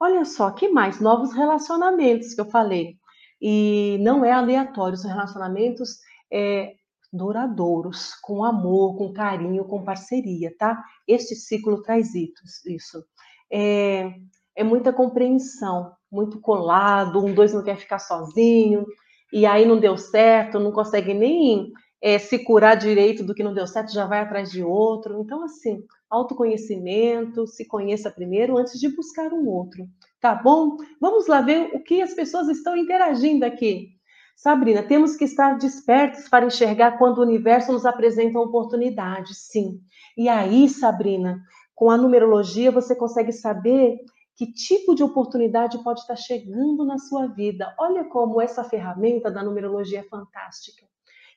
Olha 0.00 0.24
só, 0.24 0.50
que 0.50 0.68
mais? 0.68 1.00
Novos 1.00 1.32
relacionamentos 1.32 2.34
que 2.34 2.40
eu 2.40 2.46
falei. 2.46 2.97
E 3.40 3.98
não 4.00 4.24
é 4.24 4.32
aleatório, 4.32 4.96
são 4.96 5.10
relacionamentos 5.10 5.98
é, 6.32 6.74
duradouros, 7.12 8.14
com 8.22 8.44
amor, 8.44 8.96
com 8.96 9.12
carinho, 9.12 9.64
com 9.64 9.84
parceria, 9.84 10.54
tá? 10.58 10.82
Este 11.06 11.34
ciclo 11.34 11.82
traz 11.82 12.14
isso. 12.14 13.04
É, 13.50 14.12
é 14.56 14.64
muita 14.64 14.92
compreensão, 14.92 15.92
muito 16.10 16.40
colado, 16.40 17.24
um 17.24 17.32
dois 17.32 17.54
não 17.54 17.62
quer 17.62 17.76
ficar 17.76 17.98
sozinho, 17.98 18.84
e 19.32 19.46
aí 19.46 19.64
não 19.64 19.78
deu 19.78 19.96
certo, 19.96 20.58
não 20.58 20.72
consegue 20.72 21.14
nem 21.14 21.70
é, 22.02 22.18
se 22.18 22.38
curar 22.44 22.76
direito 22.76 23.24
do 23.24 23.34
que 23.34 23.42
não 23.42 23.54
deu 23.54 23.66
certo, 23.66 23.92
já 23.92 24.06
vai 24.06 24.20
atrás 24.20 24.50
de 24.50 24.62
outro. 24.62 25.20
Então, 25.20 25.44
assim, 25.44 25.82
autoconhecimento, 26.10 27.46
se 27.46 27.66
conheça 27.66 28.10
primeiro 28.10 28.56
antes 28.56 28.78
de 28.78 28.88
buscar 28.88 29.32
um 29.32 29.48
outro. 29.48 29.88
Tá 30.20 30.34
bom? 30.34 30.76
Vamos 31.00 31.26
lá 31.26 31.40
ver 31.40 31.70
o 31.74 31.82
que 31.82 32.02
as 32.02 32.14
pessoas 32.14 32.48
estão 32.48 32.76
interagindo 32.76 33.44
aqui. 33.44 33.90
Sabrina, 34.36 34.82
temos 34.82 35.16
que 35.16 35.24
estar 35.24 35.58
despertos 35.58 36.28
para 36.28 36.46
enxergar 36.46 36.98
quando 36.98 37.18
o 37.18 37.22
universo 37.22 37.72
nos 37.72 37.84
apresenta 37.84 38.38
oportunidades, 38.38 39.48
sim. 39.50 39.80
E 40.16 40.28
aí, 40.28 40.68
Sabrina, 40.68 41.40
com 41.74 41.90
a 41.90 41.96
numerologia 41.96 42.70
você 42.70 42.94
consegue 42.94 43.32
saber 43.32 43.98
que 44.36 44.52
tipo 44.52 44.94
de 44.94 45.02
oportunidade 45.02 45.82
pode 45.82 46.00
estar 46.00 46.14
chegando 46.14 46.84
na 46.84 46.98
sua 46.98 47.26
vida. 47.26 47.74
Olha 47.78 48.04
como 48.04 48.40
essa 48.40 48.62
ferramenta 48.62 49.28
da 49.28 49.42
numerologia 49.42 50.00
é 50.00 50.04
fantástica. 50.04 50.86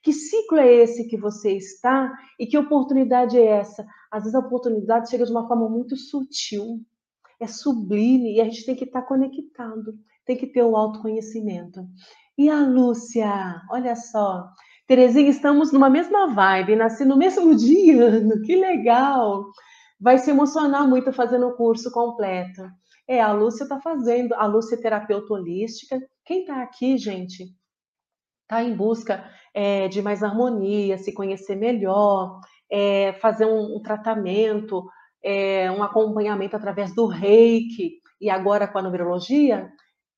Que 0.04 0.14
ciclo 0.14 0.60
é 0.60 0.72
esse 0.72 1.08
que 1.08 1.18
você 1.18 1.54
está 1.54 2.12
e 2.40 2.46
que 2.46 2.58
oportunidade 2.58 3.40
é 3.40 3.46
essa? 3.46 3.86
Às 4.12 4.24
vezes 4.24 4.36
a 4.36 4.40
oportunidade 4.40 5.10
chega 5.10 5.26
de 5.26 5.32
uma 5.32 5.48
forma 5.48 5.70
muito 5.70 5.96
sutil, 5.96 6.82
é 7.40 7.48
sublime 7.48 8.36
e 8.36 8.42
a 8.42 8.44
gente 8.44 8.66
tem 8.66 8.76
que 8.76 8.84
estar 8.84 9.02
conectado, 9.04 9.98
tem 10.26 10.38
que 10.38 10.48
ter 10.48 10.62
o 10.62 10.76
autoconhecimento. 10.76 11.88
E 12.38 12.50
a 12.50 12.60
Lúcia, 12.60 13.62
olha 13.70 13.96
só. 13.96 14.48
Terezinha, 14.88 15.30
estamos 15.30 15.72
numa 15.72 15.90
mesma 15.90 16.28
vibe, 16.28 16.76
nasci 16.76 17.06
no 17.06 17.18
mesmo 17.18 17.54
dia, 17.56 18.22
que 18.46 18.56
legal. 18.56 19.46
Vai 20.00 20.18
se 20.18 20.30
emocionar 20.32 20.88
muito 20.88 21.14
fazendo 21.14 21.48
o 21.48 21.56
curso 21.56 21.92
completo. 21.92 22.62
É, 23.08 23.22
a 23.22 23.32
Lúcia 23.32 23.64
está 23.64 23.80
fazendo, 23.80 24.34
a 24.34 24.46
Lúcia 24.46 24.76
é 24.76 24.80
terapeuta 24.80 25.34
holística. 25.34 26.00
Quem 26.26 26.42
está 26.42 26.62
aqui, 26.62 26.98
gente, 26.98 27.46
está 28.44 28.64
em 28.64 28.76
busca 28.76 29.24
é, 29.54 29.88
de 29.88 30.02
mais 30.02 30.22
harmonia, 30.24 30.98
se 30.98 31.14
conhecer 31.14 31.56
melhor, 31.56 32.40
é, 32.72 33.14
fazer 33.14 33.46
um, 33.46 33.76
um 33.76 33.82
tratamento, 33.82 34.88
é, 35.24 35.70
um 35.72 35.84
acompanhamento 35.84 36.56
através 36.56 36.96
do 36.96 37.06
reiki 37.06 38.00
e 38.20 38.30
agora 38.30 38.68
com 38.68 38.80
a 38.80 38.82
numerologia, 38.82 39.70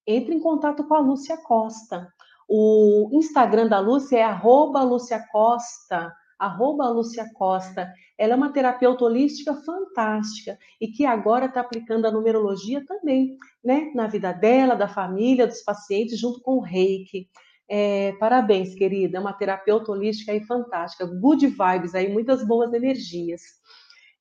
entre 0.06 0.36
em 0.36 0.39
contato 0.39 0.84
com 0.86 0.93
a 0.93 0.99
Lúcia 0.99 1.38
Costa. 1.38 2.08
O 2.47 3.10
Instagram 3.14 3.68
da 3.68 3.80
Lúcia 3.80 4.18
é 4.18 4.24
arroba 4.24 4.84
Lúcia 4.84 5.24
Costa, 5.32 6.14
arroba 6.38 6.89
Lúcia 6.89 7.26
Costa. 7.34 7.91
Ela 8.18 8.34
é 8.34 8.36
uma 8.36 8.51
terapeuta 8.51 9.06
holística 9.06 9.56
fantástica 9.56 10.58
e 10.80 10.88
que 10.88 11.06
agora 11.06 11.45
está 11.45 11.62
aplicando 11.62 12.06
a 12.06 12.12
numerologia 12.12 12.86
também, 12.86 13.38
né? 13.64 13.91
Na 13.95 14.08
vida 14.08 14.32
dela, 14.34 14.76
da 14.76 14.88
família, 14.88 15.47
dos 15.47 15.62
pacientes, 15.62 16.20
junto 16.20 16.41
com 16.41 16.58
o 16.58 16.62
reiki. 16.62 17.30
É, 17.76 18.12
parabéns, 18.20 18.76
querida, 18.76 19.18
é 19.18 19.20
uma 19.20 19.34
terapeuta 19.34 19.92
holística 19.92 20.32
aí 20.32 20.46
fantástica, 20.46 21.08
good 21.08 21.48
vibes 21.48 21.96
aí, 21.96 22.08
muitas 22.08 22.46
boas 22.46 22.72
energias. 22.72 23.42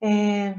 É, 0.03 0.55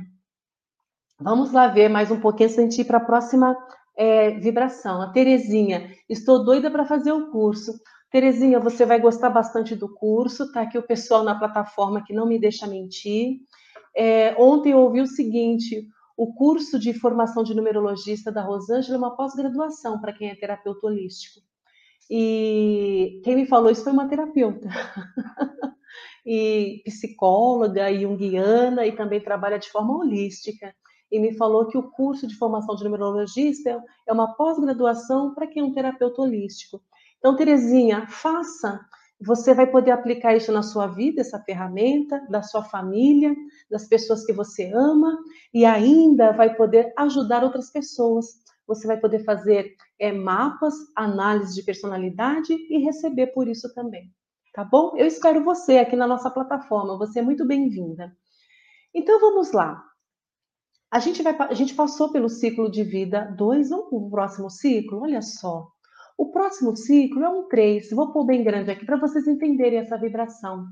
vamos 1.19 1.51
lá 1.51 1.67
ver 1.69 1.89
mais 1.89 2.11
um 2.11 2.19
pouquinho 2.19 2.49
antes 2.49 2.55
de 2.55 2.61
a 2.61 2.63
gente 2.65 2.81
ir 2.81 2.85
para 2.85 2.99
a 2.99 3.03
próxima 3.03 3.57
é, 3.97 4.29
vibração. 4.39 5.01
A 5.01 5.11
Terezinha, 5.11 5.91
estou 6.07 6.45
doida 6.45 6.69
para 6.69 6.85
fazer 6.85 7.11
o 7.11 7.31
curso. 7.31 7.73
Terezinha, 8.11 8.59
você 8.59 8.85
vai 8.85 8.99
gostar 8.99 9.31
bastante 9.31 9.75
do 9.75 9.91
curso, 9.91 10.51
tá 10.51 10.61
aqui 10.61 10.77
o 10.77 10.85
pessoal 10.85 11.23
na 11.23 11.33
plataforma 11.33 12.03
que 12.05 12.13
não 12.13 12.27
me 12.27 12.37
deixa 12.37 12.67
mentir. 12.67 13.39
É, 13.97 14.35
ontem 14.37 14.73
eu 14.73 14.77
ouvi 14.77 15.01
o 15.01 15.07
seguinte: 15.07 15.87
o 16.15 16.31
curso 16.35 16.77
de 16.77 16.93
formação 16.93 17.43
de 17.43 17.55
numerologista 17.55 18.31
da 18.31 18.43
Rosângela 18.43 18.97
é 18.97 18.99
uma 18.99 19.15
pós-graduação 19.15 19.99
para 19.99 20.13
quem 20.13 20.29
é 20.29 20.35
terapeuta 20.35 20.85
holístico. 20.85 21.41
E 22.09 23.21
quem 23.23 23.35
me 23.35 23.45
falou 23.45 23.71
isso 23.71 23.83
foi 23.83 23.93
uma 23.93 24.07
terapeuta. 24.07 24.69
e 26.25 26.81
psicóloga, 26.85 27.89
e 27.91 28.01
junguiana, 28.01 28.85
e 28.85 28.91
também 28.95 29.21
trabalha 29.21 29.59
de 29.59 29.69
forma 29.69 29.97
holística 29.97 30.73
e 31.13 31.19
me 31.19 31.31
falou 31.37 31.67
que 31.67 31.77
o 31.77 31.91
curso 31.91 32.25
de 32.25 32.35
formação 32.35 32.75
de 32.75 32.83
numerologista 32.83 33.79
é 34.07 34.11
uma 34.11 34.33
pós-graduação 34.33 35.35
para 35.35 35.45
quem 35.45 35.61
é 35.61 35.65
um 35.65 35.71
terapeuta 35.71 36.19
holístico. 36.23 36.81
Então, 37.19 37.35
Terezinha, 37.35 38.07
faça. 38.07 38.83
Você 39.21 39.53
vai 39.53 39.67
poder 39.67 39.91
aplicar 39.91 40.35
isso 40.35 40.51
na 40.51 40.63
sua 40.63 40.87
vida, 40.87 41.21
essa 41.21 41.39
ferramenta, 41.43 42.19
da 42.31 42.41
sua 42.41 42.63
família, 42.63 43.31
das 43.69 43.87
pessoas 43.87 44.25
que 44.25 44.33
você 44.33 44.71
ama, 44.73 45.15
e 45.53 45.63
ainda 45.65 46.31
vai 46.31 46.55
poder 46.55 46.91
ajudar 46.97 47.43
outras 47.43 47.71
pessoas. 47.71 48.25
Você 48.67 48.87
vai 48.87 48.97
poder 48.97 49.23
fazer 49.23 49.75
é, 49.99 50.11
mapas, 50.11 50.73
análise 50.95 51.53
de 51.53 51.63
personalidade 51.63 52.53
e 52.53 52.77
receber 52.79 53.27
por 53.27 53.47
isso 53.47 53.73
também. 53.73 54.11
Tá 54.53 54.63
bom? 54.63 54.93
Eu 54.95 55.07
espero 55.07 55.43
você 55.43 55.79
aqui 55.79 55.95
na 55.95 56.07
nossa 56.07 56.29
plataforma. 56.29 56.97
Você 56.97 57.19
é 57.19 57.23
muito 57.23 57.45
bem-vinda. 57.45 58.15
Então 58.93 59.19
vamos 59.19 59.51
lá. 59.51 59.83
A 60.91 60.99
gente, 60.99 61.23
vai, 61.23 61.35
a 61.39 61.55
gente 61.55 61.73
passou 61.73 62.11
pelo 62.11 62.29
ciclo 62.29 62.69
de 62.69 62.83
vida 62.83 63.33
2, 63.35 63.69
vamos 63.71 63.89
para 63.89 63.97
o 63.97 64.09
próximo 64.11 64.49
ciclo? 64.51 65.01
Olha 65.01 65.23
só. 65.23 65.67
O 66.15 66.31
próximo 66.31 66.75
ciclo 66.75 67.23
é 67.23 67.29
um 67.29 67.47
3. 67.47 67.89
Vou 67.89 68.13
pôr 68.13 68.25
bem 68.25 68.43
grande 68.43 68.69
aqui 68.69 68.85
para 68.85 68.97
vocês 68.97 69.27
entenderem 69.27 69.79
essa 69.79 69.97
vibração. 69.97 70.67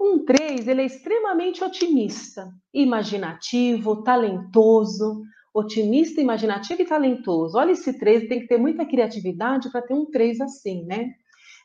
Um 0.00 0.24
3, 0.24 0.66
ele 0.66 0.82
é 0.82 0.86
extremamente 0.86 1.62
otimista, 1.62 2.52
imaginativo, 2.74 4.02
talentoso. 4.02 5.22
Otimista, 5.52 6.20
imaginativo 6.20 6.82
e 6.82 6.86
talentoso. 6.86 7.58
Olha 7.58 7.72
esse 7.72 7.98
3, 7.98 8.28
tem 8.28 8.40
que 8.40 8.46
ter 8.46 8.58
muita 8.58 8.86
criatividade 8.86 9.70
para 9.70 9.82
ter 9.82 9.94
um 9.94 10.06
3 10.06 10.40
assim, 10.40 10.84
né? 10.84 11.12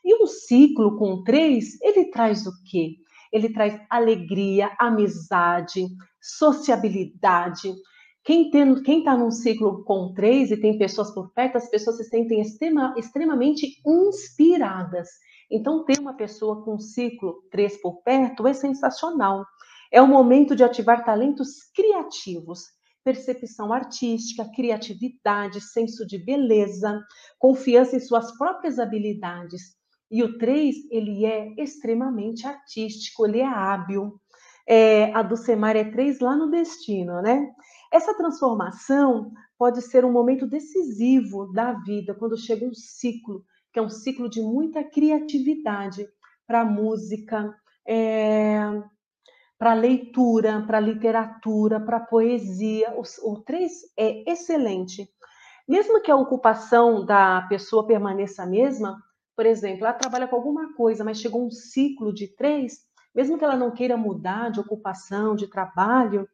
E 0.04 0.22
um 0.22 0.26
ciclo 0.26 0.96
com 0.96 1.24
três, 1.24 1.80
ele 1.80 2.10
traz 2.10 2.46
o 2.46 2.52
quê? 2.64 2.96
Ele 3.32 3.52
traz 3.52 3.80
alegria, 3.90 4.70
amizade, 4.78 5.86
sociabilidade. 6.20 7.72
Quem 8.24 8.48
está 8.48 9.16
num 9.16 9.30
ciclo 9.30 9.84
com 9.84 10.12
três 10.14 10.50
e 10.50 10.56
tem 10.56 10.78
pessoas 10.78 11.12
por 11.12 11.32
perto, 11.32 11.56
as 11.56 11.68
pessoas 11.68 11.96
se 11.96 12.04
sentem 12.04 12.40
extrema, 12.40 12.94
extremamente 12.96 13.80
inspiradas. 13.86 15.08
Então, 15.50 15.84
ter 15.84 15.98
uma 16.00 16.14
pessoa 16.14 16.64
com 16.64 16.78
ciclo 16.78 17.42
três 17.50 17.80
por 17.80 18.02
perto 18.02 18.46
é 18.46 18.52
sensacional. 18.52 19.44
É 19.92 20.02
o 20.02 20.08
momento 20.08 20.56
de 20.56 20.64
ativar 20.64 21.04
talentos 21.04 21.64
criativos 21.74 22.75
percepção 23.06 23.72
artística, 23.72 24.50
criatividade, 24.52 25.60
senso 25.60 26.04
de 26.04 26.18
beleza, 26.18 27.00
confiança 27.38 27.94
em 27.94 28.00
suas 28.00 28.36
próprias 28.36 28.80
habilidades. 28.80 29.76
E 30.10 30.24
o 30.24 30.36
3, 30.36 30.74
ele 30.90 31.24
é 31.24 31.54
extremamente 31.56 32.44
artístico, 32.44 33.24
ele 33.24 33.38
é 33.38 33.46
hábil. 33.46 34.20
É, 34.68 35.14
a 35.14 35.22
do 35.22 35.36
Semar 35.36 35.76
é 35.76 35.84
3 35.84 36.18
lá 36.18 36.34
no 36.34 36.50
destino, 36.50 37.22
né? 37.22 37.48
Essa 37.92 38.12
transformação 38.12 39.30
pode 39.56 39.80
ser 39.82 40.04
um 40.04 40.10
momento 40.10 40.44
decisivo 40.44 41.52
da 41.52 41.74
vida, 41.74 42.12
quando 42.12 42.36
chega 42.36 42.66
um 42.66 42.74
ciclo, 42.74 43.44
que 43.72 43.78
é 43.78 43.82
um 43.82 43.88
ciclo 43.88 44.28
de 44.28 44.42
muita 44.42 44.82
criatividade 44.82 46.08
para 46.44 46.62
a 46.62 46.64
música, 46.64 47.54
é, 47.86 48.58
para 49.58 49.74
leitura, 49.74 50.62
para 50.66 50.80
literatura, 50.80 51.80
para 51.80 52.00
poesia. 52.00 52.94
O, 52.96 53.32
o 53.32 53.40
3 53.42 53.72
é 53.96 54.30
excelente. 54.30 55.08
Mesmo 55.68 56.00
que 56.00 56.10
a 56.10 56.16
ocupação 56.16 57.04
da 57.04 57.42
pessoa 57.48 57.86
permaneça 57.86 58.42
a 58.44 58.46
mesma, 58.46 59.02
por 59.34 59.44
exemplo, 59.46 59.84
ela 59.84 59.94
trabalha 59.94 60.28
com 60.28 60.36
alguma 60.36 60.72
coisa, 60.74 61.04
mas 61.04 61.20
chegou 61.20 61.44
um 61.44 61.50
ciclo 61.50 62.12
de 62.12 62.28
três, 62.28 62.86
mesmo 63.14 63.36
que 63.36 63.44
ela 63.44 63.56
não 63.56 63.70
queira 63.70 63.96
mudar 63.96 64.50
de 64.50 64.60
ocupação, 64.60 65.34
de 65.34 65.48
trabalho, 65.48 66.28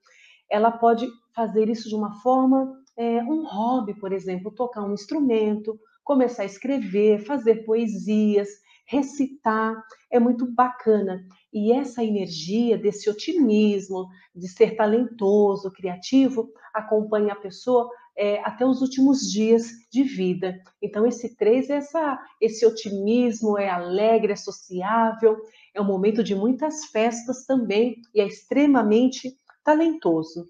ela 0.51 0.70
pode 0.70 1.09
fazer 1.35 1.68
isso 1.68 1.89
de 1.89 1.95
uma 1.95 2.12
forma, 2.20 2.79
é, 2.97 3.23
um 3.25 3.47
hobby, 3.47 3.95
por 3.95 4.12
exemplo, 4.12 4.51
tocar 4.51 4.83
um 4.83 4.93
instrumento, 4.93 5.79
começar 6.05 6.43
a 6.43 6.47
escrever, 6.47 7.25
fazer 7.25 7.64
poesias, 7.64 8.49
recitar, 8.87 9.83
é 10.11 10.20
muito 10.20 10.47
bacana. 10.53 11.25
E 11.53 11.72
essa 11.72 12.03
energia 12.03 12.78
desse 12.78 13.11
otimismo, 13.11 14.09
de 14.34 14.48
ser 14.48 14.74
talentoso, 14.74 15.70
criativo, 15.70 16.48
acompanha 16.72 17.34
a 17.34 17.36
pessoa 17.36 17.90
é, 18.16 18.40
até 18.40 18.64
os 18.64 18.80
últimos 18.80 19.30
dias 19.30 19.70
de 19.90 20.03
vida. 20.03 20.59
Então, 20.80 21.07
esse 21.07 21.36
três 21.36 21.68
é 21.68 21.76
essa, 21.76 22.18
esse 22.40 22.64
otimismo, 22.64 23.59
é 23.59 23.68
alegre, 23.68 24.32
é 24.32 24.36
sociável, 24.36 25.36
é 25.74 25.80
um 25.80 25.86
momento 25.86 26.22
de 26.22 26.34
muitas 26.34 26.86
festas 26.86 27.44
também 27.44 27.96
e 28.14 28.20
é 28.20 28.26
extremamente 28.26 29.36
talentoso. 29.64 30.46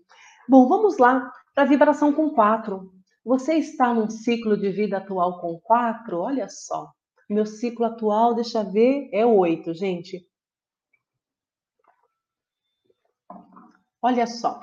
Bom, 0.48 0.68
vamos 0.68 0.98
lá 0.98 1.30
para 1.54 1.64
a 1.64 1.66
vibração 1.66 2.12
com 2.12 2.30
quatro. 2.30 2.92
Você 3.24 3.54
está 3.54 3.94
num 3.94 4.10
ciclo 4.10 4.56
de 4.56 4.70
vida 4.70 4.98
atual 4.98 5.40
com 5.40 5.58
quatro? 5.60 6.18
Olha 6.18 6.48
só. 6.48 6.90
Meu 7.30 7.46
ciclo 7.46 7.86
atual, 7.86 8.34
deixa 8.34 8.60
eu 8.60 8.70
ver, 8.70 9.08
é 9.12 9.24
oito, 9.24 9.72
gente. 9.72 10.20
Olha 14.02 14.26
só. 14.26 14.60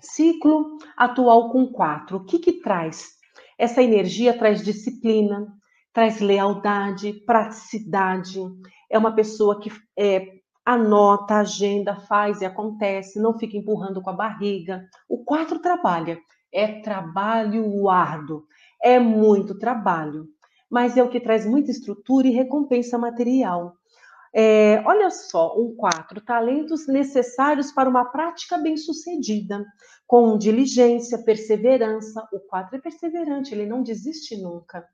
Ciclo 0.00 0.76
atual 0.96 1.50
com 1.50 1.66
quatro. 1.68 2.16
O 2.16 2.24
que 2.24 2.40
que 2.40 2.60
traz? 2.60 3.14
Essa 3.56 3.80
energia 3.80 4.36
traz 4.36 4.62
disciplina, 4.62 5.46
traz 5.92 6.20
lealdade, 6.20 7.12
praticidade. 7.24 8.40
É 8.90 8.98
uma 8.98 9.14
pessoa 9.14 9.60
que 9.60 9.70
é, 9.96 10.32
anota, 10.66 11.36
agenda, 11.36 11.94
faz 11.94 12.40
e 12.40 12.44
acontece, 12.44 13.20
não 13.20 13.38
fica 13.38 13.56
empurrando 13.56 14.02
com 14.02 14.10
a 14.10 14.14
barriga. 14.14 14.84
O 15.08 15.24
quatro 15.24 15.60
trabalha. 15.60 16.18
É 16.52 16.80
trabalho 16.80 17.88
árduo. 17.88 18.44
É 18.82 18.98
muito 18.98 19.58
trabalho 19.58 20.28
mas 20.74 20.96
é 20.96 21.02
o 21.04 21.08
que 21.08 21.20
traz 21.20 21.46
muita 21.46 21.70
estrutura 21.70 22.26
e 22.26 22.32
recompensa 22.32 22.98
material. 22.98 23.76
É, 24.36 24.82
olha 24.84 25.10
só, 25.10 25.56
um 25.56 25.76
4, 25.76 26.20
talentos 26.20 26.88
necessários 26.88 27.70
para 27.70 27.88
uma 27.88 28.04
prática 28.06 28.58
bem-sucedida, 28.58 29.64
com 30.08 30.36
diligência, 30.36 31.22
perseverança. 31.22 32.26
O 32.32 32.40
4 32.40 32.76
é 32.76 32.80
perseverante, 32.80 33.54
ele 33.54 33.64
não 33.64 33.82
desiste 33.82 34.36
nunca. 34.36 34.84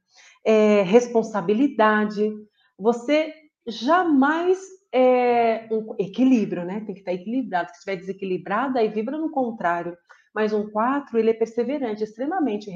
É, 0.44 0.82
responsabilidade, 0.82 2.30
você 2.78 3.32
jamais 3.66 4.58
é 4.92 5.66
um 5.70 5.94
equilíbrio, 5.98 6.64
né? 6.64 6.80
Tem 6.80 6.94
que 6.94 7.00
estar 7.00 7.12
equilibrado. 7.12 7.70
Se 7.70 7.76
estiver 7.76 7.96
desequilibrado, 7.96 8.78
aí 8.78 8.88
vibra 8.88 9.16
no 9.16 9.30
contrário. 9.30 9.96
Mas 10.34 10.52
um 10.52 10.70
4, 10.70 11.18
ele 11.18 11.30
é 11.30 11.34
perseverante, 11.34 12.04
extremamente 12.04 12.70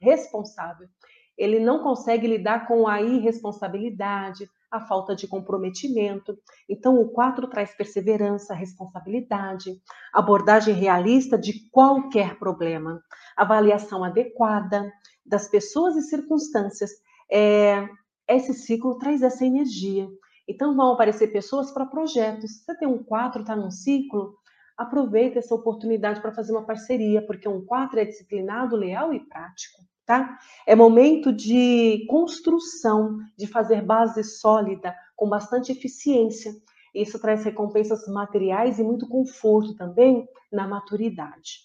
responsável 0.00 0.88
ele 1.36 1.58
não 1.58 1.82
consegue 1.82 2.26
lidar 2.26 2.66
com 2.66 2.86
a 2.86 3.00
irresponsabilidade, 3.00 4.48
a 4.70 4.80
falta 4.80 5.14
de 5.14 5.26
comprometimento. 5.26 6.36
Então, 6.68 6.98
o 7.00 7.10
4 7.10 7.46
traz 7.48 7.76
perseverança, 7.76 8.54
responsabilidade, 8.54 9.70
abordagem 10.12 10.74
realista 10.74 11.38
de 11.38 11.68
qualquer 11.70 12.38
problema, 12.38 13.02
avaliação 13.36 14.02
adequada 14.02 14.90
das 15.24 15.48
pessoas 15.48 15.96
e 15.96 16.02
circunstâncias. 16.02 16.90
É, 17.30 17.86
esse 18.28 18.54
ciclo 18.54 18.98
traz 18.98 19.22
essa 19.22 19.44
energia. 19.44 20.08
Então, 20.48 20.74
vão 20.74 20.92
aparecer 20.92 21.28
pessoas 21.28 21.70
para 21.70 21.86
projetos. 21.86 22.58
Se 22.58 22.64
você 22.64 22.78
tem 22.78 22.88
um 22.88 23.02
4, 23.02 23.42
está 23.42 23.54
num 23.54 23.70
ciclo, 23.70 24.34
aproveita 24.76 25.38
essa 25.38 25.54
oportunidade 25.54 26.20
para 26.20 26.32
fazer 26.32 26.52
uma 26.52 26.66
parceria, 26.66 27.24
porque 27.26 27.48
um 27.48 27.64
4 27.64 28.00
é 28.00 28.04
disciplinado, 28.04 28.74
leal 28.74 29.12
e 29.12 29.20
prático 29.20 29.82
tá? 30.12 30.38
É 30.66 30.76
momento 30.76 31.32
de 31.32 32.04
construção, 32.06 33.18
de 33.34 33.46
fazer 33.46 33.80
base 33.80 34.22
sólida, 34.22 34.94
com 35.16 35.26
bastante 35.26 35.72
eficiência. 35.72 36.52
Isso 36.94 37.18
traz 37.18 37.42
recompensas 37.44 38.06
materiais 38.06 38.78
e 38.78 38.84
muito 38.84 39.08
conforto 39.08 39.74
também 39.74 40.28
na 40.52 40.68
maturidade. 40.68 41.60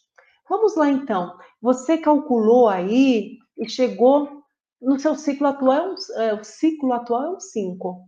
Vamos 0.49 0.77
lá 0.77 0.89
então. 0.89 1.37
Você 1.61 1.97
calculou 1.97 2.69
aí 2.69 3.37
e 3.57 3.69
chegou 3.69 4.43
no 4.81 4.97
seu 4.97 5.13
ciclo 5.15 5.47
atual, 5.47 5.95
é, 6.15 6.33
o 6.33 6.41
ciclo 6.41 6.93
atual 6.93 7.23
é 7.23 7.29
um 7.31 7.39
5. 7.39 7.89
O 7.89 8.05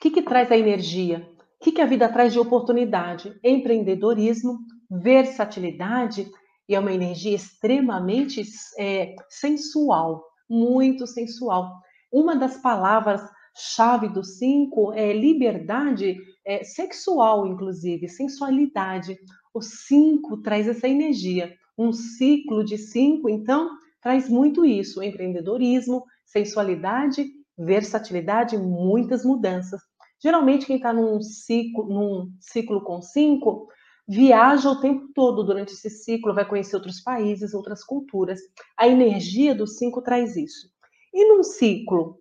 que, 0.00 0.10
que 0.12 0.22
traz 0.22 0.52
a 0.52 0.56
energia? 0.56 1.28
O 1.60 1.64
que, 1.64 1.72
que 1.72 1.80
a 1.80 1.86
vida 1.86 2.08
traz 2.08 2.32
de 2.32 2.38
oportunidade? 2.38 3.36
Empreendedorismo, 3.42 4.60
versatilidade, 4.88 6.30
e 6.70 6.74
é 6.76 6.78
uma 6.78 6.92
energia 6.92 7.34
extremamente 7.34 8.44
é, 8.78 9.16
sensual, 9.28 10.24
muito 10.48 11.04
sensual. 11.04 11.80
Uma 12.12 12.36
das 12.36 12.58
palavras-chave 12.58 14.08
do 14.08 14.22
cinco 14.22 14.92
é 14.92 15.12
liberdade 15.12 16.16
é, 16.46 16.62
sexual, 16.62 17.44
inclusive, 17.44 18.08
sensualidade. 18.08 19.18
O 19.52 19.60
cinco 19.60 20.40
traz 20.42 20.68
essa 20.68 20.86
energia. 20.86 21.52
Um 21.76 21.92
ciclo 21.92 22.62
de 22.64 22.78
cinco, 22.78 23.28
então, 23.28 23.68
traz 24.00 24.28
muito 24.28 24.64
isso: 24.64 25.02
empreendedorismo, 25.02 26.04
sensualidade, 26.24 27.26
versatilidade, 27.58 28.56
muitas 28.56 29.24
mudanças. 29.24 29.80
Geralmente, 30.22 30.66
quem 30.66 30.76
está 30.76 30.92
num 30.92 31.20
ciclo, 31.20 31.88
num 31.88 32.32
ciclo 32.38 32.80
com 32.82 33.02
cinco 33.02 33.66
viaja 34.10 34.68
o 34.68 34.80
tempo 34.80 35.08
todo 35.14 35.44
durante 35.44 35.72
esse 35.72 35.88
ciclo, 35.88 36.34
vai 36.34 36.44
conhecer 36.44 36.74
outros 36.74 37.00
países, 37.00 37.54
outras 37.54 37.84
culturas. 37.84 38.40
A 38.76 38.88
energia 38.88 39.54
do 39.54 39.68
cinco 39.68 40.02
traz 40.02 40.36
isso. 40.36 40.68
E 41.14 41.24
num 41.28 41.44
ciclo, 41.44 42.18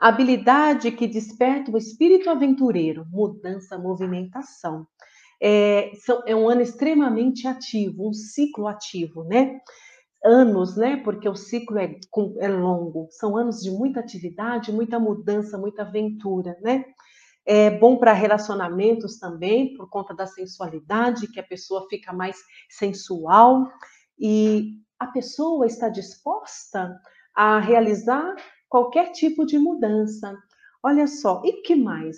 a 0.00 0.08
habilidade 0.08 0.92
que 0.92 1.08
desperta 1.08 1.72
o 1.72 1.76
espírito 1.76 2.30
aventureiro, 2.30 3.04
mudança, 3.10 3.76
movimentação. 3.76 4.86
É, 5.42 5.90
são, 5.96 6.22
é 6.26 6.36
um 6.36 6.48
ano 6.48 6.62
extremamente 6.62 7.48
ativo, 7.48 8.08
um 8.08 8.12
ciclo 8.12 8.68
ativo, 8.68 9.24
né? 9.24 9.58
Anos, 10.24 10.76
né? 10.76 10.98
Porque 10.98 11.28
o 11.28 11.34
ciclo 11.34 11.76
é, 11.76 11.98
é 12.38 12.48
longo, 12.48 13.08
são 13.10 13.36
anos 13.36 13.60
de 13.60 13.70
muita 13.72 13.98
atividade, 13.98 14.70
muita 14.70 15.00
mudança, 15.00 15.58
muita 15.58 15.82
aventura, 15.82 16.56
né? 16.62 16.84
É 17.46 17.70
bom 17.70 17.96
para 17.96 18.12
relacionamentos 18.12 19.18
também, 19.18 19.74
por 19.74 19.88
conta 19.90 20.14
da 20.14 20.26
sensualidade, 20.26 21.28
que 21.28 21.38
a 21.38 21.44
pessoa 21.44 21.86
fica 21.90 22.12
mais 22.12 22.36
sensual 22.70 23.70
e 24.18 24.80
a 24.98 25.06
pessoa 25.08 25.66
está 25.66 25.88
disposta 25.88 26.98
a 27.34 27.58
realizar 27.58 28.34
qualquer 28.68 29.12
tipo 29.12 29.44
de 29.44 29.58
mudança. 29.58 30.36
Olha 30.82 31.06
só, 31.06 31.42
e 31.44 31.62
que 31.62 31.74
mais? 31.74 32.16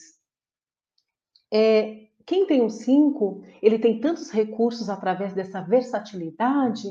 É, 1.52 2.06
quem 2.26 2.44
tem 2.46 2.60
um 2.60 2.68
5, 2.68 3.42
ele 3.62 3.78
tem 3.78 4.00
tantos 4.00 4.30
recursos 4.30 4.88
através 4.88 5.32
dessa 5.32 5.60
versatilidade 5.60 6.82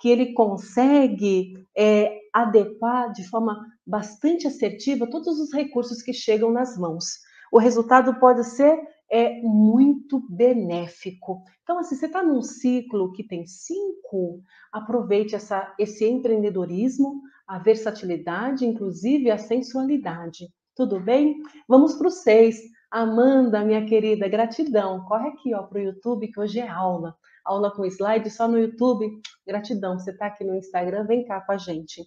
que 0.00 0.08
ele 0.08 0.32
consegue 0.32 1.54
é, 1.76 2.20
adequar 2.32 3.12
de 3.12 3.28
forma 3.28 3.60
bastante 3.84 4.46
assertiva 4.46 5.10
todos 5.10 5.40
os 5.40 5.52
recursos 5.52 6.02
que 6.02 6.12
chegam 6.12 6.52
nas 6.52 6.78
mãos. 6.78 7.25
O 7.52 7.58
resultado 7.58 8.18
pode 8.18 8.44
ser 8.44 8.80
é 9.10 9.40
muito 9.40 10.20
benéfico. 10.28 11.42
Então, 11.62 11.78
assim, 11.78 11.94
você 11.94 12.06
está 12.06 12.22
num 12.22 12.42
ciclo 12.42 13.12
que 13.12 13.22
tem 13.22 13.46
cinco, 13.46 14.40
aproveite 14.72 15.34
essa, 15.34 15.74
esse 15.78 16.04
empreendedorismo, 16.04 17.22
a 17.46 17.58
versatilidade, 17.58 18.66
inclusive 18.66 19.30
a 19.30 19.38
sensualidade. 19.38 20.48
Tudo 20.74 21.00
bem? 21.00 21.36
Vamos 21.68 21.94
para 21.94 22.08
o 22.08 22.10
seis. 22.10 22.60
Amanda, 22.90 23.64
minha 23.64 23.84
querida, 23.86 24.28
gratidão. 24.28 25.04
Corre 25.04 25.28
aqui 25.28 25.50
para 25.50 25.78
o 25.78 25.82
YouTube, 25.82 26.28
que 26.28 26.40
hoje 26.40 26.60
é 26.60 26.68
aula. 26.68 27.16
Aula 27.44 27.70
com 27.70 27.84
slide 27.84 28.28
só 28.30 28.48
no 28.48 28.58
YouTube. 28.58 29.20
Gratidão. 29.46 29.98
Você 29.98 30.10
está 30.10 30.26
aqui 30.26 30.44
no 30.44 30.54
Instagram, 30.54 31.06
vem 31.06 31.24
cá 31.24 31.40
com 31.40 31.52
a 31.52 31.56
gente. 31.56 32.02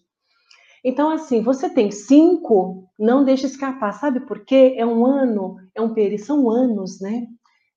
Então, 0.84 1.10
assim, 1.10 1.42
você 1.42 1.70
tem 1.70 1.92
cinco, 1.92 2.90
não 2.98 3.24
deixe 3.24 3.46
escapar. 3.46 3.94
Sabe 3.94 4.22
por 4.22 4.46
quê? 4.46 4.76
É 4.78 4.86
um 4.86 5.06
ano, 5.06 5.58
é 5.76 5.82
um 5.82 5.94
período, 5.94 6.24
são 6.24 6.50
anos, 6.50 7.02
né? 7.02 7.28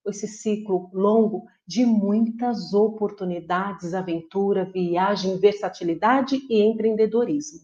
Esse 0.07 0.27
ciclo 0.27 0.91
longo 0.93 1.45
de 1.67 1.87
muitas 1.87 2.75
oportunidades, 2.75 3.95
aventura, 3.95 4.65
viagem, 4.65 5.39
versatilidade 5.39 6.41
e 6.51 6.63
empreendedorismo. 6.63 7.61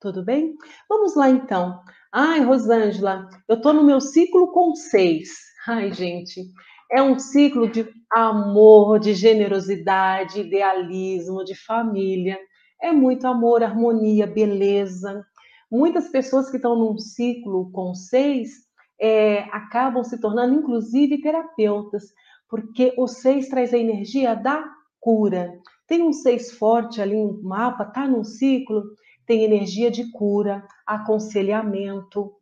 Tudo 0.00 0.24
bem? 0.24 0.54
Vamos 0.88 1.14
lá 1.14 1.30
então. 1.30 1.80
Ai, 2.12 2.40
Rosângela, 2.40 3.28
eu 3.48 3.56
estou 3.56 3.72
no 3.72 3.84
meu 3.84 4.00
ciclo 4.00 4.52
com 4.52 4.74
seis. 4.74 5.30
Ai, 5.66 5.92
gente, 5.92 6.42
é 6.90 7.02
um 7.02 7.18
ciclo 7.18 7.68
de 7.68 7.88
amor, 8.12 8.98
de 8.98 9.14
generosidade, 9.14 10.40
idealismo, 10.40 11.44
de 11.44 11.54
família. 11.54 12.38
É 12.80 12.92
muito 12.92 13.26
amor, 13.26 13.62
harmonia, 13.62 14.26
beleza. 14.26 15.24
Muitas 15.70 16.08
pessoas 16.08 16.50
que 16.50 16.56
estão 16.56 16.76
num 16.76 16.98
ciclo 16.98 17.70
com 17.72 17.94
seis 17.94 18.64
é, 19.00 19.40
acabam 19.52 20.04
se 20.04 20.20
tornando, 20.20 20.54
inclusive, 20.54 21.20
terapeutas, 21.20 22.12
porque 22.48 22.94
o 22.96 23.06
seis 23.06 23.48
traz 23.48 23.72
a 23.74 23.78
energia 23.78 24.34
da 24.34 24.64
cura. 25.00 25.58
Tem 25.86 26.02
um 26.02 26.12
seis 26.12 26.52
forte 26.52 27.00
ali 27.00 27.16
no 27.16 27.42
mapa, 27.42 27.84
tá 27.84 28.06
num 28.06 28.24
ciclo, 28.24 28.82
tem 29.26 29.42
energia 29.44 29.90
de 29.90 30.10
cura, 30.12 30.66
aconselhamento. 30.86 32.32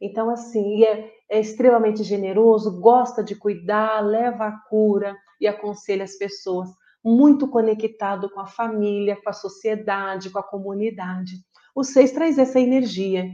Então, 0.00 0.30
assim, 0.30 0.84
é, 0.84 1.10
é 1.28 1.40
extremamente 1.40 2.02
generoso, 2.02 2.80
gosta 2.80 3.22
de 3.22 3.34
cuidar, 3.34 4.00
leva 4.00 4.46
a 4.46 4.58
cura 4.68 5.16
e 5.40 5.46
aconselha 5.46 6.04
as 6.04 6.16
pessoas. 6.16 6.68
Muito 7.06 7.46
conectado 7.48 8.28
com 8.28 8.40
a 8.40 8.46
família, 8.46 9.16
com 9.22 9.30
a 9.30 9.32
sociedade, 9.32 10.30
com 10.30 10.38
a 10.38 10.42
comunidade. 10.42 11.36
O 11.74 11.84
seis 11.84 12.10
traz 12.10 12.38
essa 12.38 12.58
energia. 12.58 13.24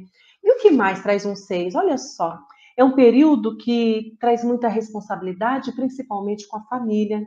E 0.45 0.53
o 0.53 0.59
que 0.59 0.71
mais 0.71 1.03
traz 1.03 1.25
um 1.25 1.35
seis? 1.35 1.75
Olha 1.75 1.97
só, 1.97 2.39
é 2.77 2.85
um 2.85 2.93
período 2.95 3.57
que 3.57 4.17
traz 4.21 4.45
muita 4.45 4.69
responsabilidade, 4.69 5.73
principalmente 5.73 6.47
com 6.47 6.59
a 6.59 6.65
família 6.65 7.27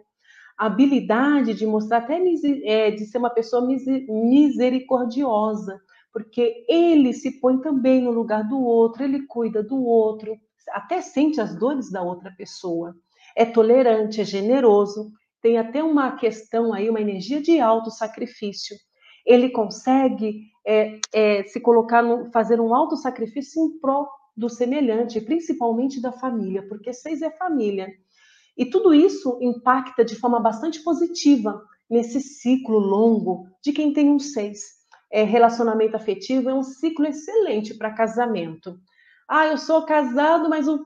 a 0.58 0.68
habilidade 0.68 1.54
de 1.54 1.66
mostrar 1.66 1.98
até 1.98 2.18
é, 2.64 2.92
de 2.92 3.06
ser 3.06 3.18
uma 3.18 3.30
pessoa 3.30 3.68
misericordiosa, 4.08 5.82
porque 6.14 6.66
ele 6.70 7.14
se 7.14 7.40
põe 7.42 7.60
também 7.60 8.02
no 8.02 8.12
lugar 8.12 8.48
do 8.48 8.62
outro, 8.62 9.04
ele 9.04 9.26
cuida 9.28 9.62
do 9.62 9.84
outro, 9.84 10.38
até 10.70 11.02
sente 11.02 11.42
as 11.42 11.54
dores 11.56 11.92
da 11.92 12.02
outra 12.02 12.32
pessoa. 12.38 12.96
É 13.36 13.44
tolerante, 13.44 14.22
é 14.22 14.24
generoso, 14.24 15.12
tem 15.46 15.60
até 15.60 15.84
uma 15.84 16.14
questão 16.14 16.74
aí, 16.74 16.90
uma 16.90 17.00
energia 17.00 17.40
de 17.40 17.60
auto-sacrifício. 17.60 18.76
Ele 19.24 19.52
consegue 19.52 20.50
é, 20.66 21.00
é, 21.14 21.44
se 21.44 21.60
colocar, 21.60 22.02
no, 22.02 22.32
fazer 22.32 22.60
um 22.60 22.74
auto-sacrifício 22.74 23.64
em 23.64 23.80
prol 23.80 24.10
do 24.36 24.50
semelhante, 24.50 25.22
principalmente 25.22 26.02
da 26.02 26.12
família, 26.12 26.68
porque 26.68 26.92
seis 26.92 27.22
é 27.22 27.30
família. 27.30 27.88
E 28.58 28.66
tudo 28.66 28.92
isso 28.92 29.38
impacta 29.40 30.04
de 30.04 30.16
forma 30.16 30.40
bastante 30.40 30.82
positiva 30.82 31.64
nesse 31.88 32.20
ciclo 32.20 32.80
longo 32.80 33.48
de 33.64 33.72
quem 33.72 33.94
tem 33.94 34.10
um 34.10 34.18
seis. 34.18 34.64
É, 35.12 35.22
relacionamento 35.22 35.96
afetivo 35.96 36.50
é 36.50 36.56
um 36.56 36.64
ciclo 36.64 37.06
excelente 37.06 37.76
para 37.76 37.94
casamento. 37.94 38.80
Ah, 39.30 39.46
eu 39.46 39.60
sou 39.60 39.86
casado, 39.86 40.50
mas 40.50 40.68
o 40.68 40.84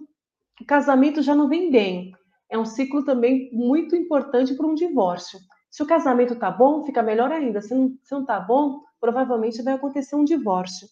casamento 0.68 1.22
já 1.22 1.34
não 1.34 1.48
vem 1.48 1.72
bem. 1.72 2.12
É 2.50 2.58
um 2.58 2.66
ciclo 2.66 3.04
também 3.04 3.50
muito 3.54 3.96
importante 3.96 4.56
para 4.56 4.66
um 4.66 4.74
divórcio. 4.74 5.40
Se 5.70 5.84
o 5.84 5.86
casamento 5.86 6.36
tá 6.36 6.50
bom, 6.50 6.84
fica 6.84 7.04
melhor 7.04 7.32
ainda. 7.32 7.62
Se 7.62 7.74
não, 7.76 7.96
se 8.04 8.12
não 8.12 8.26
tá 8.26 8.40
bom, 8.40 8.82
provavelmente 9.00 9.62
vai 9.62 9.76
acontecer 9.76 10.16
um 10.16 10.24
divórcio. 10.24 10.88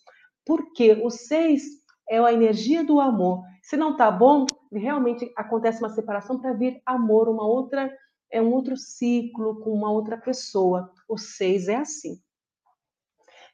Porque 0.45 0.93
o 1.03 1.09
seis 1.09 1.63
é 2.09 2.19
a 2.19 2.31
energia 2.31 2.83
do 2.83 3.01
amor. 3.01 3.41
Se 3.63 3.75
não 3.75 3.97
tá 3.97 4.09
bom, 4.11 4.45
realmente 4.71 5.31
acontece 5.35 5.79
uma 5.81 5.89
separação 5.89 6.39
para 6.39 6.53
vir 6.53 6.81
amor, 6.85 7.27
uma 7.27 7.45
outra 7.45 7.91
é 8.31 8.41
um 8.41 8.53
outro 8.53 8.75
ciclo 8.75 9.59
com 9.61 9.71
uma 9.71 9.91
outra 9.91 10.17
pessoa. 10.17 10.91
O 11.07 11.17
seis 11.17 11.67
é 11.67 11.75
assim. 11.75 12.19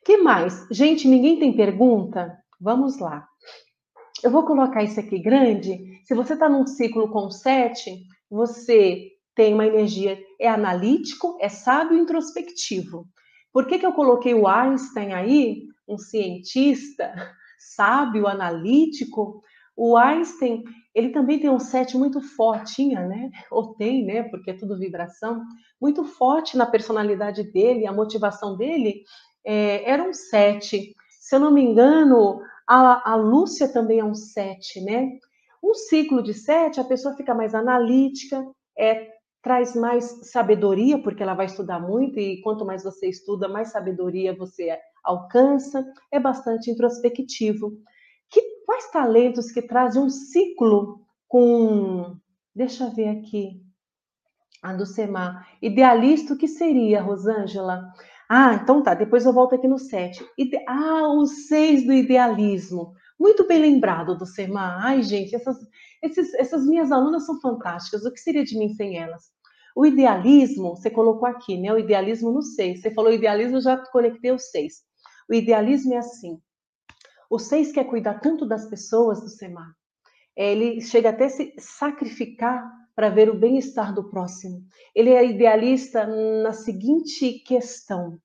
Que 0.03 0.17
mais? 0.17 0.67
Gente, 0.69 1.07
ninguém 1.07 1.39
tem 1.39 1.55
pergunta? 1.55 2.37
Vamos 2.59 2.99
lá. 2.99 3.27
Eu 4.23 4.31
vou 4.31 4.45
colocar 4.45 4.83
isso 4.83 4.99
aqui 4.99 5.19
grande. 5.19 5.92
Se 6.03 6.13
você 6.13 6.33
está 6.33 6.49
num 6.49 6.67
ciclo 6.67 7.09
com 7.09 7.29
sete, 7.31 8.05
você 8.29 9.09
tem 9.35 9.53
uma 9.53 9.65
energia, 9.65 10.19
é 10.39 10.47
analítico, 10.47 11.37
é 11.41 11.49
sábio 11.49 11.97
e 11.97 12.01
introspectivo. 12.01 13.07
Por 13.51 13.67
que, 13.67 13.79
que 13.79 13.85
eu 13.85 13.93
coloquei 13.93 14.33
o 14.33 14.47
Einstein 14.47 15.13
aí, 15.13 15.63
um 15.87 15.97
cientista 15.97 17.13
sábio, 17.75 18.27
analítico? 18.27 19.41
O 19.75 19.97
Einstein, 19.97 20.63
ele 20.93 21.09
também 21.09 21.39
tem 21.39 21.49
um 21.49 21.59
set 21.59 21.97
muito 21.97 22.21
forte, 22.21 22.75
tinha, 22.75 23.07
né? 23.07 23.31
Ou 23.49 23.73
tem, 23.75 24.05
né? 24.05 24.23
Porque 24.23 24.51
é 24.51 24.57
tudo 24.57 24.77
vibração, 24.77 25.41
muito 25.79 26.03
forte 26.03 26.57
na 26.57 26.65
personalidade 26.65 27.43
dele, 27.43 27.87
a 27.87 27.93
motivação 27.93 28.57
dele 28.57 29.03
é, 29.45 29.89
era 29.89 30.03
um 30.03 30.13
sete. 30.13 30.93
Se 31.09 31.35
eu 31.35 31.39
não 31.39 31.51
me 31.51 31.61
engano, 31.61 32.41
a, 32.67 33.11
a 33.11 33.15
Lúcia 33.15 33.71
também 33.71 33.99
é 33.99 34.05
um 34.05 34.15
sete, 34.15 34.81
né? 34.81 35.09
Um 35.74 35.76
ciclo 35.76 36.21
de 36.21 36.36
sete, 36.36 36.80
a 36.80 36.84
pessoa 36.84 37.15
fica 37.15 37.34
mais 37.34 37.55
analítica, 37.55 38.45
é, 38.78 39.09
traz 39.41 39.76
mais 39.76 40.30
sabedoria, 40.30 41.01
porque 41.01 41.24
ela 41.24 41.34
vai 41.34 41.47
estudar 41.47 41.80
muito, 41.80 42.19
e 42.19 42.39
quanto 42.43 42.63
mais 42.63 42.84
você 42.84 43.09
estuda, 43.09 43.47
mais 43.47 43.71
sabedoria 43.71 44.38
você 44.38 44.78
alcança, 45.03 45.84
é 46.11 46.19
bastante 46.19 46.69
introspectivo. 46.69 47.74
Que, 48.30 48.39
quais 48.67 48.91
talentos 48.91 49.51
que 49.51 49.63
trazem 49.63 49.99
um 49.99 50.11
ciclo 50.11 51.01
com. 51.28 52.17
Deixa 52.55 52.84
eu 52.84 52.91
ver 52.91 53.09
aqui. 53.09 53.59
A 54.61 54.74
do 54.74 54.86
Semar. 54.86 55.47
Idealista, 55.59 56.36
o 56.36 56.38
que 56.38 56.47
seria, 56.47 57.01
Rosângela? 57.01 57.91
Ah, 58.30 58.59
então 58.61 58.84
tá, 58.84 58.93
depois 58.93 59.26
eu 59.26 59.34
volto 59.34 59.55
aqui 59.55 59.67
no 59.67 59.80
7. 59.80 60.24
Ide... 60.38 60.63
Ah, 60.67 61.09
o 61.09 61.26
6 61.26 61.88
do 61.88 61.93
idealismo. 61.93 62.93
Muito 63.20 63.47
bem 63.47 63.59
lembrado 63.59 64.18
do 64.18 64.26
Semar. 64.26 64.86
Ai, 64.86 65.03
gente, 65.03 65.36
essas, 65.36 65.57
esses, 66.01 66.34
essas 66.34 66.66
minhas 66.66 66.91
alunas 66.91 67.26
são 67.26 67.39
fantásticas. 67.39 68.05
O 68.05 68.11
que 68.11 68.20
seria 68.20 68.43
de 68.43 68.57
mim 68.57 68.70
sem 68.70 68.97
elas? 68.97 69.32
O 69.76 69.86
idealismo, 69.86 70.76
você 70.76 70.89
colocou 70.89 71.28
aqui, 71.28 71.57
né? 71.57 71.74
O 71.74 71.80
idealismo 71.80 72.32
no 72.32 72.41
6. 72.41 72.82
Você 72.82 72.91
falou 72.91 73.11
idealismo, 73.11 73.61
já 73.61 73.78
conectei 73.78 74.32
o 74.32 74.39
6. 74.39 74.74
O 75.30 75.34
idealismo 75.34 75.93
é 75.93 75.97
assim: 75.97 76.39
o 77.30 77.39
seis 77.39 77.72
quer 77.72 77.86
cuidar 77.86 78.20
tanto 78.20 78.45
das 78.45 78.70
pessoas 78.70 79.20
do 79.22 79.28
Semar. 79.28 79.74
É, 80.36 80.51
ele 80.51 80.82
chega 80.82 81.09
até 81.09 81.30
se 81.30 81.51
sacrificar 81.57 82.64
para 82.95 83.09
ver 83.09 83.28
o 83.28 83.39
bem-estar 83.39 83.91
do 83.91 84.07
próximo. 84.07 84.64
Ele 84.93 85.09
é 85.09 85.26
idealista 85.26 86.05
na 86.05 86.53
seguinte 86.53 87.39
questão: 87.39 88.20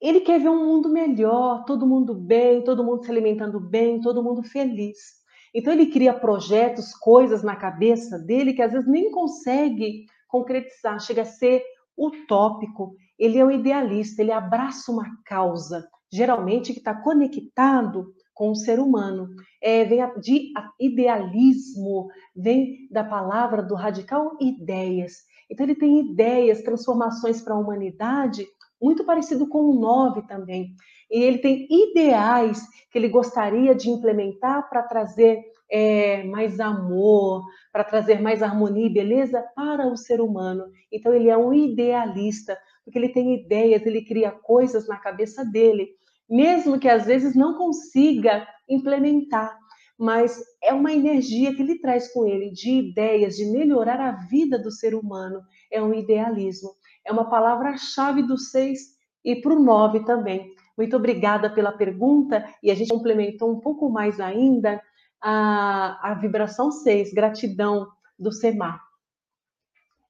ele 0.00 0.20
quer 0.20 0.40
ver 0.40 0.48
um 0.48 0.64
mundo 0.64 0.88
melhor, 0.88 1.64
todo 1.64 1.86
mundo 1.86 2.14
bem, 2.14 2.64
todo 2.64 2.84
mundo 2.84 3.04
se 3.04 3.10
alimentando 3.10 3.60
bem, 3.60 4.00
todo 4.00 4.22
mundo 4.22 4.42
feliz. 4.42 5.20
Então 5.54 5.72
ele 5.72 5.86
cria 5.86 6.14
projetos, 6.14 6.94
coisas 6.94 7.42
na 7.42 7.56
cabeça 7.56 8.18
dele 8.18 8.54
que 8.54 8.62
às 8.62 8.72
vezes 8.72 8.88
nem 8.88 9.10
consegue 9.10 10.06
concretizar, 10.28 11.00
chega 11.00 11.22
a 11.22 11.26
ser 11.26 11.62
utópico. 11.96 12.94
Ele 13.18 13.38
é 13.38 13.44
um 13.44 13.50
idealista, 13.50 14.22
ele 14.22 14.32
abraça 14.32 14.90
uma 14.90 15.06
causa, 15.26 15.86
geralmente 16.10 16.72
que 16.72 16.78
está 16.78 16.94
conectado 16.94 18.14
com 18.32 18.52
o 18.52 18.56
ser 18.56 18.80
humano. 18.80 19.28
É, 19.60 19.84
vem 19.84 20.00
de 20.18 20.52
idealismo, 20.80 22.08
vem 22.34 22.88
da 22.90 23.04
palavra 23.04 23.62
do 23.62 23.74
radical 23.74 24.36
ideias. 24.40 25.12
Então 25.50 25.66
ele 25.66 25.74
tem 25.74 26.00
ideias, 26.00 26.62
transformações 26.62 27.42
para 27.42 27.54
a 27.54 27.58
humanidade, 27.58 28.46
muito 28.80 29.04
parecido 29.04 29.48
com 29.48 29.62
o 29.62 29.74
9 29.78 30.22
também. 30.26 30.74
E 31.10 31.22
ele 31.22 31.38
tem 31.38 31.66
ideais 31.70 32.60
que 32.90 32.98
ele 32.98 33.08
gostaria 33.08 33.74
de 33.74 33.90
implementar 33.90 34.68
para 34.68 34.82
trazer 34.82 35.40
é, 35.70 36.24
mais 36.24 36.58
amor, 36.60 37.42
para 37.72 37.84
trazer 37.84 38.20
mais 38.20 38.42
harmonia 38.42 38.86
e 38.86 38.92
beleza 38.92 39.44
para 39.54 39.86
o 39.86 39.96
ser 39.96 40.20
humano. 40.20 40.64
Então 40.90 41.12
ele 41.12 41.28
é 41.28 41.36
um 41.36 41.52
idealista, 41.52 42.58
porque 42.84 42.98
ele 42.98 43.08
tem 43.08 43.34
ideias, 43.34 43.84
ele 43.84 44.04
cria 44.04 44.30
coisas 44.30 44.88
na 44.88 44.96
cabeça 44.96 45.44
dele 45.44 46.00
mesmo 46.30 46.78
que 46.78 46.88
às 46.88 47.06
vezes 47.06 47.34
não 47.34 47.58
consiga 47.58 48.46
implementar, 48.68 49.58
mas 49.98 50.40
é 50.62 50.72
uma 50.72 50.92
energia 50.92 51.52
que 51.52 51.60
ele 51.60 51.80
traz 51.80 52.10
com 52.12 52.24
ele 52.24 52.50
de 52.52 52.70
ideias 52.70 53.34
de 53.34 53.46
melhorar 53.46 54.00
a 54.00 54.12
vida 54.12 54.56
do 54.56 54.70
ser 54.70 54.94
humano. 54.94 55.42
É 55.70 55.82
um 55.82 55.92
idealismo. 55.92 56.70
É 57.04 57.12
uma 57.12 57.28
palavra-chave 57.28 58.22
do 58.22 58.38
seis 58.38 58.96
e 59.24 59.36
para 59.36 59.52
o 59.52 59.62
nove 59.62 60.04
também. 60.04 60.54
Muito 60.76 60.96
obrigada 60.96 61.50
pela 61.50 61.72
pergunta 61.72 62.44
e 62.62 62.70
a 62.70 62.74
gente 62.74 62.88
complementou 62.88 63.50
um 63.50 63.60
pouco 63.60 63.90
mais 63.90 64.18
ainda 64.18 64.82
a, 65.20 66.10
a 66.10 66.14
vibração 66.14 66.70
6, 66.70 67.12
gratidão 67.12 67.88
do 68.18 68.32
Semar. 68.32 68.80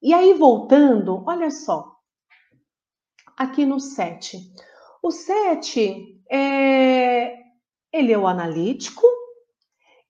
E 0.02 0.14
aí, 0.14 0.32
voltando, 0.34 1.22
olha 1.26 1.50
só, 1.50 1.96
aqui 3.36 3.66
no 3.66 3.80
7. 3.80 4.38
O 5.02 5.10
7 5.10 6.22
é, 6.30 7.36
ele 7.92 8.12
é 8.12 8.18
o 8.18 8.26
analítico, 8.26 9.06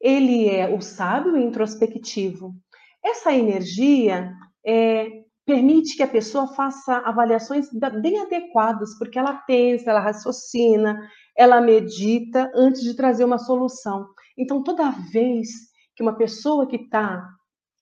ele 0.00 0.48
é 0.48 0.68
o 0.68 0.80
sábio 0.80 1.36
introspectivo. 1.36 2.54
Essa 3.02 3.32
energia 3.32 4.32
é, 4.64 5.19
permite 5.50 5.96
que 5.96 6.02
a 6.04 6.08
pessoa 6.08 6.46
faça 6.54 6.98
avaliações 6.98 7.68
bem 8.00 8.20
adequadas, 8.20 8.96
porque 8.96 9.18
ela 9.18 9.34
pensa, 9.34 9.90
ela 9.90 9.98
raciocina, 9.98 10.96
ela 11.36 11.60
medita 11.60 12.48
antes 12.54 12.82
de 12.82 12.94
trazer 12.94 13.24
uma 13.24 13.36
solução. 13.36 14.06
Então, 14.38 14.62
toda 14.62 14.92
vez 15.12 15.48
que 15.96 16.04
uma 16.04 16.16
pessoa 16.16 16.68
que 16.68 16.76
está 16.76 17.28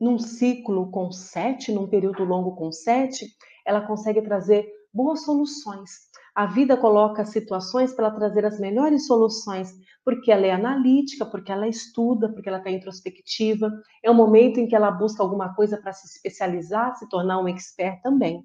num 0.01 0.19
ciclo 0.19 0.91
com 0.91 1.13
sete, 1.13 1.71
num 1.71 1.87
período 1.87 2.25
longo 2.25 2.57
com 2.57 2.73
sete, 2.73 3.27
ela 3.67 3.87
consegue 3.87 4.23
trazer 4.23 4.67
boas 4.91 5.25
soluções. 5.25 5.91
A 6.39 6.47
vida 6.47 6.77
coloca 6.77 7.25
situações 7.25 7.93
para 7.93 8.13
trazer 8.13 8.47
as 8.47 8.61
melhores 8.61 9.09
soluções, 9.09 9.75
porque 10.05 10.31
ela 10.31 10.47
é 10.47 10.53
analítica, 10.53 11.27
porque 11.27 11.51
ela 11.51 11.67
estuda, 11.67 12.33
porque 12.33 12.49
ela 12.49 12.59
está 12.59 12.71
introspectiva. 12.71 13.73
É 14.05 14.09
o 14.09 14.15
momento 14.15 14.61
em 14.61 14.69
que 14.69 14.77
ela 14.77 14.89
busca 14.89 15.21
alguma 15.21 15.53
coisa 15.53 15.77
para 15.77 15.93
se 15.93 16.07
especializar, 16.07 16.95
se 16.95 17.09
tornar 17.09 17.41
um 17.41 17.49
expert 17.49 18.01
também. 18.03 18.45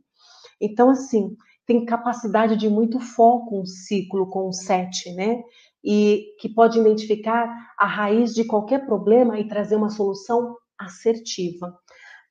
Então, 0.59 0.89
assim, 0.89 1.37
tem 1.67 1.85
capacidade 1.85 2.57
de 2.57 2.67
muito 2.67 2.99
foco 2.99 3.61
um 3.61 3.65
ciclo 3.67 4.27
com 4.27 4.47
o 4.47 4.53
sete, 4.53 5.13
né? 5.13 5.43
E 5.83 6.25
que 6.39 6.49
pode 6.49 6.79
identificar 6.79 7.47
a 7.77 7.85
raiz 7.85 8.33
de 8.33 8.43
qualquer 8.43 8.87
problema 8.87 9.37
e 9.37 9.47
trazer 9.47 9.75
uma 9.75 9.91
solução 9.91 10.57
assertiva. 10.79 11.71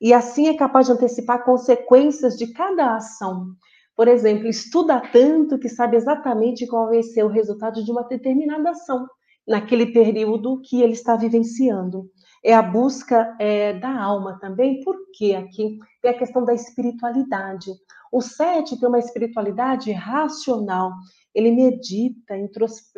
E 0.00 0.12
assim 0.12 0.48
é 0.48 0.56
capaz 0.56 0.86
de 0.86 0.92
antecipar 0.94 1.44
consequências 1.44 2.36
de 2.36 2.48
cada 2.48 2.96
ação. 2.96 3.54
Por 3.96 4.08
exemplo, 4.08 4.46
estuda 4.46 5.00
tanto 5.12 5.58
que 5.58 5.68
sabe 5.68 5.96
exatamente 5.96 6.66
qual 6.66 6.88
vai 6.88 7.02
ser 7.02 7.24
o 7.24 7.28
resultado 7.28 7.84
de 7.84 7.90
uma 7.90 8.02
determinada 8.04 8.70
ação 8.70 9.06
naquele 9.46 9.92
período 9.92 10.60
que 10.62 10.82
ele 10.82 10.92
está 10.92 11.16
vivenciando. 11.16 12.10
É 12.44 12.54
a 12.54 12.62
busca 12.62 13.36
é, 13.38 13.74
da 13.74 14.02
alma 14.02 14.38
também, 14.40 14.80
porque 14.82 15.34
aqui 15.34 15.78
tem 16.00 16.10
a 16.10 16.18
questão 16.18 16.44
da 16.44 16.54
espiritualidade. 16.54 17.70
O 18.10 18.20
sete 18.20 18.78
tem 18.78 18.88
uma 18.88 18.98
espiritualidade 18.98 19.92
racional. 19.92 20.92
Ele 21.34 21.50
medita, 21.50 22.34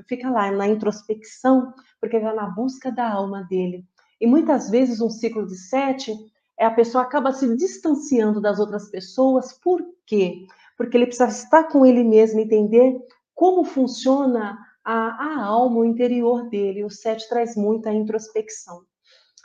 fica 0.08 0.30
lá 0.30 0.50
na 0.50 0.66
introspecção, 0.66 1.72
porque 2.00 2.16
está 2.16 2.32
na 2.34 2.46
busca 2.46 2.90
da 2.90 3.08
alma 3.10 3.42
dele. 3.42 3.84
E 4.20 4.26
muitas 4.26 4.70
vezes 4.70 5.00
um 5.00 5.10
ciclo 5.10 5.46
de 5.46 5.56
sete, 5.56 6.12
é 6.58 6.64
a 6.64 6.70
pessoa 6.70 7.04
acaba 7.04 7.32
se 7.32 7.56
distanciando 7.56 8.40
das 8.40 8.58
outras 8.58 8.90
pessoas. 8.90 9.52
Por 9.52 9.82
quê? 10.06 10.46
Porque 10.46 10.46
ele 10.78 11.06
precisa 11.06 11.28
estar 11.28 11.64
com 11.64 11.86
ele 11.86 12.02
mesmo, 12.02 12.40
entender 12.40 12.96
como 13.34 13.64
funciona 13.64 14.58
a, 14.84 14.94
a 14.94 15.44
alma, 15.44 15.78
o 15.78 15.84
interior 15.84 16.48
dele. 16.48 16.84
O 16.84 16.90
sete 16.90 17.28
traz 17.28 17.56
muita 17.56 17.92
introspecção. 17.92 18.82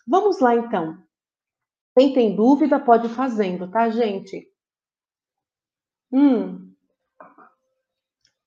Vamos 0.08 0.40
lá, 0.40 0.56
então. 0.56 0.98
Quem 1.98 2.14
tem 2.14 2.36
dúvida 2.36 2.80
pode 2.80 3.08
ir 3.08 3.12
fazendo, 3.12 3.70
tá, 3.70 3.90
gente? 3.90 4.48
Hum. 6.12 6.74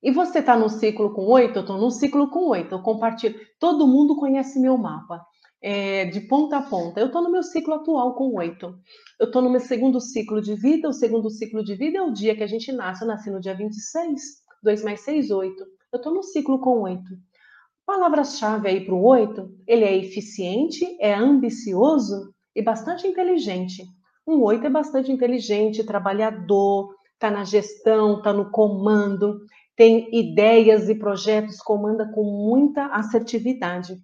E 0.02 0.10
você 0.10 0.40
está 0.40 0.56
no 0.56 0.68
ciclo 0.68 1.14
com 1.14 1.26
oito? 1.26 1.58
Eu 1.58 1.62
estou 1.62 1.78
no 1.78 1.90
ciclo 1.90 2.28
com 2.30 2.48
oito. 2.48 2.74
Eu 2.74 2.82
compartilho. 2.82 3.38
Todo 3.60 3.86
mundo 3.86 4.16
conhece 4.16 4.58
meu 4.58 4.76
mapa 4.76 5.24
é, 5.62 6.06
de 6.06 6.20
ponta 6.22 6.58
a 6.58 6.62
ponta. 6.62 7.00
Eu 7.00 7.06
estou 7.06 7.22
no 7.22 7.30
meu 7.30 7.42
ciclo 7.42 7.74
atual 7.74 8.14
com 8.14 8.34
oito. 8.34 8.74
Eu 9.20 9.26
estou 9.26 9.40
no 9.40 9.50
meu 9.50 9.60
segundo 9.60 10.00
ciclo 10.00 10.42
de 10.42 10.54
vida. 10.54 10.88
O 10.88 10.92
segundo 10.92 11.30
ciclo 11.30 11.64
de 11.64 11.74
vida 11.74 11.98
é 11.98 12.02
o 12.02 12.12
dia 12.12 12.34
que 12.34 12.42
a 12.42 12.46
gente 12.46 12.72
nasce. 12.72 13.02
Eu 13.02 13.08
nasci 13.08 13.30
no 13.30 13.40
dia 13.40 13.54
26, 13.54 14.20
2 14.62 14.82
mais 14.82 15.00
6, 15.02 15.30
8. 15.30 15.64
Eu 15.92 15.96
estou 15.98 16.12
no 16.12 16.22
ciclo 16.22 16.58
com 16.58 16.80
oito. 16.80 17.10
Palavra-chave 17.86 18.68
aí 18.68 18.84
para 18.84 18.94
o 18.94 19.04
oito, 19.04 19.50
ele 19.66 19.84
é 19.84 19.96
eficiente, 19.96 20.96
é 21.00 21.14
ambicioso 21.14 22.32
e 22.54 22.62
bastante 22.62 23.06
inteligente. 23.06 23.84
Um 24.26 24.40
oito 24.42 24.66
é 24.66 24.70
bastante 24.70 25.10
inteligente, 25.10 25.84
trabalhador, 25.84 26.94
está 27.12 27.30
na 27.30 27.44
gestão, 27.44 28.18
está 28.18 28.32
no 28.32 28.50
comando, 28.50 29.40
tem 29.76 30.08
ideias 30.12 30.88
e 30.88 30.94
projetos, 30.94 31.60
comanda 31.60 32.08
com 32.14 32.22
muita 32.22 32.86
assertividade. 32.86 33.96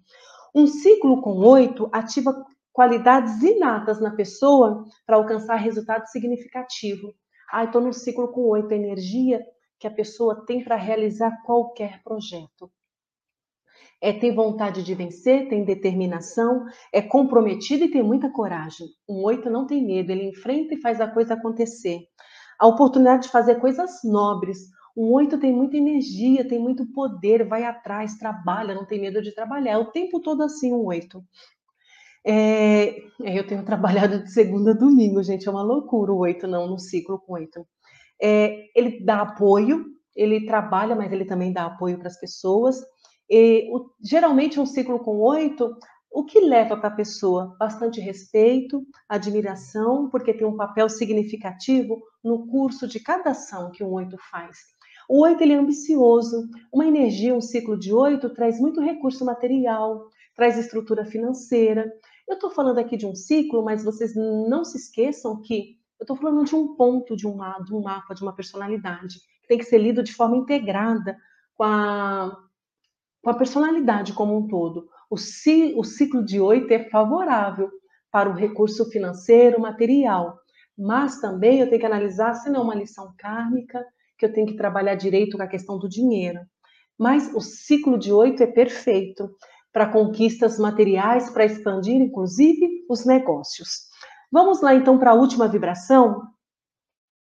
Um 0.53 0.67
ciclo 0.67 1.21
com 1.21 1.37
oito 1.39 1.89
ativa 1.91 2.45
qualidades 2.71 3.41
inatas 3.41 3.99
na 3.99 4.11
pessoa 4.11 4.85
para 5.05 5.17
alcançar 5.17 5.55
resultado 5.55 6.07
significativo. 6.07 7.13
Ah, 7.51 7.65
estou 7.65 7.81
no 7.81 7.93
ciclo 7.93 8.29
com 8.31 8.41
oito, 8.49 8.71
energia 8.71 9.45
que 9.79 9.87
a 9.87 9.91
pessoa 9.91 10.45
tem 10.45 10.63
para 10.63 10.75
realizar 10.75 11.41
qualquer 11.43 12.01
projeto. 12.03 12.71
É 14.01 14.13
ter 14.13 14.33
vontade 14.33 14.81
de 14.81 14.95
vencer, 14.95 15.49
tem 15.49 15.65
determinação, 15.65 16.65
é 16.93 17.01
comprometido 17.01 17.83
e 17.83 17.91
tem 17.91 18.01
muita 18.01 18.31
coragem. 18.31 18.87
Um 19.07 19.23
oito 19.23 19.49
não 19.49 19.67
tem 19.67 19.85
medo, 19.85 20.11
ele 20.11 20.29
enfrenta 20.29 20.73
e 20.73 20.81
faz 20.81 21.01
a 21.01 21.07
coisa 21.07 21.33
acontecer. 21.33 21.99
A 22.57 22.67
oportunidade 22.67 23.23
de 23.23 23.29
fazer 23.29 23.55
coisas 23.55 23.99
nobres, 24.03 24.69
um 24.99 25.13
oito 25.13 25.39
tem 25.39 25.53
muita 25.53 25.77
energia, 25.77 26.45
tem 26.45 26.59
muito 26.59 26.85
poder, 26.87 27.47
vai 27.47 27.63
atrás, 27.63 28.17
trabalha, 28.17 28.75
não 28.75 28.85
tem 28.85 28.99
medo 28.99 29.21
de 29.21 29.33
trabalhar. 29.33 29.71
É 29.71 29.77
o 29.77 29.91
tempo 29.91 30.19
todo 30.19 30.43
assim, 30.43 30.73
um 30.73 30.83
oito. 30.87 31.23
É, 32.27 32.97
eu 33.21 33.47
tenho 33.47 33.63
trabalhado 33.63 34.21
de 34.21 34.29
segunda 34.29 34.71
a 34.71 34.73
domingo, 34.73 35.23
gente, 35.23 35.47
é 35.47 35.51
uma 35.51 35.63
loucura 35.63 36.11
o 36.11 36.17
oito, 36.17 36.45
não, 36.47 36.67
no 36.67 36.77
ciclo 36.77 37.17
com 37.17 37.33
oito. 37.33 37.65
É, 38.21 38.65
ele 38.75 38.99
dá 39.05 39.21
apoio, 39.21 39.85
ele 40.13 40.45
trabalha, 40.45 40.97
mas 40.97 41.09
ele 41.13 41.23
também 41.23 41.53
dá 41.53 41.67
apoio 41.67 41.97
para 41.97 42.09
as 42.09 42.19
pessoas. 42.19 42.75
E, 43.29 43.69
o, 43.73 43.89
geralmente, 44.03 44.59
um 44.59 44.65
ciclo 44.65 44.99
com 44.99 45.17
oito, 45.19 45.77
o 46.11 46.25
que 46.25 46.41
leva 46.41 46.75
para 46.75 46.89
a 46.89 46.95
pessoa? 46.95 47.55
Bastante 47.57 48.01
respeito, 48.01 48.85
admiração, 49.07 50.09
porque 50.09 50.33
tem 50.33 50.45
um 50.45 50.57
papel 50.57 50.89
significativo 50.89 52.01
no 52.21 52.47
curso 52.47 52.85
de 52.85 52.99
cada 52.99 53.29
ação 53.29 53.71
que 53.71 53.81
um 53.81 53.93
oito 53.93 54.17
faz. 54.29 54.57
O 55.09 55.23
oito 55.23 55.41
ele 55.41 55.53
é 55.53 55.57
ambicioso. 55.57 56.47
Uma 56.71 56.85
energia, 56.85 57.33
um 57.33 57.41
ciclo 57.41 57.75
de 57.75 57.91
oito, 57.91 58.29
traz 58.29 58.59
muito 58.59 58.79
recurso 58.79 59.25
material, 59.25 60.07
traz 60.35 60.55
estrutura 60.55 61.03
financeira. 61.03 61.91
Eu 62.27 62.35
estou 62.35 62.51
falando 62.51 62.77
aqui 62.77 62.95
de 62.95 63.07
um 63.07 63.15
ciclo, 63.15 63.65
mas 63.65 63.83
vocês 63.83 64.13
não 64.15 64.63
se 64.63 64.77
esqueçam 64.77 65.41
que 65.41 65.79
eu 65.99 66.03
estou 66.03 66.15
falando 66.15 66.45
de 66.45 66.55
um 66.55 66.75
ponto 66.75 67.15
de 67.15 67.27
um, 67.27 67.37
de 67.65 67.73
um 67.73 67.81
mapa, 67.81 68.13
de 68.13 68.21
uma 68.21 68.35
personalidade, 68.35 69.17
que 69.41 69.47
tem 69.47 69.57
que 69.57 69.65
ser 69.65 69.79
lido 69.79 70.03
de 70.03 70.13
forma 70.13 70.37
integrada 70.37 71.17
com 71.55 71.63
a, 71.63 72.37
com 73.23 73.31
a 73.31 73.33
personalidade 73.33 74.13
como 74.13 74.37
um 74.37 74.47
todo. 74.47 74.87
O, 75.09 75.17
ci, 75.17 75.73
o 75.75 75.83
ciclo 75.83 76.23
de 76.23 76.39
oito 76.39 76.71
é 76.71 76.87
favorável 76.87 77.71
para 78.11 78.29
o 78.29 78.33
recurso 78.33 78.85
financeiro, 78.91 79.59
material, 79.59 80.37
mas 80.77 81.19
também 81.19 81.59
eu 81.59 81.67
tenho 81.67 81.79
que 81.79 81.85
analisar 81.87 82.35
se 82.35 82.47
não 82.47 82.61
é 82.61 82.63
uma 82.63 82.75
lição 82.75 83.11
kármica, 83.17 83.83
que 84.19 84.25
eu 84.25 84.33
tenho 84.33 84.45
que 84.45 84.57
trabalhar 84.57 84.95
direito 84.95 85.37
com 85.37 85.43
a 85.43 85.47
questão 85.47 85.79
do 85.79 85.87
dinheiro. 85.87 86.41
Mas 86.97 87.33
o 87.33 87.39
ciclo 87.39 87.97
de 87.97 88.11
oito 88.11 88.43
é 88.43 88.47
perfeito 88.47 89.33
para 89.71 89.89
conquistas 89.89 90.59
materiais, 90.59 91.29
para 91.29 91.45
expandir, 91.45 91.95
inclusive, 91.95 92.85
os 92.89 93.05
negócios. 93.05 93.87
Vamos 94.29 94.61
lá, 94.61 94.75
então, 94.75 94.99
para 94.99 95.11
a 95.11 95.15
última 95.15 95.47
vibração, 95.47 96.21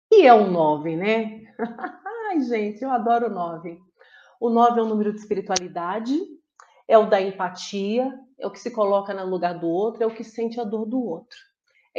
que 0.10 0.26
é 0.26 0.34
o 0.34 0.50
nove, 0.50 0.96
né? 0.96 1.42
Ai, 2.30 2.40
gente, 2.42 2.82
eu 2.82 2.90
adoro 2.90 3.28
o 3.28 3.34
nove. 3.34 3.78
O 4.40 4.50
nove 4.50 4.80
é 4.80 4.84
um 4.84 4.88
número 4.88 5.12
de 5.12 5.20
espiritualidade, 5.20 6.18
é 6.88 6.98
o 6.98 7.10
da 7.10 7.22
empatia, 7.22 8.18
é 8.40 8.48
o 8.48 8.52
que 8.52 8.60
se 8.60 8.72
coloca 8.72 9.14
no 9.14 9.30
lugar 9.30 9.60
do 9.60 9.68
outro, 9.68 10.02
é 10.02 10.08
o 10.08 10.16
que 10.16 10.24
sente 10.24 10.60
a 10.62 10.64
dor 10.64 10.86
do 10.86 11.04
outro 11.04 11.38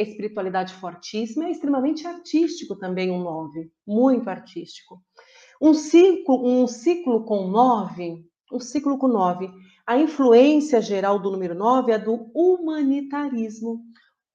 é 0.00 0.02
espiritualidade 0.02 0.72
fortíssima, 0.74 1.44
é 1.44 1.50
extremamente 1.50 2.06
artístico 2.06 2.74
também 2.74 3.10
um 3.10 3.22
nove, 3.22 3.70
muito 3.86 4.28
artístico. 4.28 5.02
Um 5.60 5.74
ciclo, 5.74 6.46
um 6.46 6.66
ciclo 6.66 7.24
com 7.24 7.46
nove, 7.48 8.24
um 8.50 8.58
ciclo 8.58 8.96
com 8.98 9.08
nove, 9.08 9.50
a 9.86 9.98
influência 9.98 10.80
geral 10.80 11.18
do 11.18 11.30
número 11.30 11.54
nove 11.54 11.92
é 11.92 11.98
do 11.98 12.30
humanitarismo. 12.34 13.82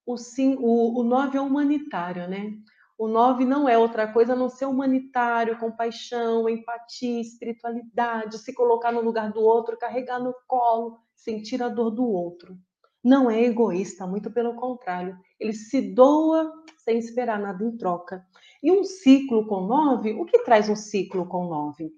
O, 0.05 0.17
sim, 0.17 0.55
o, 0.59 0.99
o 0.99 1.03
nove 1.03 1.37
é 1.37 1.41
humanitário, 1.41 2.27
né? 2.27 2.53
O 2.97 3.09
9 3.09 3.43
não 3.43 3.67
é 3.67 3.77
outra 3.77 4.07
coisa 4.07 4.31
a 4.31 4.35
não 4.37 4.47
ser 4.47 4.65
humanitário, 4.67 5.59
compaixão, 5.59 6.47
empatia, 6.47 7.19
espiritualidade, 7.19 8.37
se 8.37 8.53
colocar 8.53 8.89
no 8.93 9.01
lugar 9.01 9.33
do 9.33 9.41
outro, 9.41 9.77
carregar 9.77 10.17
no 10.17 10.33
colo, 10.47 10.97
sentir 11.13 11.61
a 11.61 11.67
dor 11.67 11.91
do 11.91 12.05
outro. 12.05 12.57
Não 13.03 13.29
é 13.29 13.43
egoísta, 13.43 14.07
muito 14.07 14.31
pelo 14.31 14.55
contrário. 14.55 15.17
Ele 15.39 15.53
se 15.53 15.81
doa 15.93 16.51
sem 16.77 16.97
esperar 16.97 17.39
nada 17.39 17.63
em 17.63 17.75
troca. 17.75 18.25
E 18.61 18.71
um 18.71 18.83
ciclo 18.83 19.47
com 19.47 19.61
nove, 19.61 20.13
o 20.13 20.25
que 20.25 20.43
traz 20.43 20.69
um 20.69 20.75
ciclo 20.75 21.25
com 21.27 21.45
nove? 21.45 21.91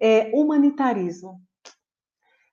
É 0.00 0.30
humanitarismo. 0.34 1.40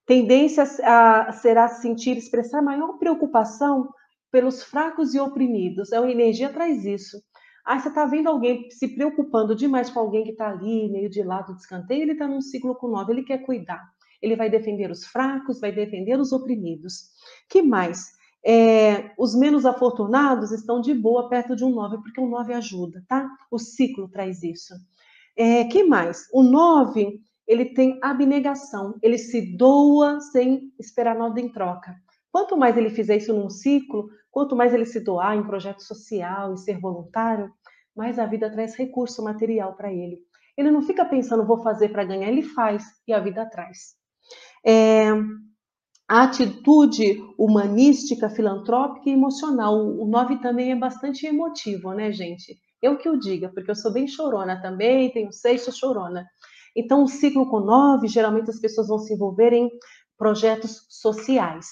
Tendência 0.05 0.63
a, 0.83 1.31
será 1.31 1.67
sentir, 1.67 2.17
expressar 2.17 2.61
maior 2.61 2.97
preocupação 2.97 3.89
pelos 4.31 4.63
fracos 4.63 5.13
e 5.13 5.19
oprimidos. 5.19 5.93
A 5.93 6.09
energia 6.09 6.51
traz 6.51 6.85
isso. 6.85 7.21
Ah, 7.65 7.79
você 7.79 7.87
está 7.87 8.05
vendo 8.05 8.27
alguém 8.27 8.69
se 8.69 8.89
preocupando 8.89 9.55
demais 9.55 9.89
com 9.89 9.99
alguém 9.99 10.23
que 10.23 10.31
está 10.31 10.49
ali, 10.49 10.89
meio 10.89 11.09
de 11.09 11.23
lado, 11.23 11.53
de 11.53 11.61
escanteio, 11.61 12.01
ele 12.01 12.11
está 12.11 12.27
num 12.27 12.41
ciclo 12.41 12.75
com 12.75 12.89
nove, 12.89 13.13
ele 13.13 13.23
quer 13.23 13.37
cuidar. 13.45 13.81
Ele 14.21 14.35
vai 14.35 14.49
defender 14.49 14.91
os 14.91 15.05
fracos, 15.05 15.61
vai 15.61 15.71
defender 15.71 16.19
os 16.19 16.33
oprimidos. 16.33 17.11
Que 17.49 17.61
mais? 17.61 18.11
É, 18.45 19.11
os 19.17 19.33
menos 19.33 19.65
afortunados 19.65 20.51
estão 20.51 20.81
de 20.81 20.93
boa 20.93 21.29
perto 21.29 21.55
de 21.55 21.63
um 21.63 21.69
nove, 21.69 21.97
porque 21.97 22.19
o 22.19 22.27
nove 22.27 22.53
ajuda, 22.53 23.03
tá? 23.07 23.29
O 23.49 23.57
ciclo 23.57 24.09
traz 24.09 24.43
isso. 24.43 24.73
É, 25.35 25.63
que 25.65 25.83
mais? 25.83 26.27
O 26.33 26.43
nove, 26.43 27.21
ele 27.47 27.65
tem 27.73 27.99
abnegação, 28.01 28.95
ele 29.01 29.17
se 29.17 29.55
doa 29.55 30.19
sem 30.19 30.71
esperar 30.79 31.15
nada 31.15 31.39
em 31.39 31.49
troca. 31.49 31.95
Quanto 32.31 32.57
mais 32.57 32.75
ele 32.75 32.89
fizer 32.89 33.17
isso 33.17 33.33
num 33.33 33.49
ciclo, 33.49 34.09
quanto 34.31 34.55
mais 34.55 34.73
ele 34.73 34.85
se 34.85 34.99
doar 34.99 35.37
em 35.37 35.43
projeto 35.43 35.81
social 35.81 36.53
e 36.53 36.57
ser 36.57 36.79
voluntário, 36.79 37.51
mais 37.95 38.17
a 38.17 38.25
vida 38.25 38.49
traz 38.49 38.75
recurso 38.75 39.23
material 39.23 39.75
para 39.75 39.93
ele. 39.93 40.19
Ele 40.57 40.71
não 40.71 40.81
fica 40.81 41.05
pensando, 41.05 41.45
vou 41.45 41.61
fazer 41.61 41.89
para 41.89 42.03
ganhar, 42.03 42.27
ele 42.27 42.43
faz 42.43 42.83
e 43.07 43.13
a 43.13 43.19
vida 43.19 43.45
traz. 43.45 43.95
É, 44.65 45.11
a 46.13 46.23
atitude 46.23 47.23
humanística, 47.37 48.29
filantrópica 48.29 49.09
e 49.09 49.13
emocional. 49.13 49.75
O 49.75 50.05
nove 50.05 50.37
também 50.39 50.71
é 50.71 50.75
bastante 50.75 51.25
emotivo, 51.25 51.93
né, 51.93 52.11
gente? 52.11 52.57
Eu 52.81 52.97
que 52.97 53.09
o 53.09 53.17
diga, 53.17 53.49
porque 53.49 53.71
eu 53.71 53.75
sou 53.75 53.91
bem 53.91 54.07
chorona 54.07 54.61
também, 54.61 55.11
tenho 55.11 55.31
seis, 55.31 55.63
sou 55.63 55.73
chorona. 55.73 56.25
Então, 56.75 57.03
o 57.03 57.07
ciclo 57.07 57.49
com 57.49 57.59
nove, 57.59 58.07
geralmente 58.07 58.49
as 58.49 58.59
pessoas 58.59 58.87
vão 58.87 58.99
se 58.99 59.13
envolver 59.13 59.53
em 59.53 59.69
projetos 60.17 60.85
sociais 60.89 61.67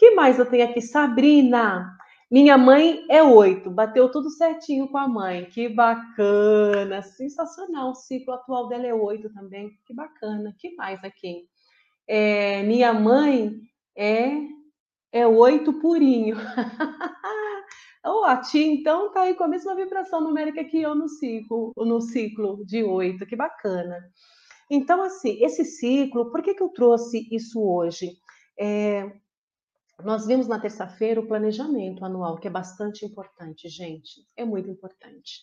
que 0.00 0.12
mais 0.12 0.38
eu 0.38 0.46
tenho 0.46 0.64
aqui? 0.64 0.80
Sabrina. 0.80 1.94
Minha 2.30 2.56
mãe 2.56 3.04
é 3.10 3.22
oito, 3.22 3.70
bateu 3.70 4.10
tudo 4.10 4.30
certinho 4.30 4.88
com 4.88 4.96
a 4.96 5.06
mãe. 5.06 5.44
Que 5.44 5.68
bacana, 5.68 7.02
sensacional. 7.02 7.90
O 7.90 7.94
ciclo 7.94 8.32
atual 8.32 8.66
dela 8.66 8.86
é 8.86 8.94
oito 8.94 9.30
também. 9.34 9.68
Que 9.84 9.92
bacana. 9.92 10.54
Que 10.58 10.74
mais 10.74 11.04
aqui? 11.04 11.44
É, 12.08 12.62
minha 12.62 12.94
mãe 12.94 13.60
é 13.96 14.48
é 15.12 15.26
oito 15.26 15.72
purinho. 15.80 16.36
oh, 18.04 18.24
a 18.24 18.36
tia, 18.36 18.64
então, 18.64 19.12
tá 19.12 19.22
aí 19.22 19.34
com 19.34 19.44
a 19.44 19.48
mesma 19.48 19.74
vibração 19.74 20.20
numérica 20.20 20.64
que 20.64 20.80
eu 20.80 20.94
no 20.94 21.08
ciclo, 21.08 21.72
no 21.76 22.00
ciclo 22.00 22.64
de 22.64 22.82
oito. 22.84 23.26
Que 23.26 23.36
bacana. 23.36 23.98
Então, 24.70 25.02
assim, 25.02 25.42
esse 25.42 25.64
ciclo, 25.64 26.30
por 26.30 26.42
que, 26.42 26.54
que 26.54 26.62
eu 26.62 26.68
trouxe 26.68 27.26
isso 27.32 27.60
hoje? 27.60 28.16
É, 28.58 29.10
nós 30.04 30.26
vimos 30.26 30.46
na 30.46 30.60
terça-feira 30.60 31.20
o 31.20 31.26
planejamento 31.26 32.04
anual, 32.04 32.38
que 32.38 32.46
é 32.46 32.50
bastante 32.50 33.04
importante, 33.04 33.68
gente. 33.68 34.24
É 34.36 34.44
muito 34.44 34.70
importante. 34.70 35.40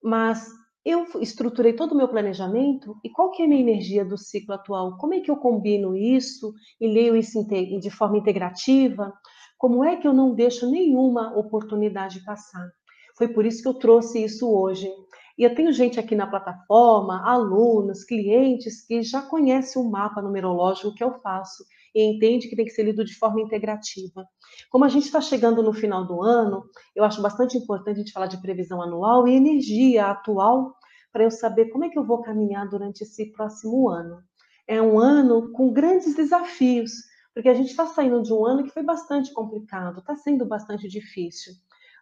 Mas 0.00 0.48
eu 0.84 1.06
estruturei 1.20 1.72
todo 1.72 1.92
o 1.92 1.96
meu 1.96 2.08
planejamento 2.08 2.96
e 3.02 3.08
qual 3.08 3.30
que 3.30 3.42
é 3.42 3.46
a 3.46 3.48
minha 3.48 3.60
energia 3.60 4.04
do 4.04 4.18
ciclo 4.18 4.54
atual? 4.54 4.98
Como 4.98 5.14
é 5.14 5.20
que 5.20 5.30
eu 5.30 5.36
combino 5.36 5.96
isso 5.96 6.52
e 6.78 6.86
leio 6.86 7.16
isso 7.16 7.44
de 7.46 7.90
forma 7.90 8.18
integrativa? 8.18 9.12
Como 9.56 9.82
é 9.82 9.96
que 9.96 10.06
eu 10.06 10.12
não 10.12 10.34
deixo 10.34 10.70
nenhuma 10.70 11.36
oportunidade 11.38 12.22
passar? 12.24 12.68
Foi 13.16 13.28
por 13.28 13.46
isso 13.46 13.62
que 13.62 13.68
eu 13.68 13.74
trouxe 13.74 14.22
isso 14.22 14.50
hoje. 14.52 14.90
E 15.38 15.42
eu 15.42 15.54
tenho 15.54 15.72
gente 15.72 15.98
aqui 15.98 16.14
na 16.14 16.26
plataforma, 16.26 17.26
alunos, 17.26 18.04
clientes 18.04 18.86
que 18.86 19.02
já 19.02 19.22
conhecem 19.22 19.80
o 19.80 19.90
mapa 19.90 20.20
numerológico 20.20 20.94
que 20.94 21.02
eu 21.02 21.14
faço 21.20 21.64
e 21.94 22.02
entende 22.02 22.48
que 22.48 22.56
tem 22.56 22.64
que 22.64 22.72
ser 22.72 22.82
lido 22.82 23.04
de 23.04 23.14
forma 23.14 23.40
integrativa. 23.40 24.26
Como 24.70 24.84
a 24.84 24.88
gente 24.88 25.04
está 25.04 25.20
chegando 25.20 25.62
no 25.62 25.72
final 25.72 26.04
do 26.04 26.22
ano, 26.22 26.64
eu 26.94 27.04
acho 27.04 27.22
bastante 27.22 27.56
importante 27.56 27.96
a 27.96 27.98
gente 28.00 28.12
falar 28.12 28.26
de 28.26 28.40
previsão 28.40 28.82
anual 28.82 29.28
e 29.28 29.34
energia 29.34 30.06
atual 30.06 30.74
para 31.12 31.22
eu 31.22 31.30
saber 31.30 31.66
como 31.66 31.84
é 31.84 31.88
que 31.88 31.98
eu 31.98 32.04
vou 32.04 32.22
caminhar 32.22 32.68
durante 32.68 33.02
esse 33.02 33.30
próximo 33.30 33.88
ano. 33.88 34.20
É 34.66 34.82
um 34.82 34.98
ano 34.98 35.52
com 35.52 35.72
grandes 35.72 36.14
desafios, 36.16 36.90
porque 37.32 37.48
a 37.48 37.54
gente 37.54 37.70
está 37.70 37.86
saindo 37.86 38.20
de 38.22 38.32
um 38.32 38.44
ano 38.44 38.64
que 38.64 38.70
foi 38.70 38.82
bastante 38.82 39.32
complicado, 39.32 40.00
está 40.00 40.16
sendo 40.16 40.44
bastante 40.44 40.88
difícil. 40.88 41.52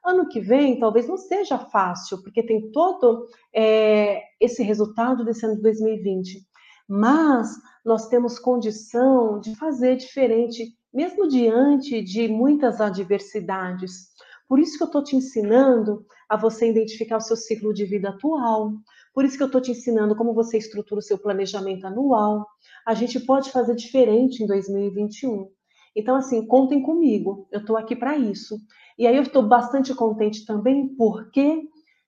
Ano 0.04 0.28
que 0.28 0.40
vem 0.40 0.78
talvez 0.78 1.06
não 1.06 1.16
seja 1.16 1.58
fácil, 1.58 2.22
porque 2.22 2.42
tem 2.42 2.70
todo 2.70 3.26
é, 3.54 4.22
esse 4.40 4.62
resultado 4.62 5.24
desse 5.24 5.44
ano 5.44 5.56
de 5.56 5.62
2020 5.62 6.46
mas 6.88 7.48
nós 7.84 8.08
temos 8.08 8.38
condição 8.38 9.40
de 9.40 9.54
fazer 9.56 9.96
diferente, 9.96 10.76
mesmo 10.92 11.28
diante 11.28 12.02
de 12.02 12.28
muitas 12.28 12.80
adversidades. 12.80 14.12
Por 14.48 14.58
isso 14.58 14.76
que 14.76 14.82
eu 14.82 14.86
estou 14.86 15.02
te 15.02 15.16
ensinando 15.16 16.04
a 16.28 16.36
você 16.36 16.68
identificar 16.68 17.16
o 17.16 17.20
seu 17.20 17.36
ciclo 17.36 17.72
de 17.72 17.84
vida 17.84 18.10
atual. 18.10 18.72
Por 19.14 19.24
isso 19.24 19.36
que 19.36 19.42
eu 19.42 19.46
estou 19.46 19.60
te 19.60 19.70
ensinando 19.70 20.16
como 20.16 20.34
você 20.34 20.58
estrutura 20.58 20.98
o 20.98 21.02
seu 21.02 21.18
planejamento 21.18 21.86
anual. 21.86 22.46
A 22.86 22.94
gente 22.94 23.18
pode 23.20 23.50
fazer 23.50 23.74
diferente 23.74 24.42
em 24.42 24.46
2021. 24.46 25.48
Então, 25.94 26.16
assim, 26.16 26.46
contem 26.46 26.82
comigo. 26.82 27.46
Eu 27.50 27.60
estou 27.60 27.76
aqui 27.76 27.94
para 27.94 28.16
isso. 28.16 28.58
E 28.98 29.06
aí 29.06 29.16
eu 29.16 29.22
estou 29.22 29.42
bastante 29.42 29.94
contente 29.94 30.44
também 30.44 30.88
porque 30.96 31.62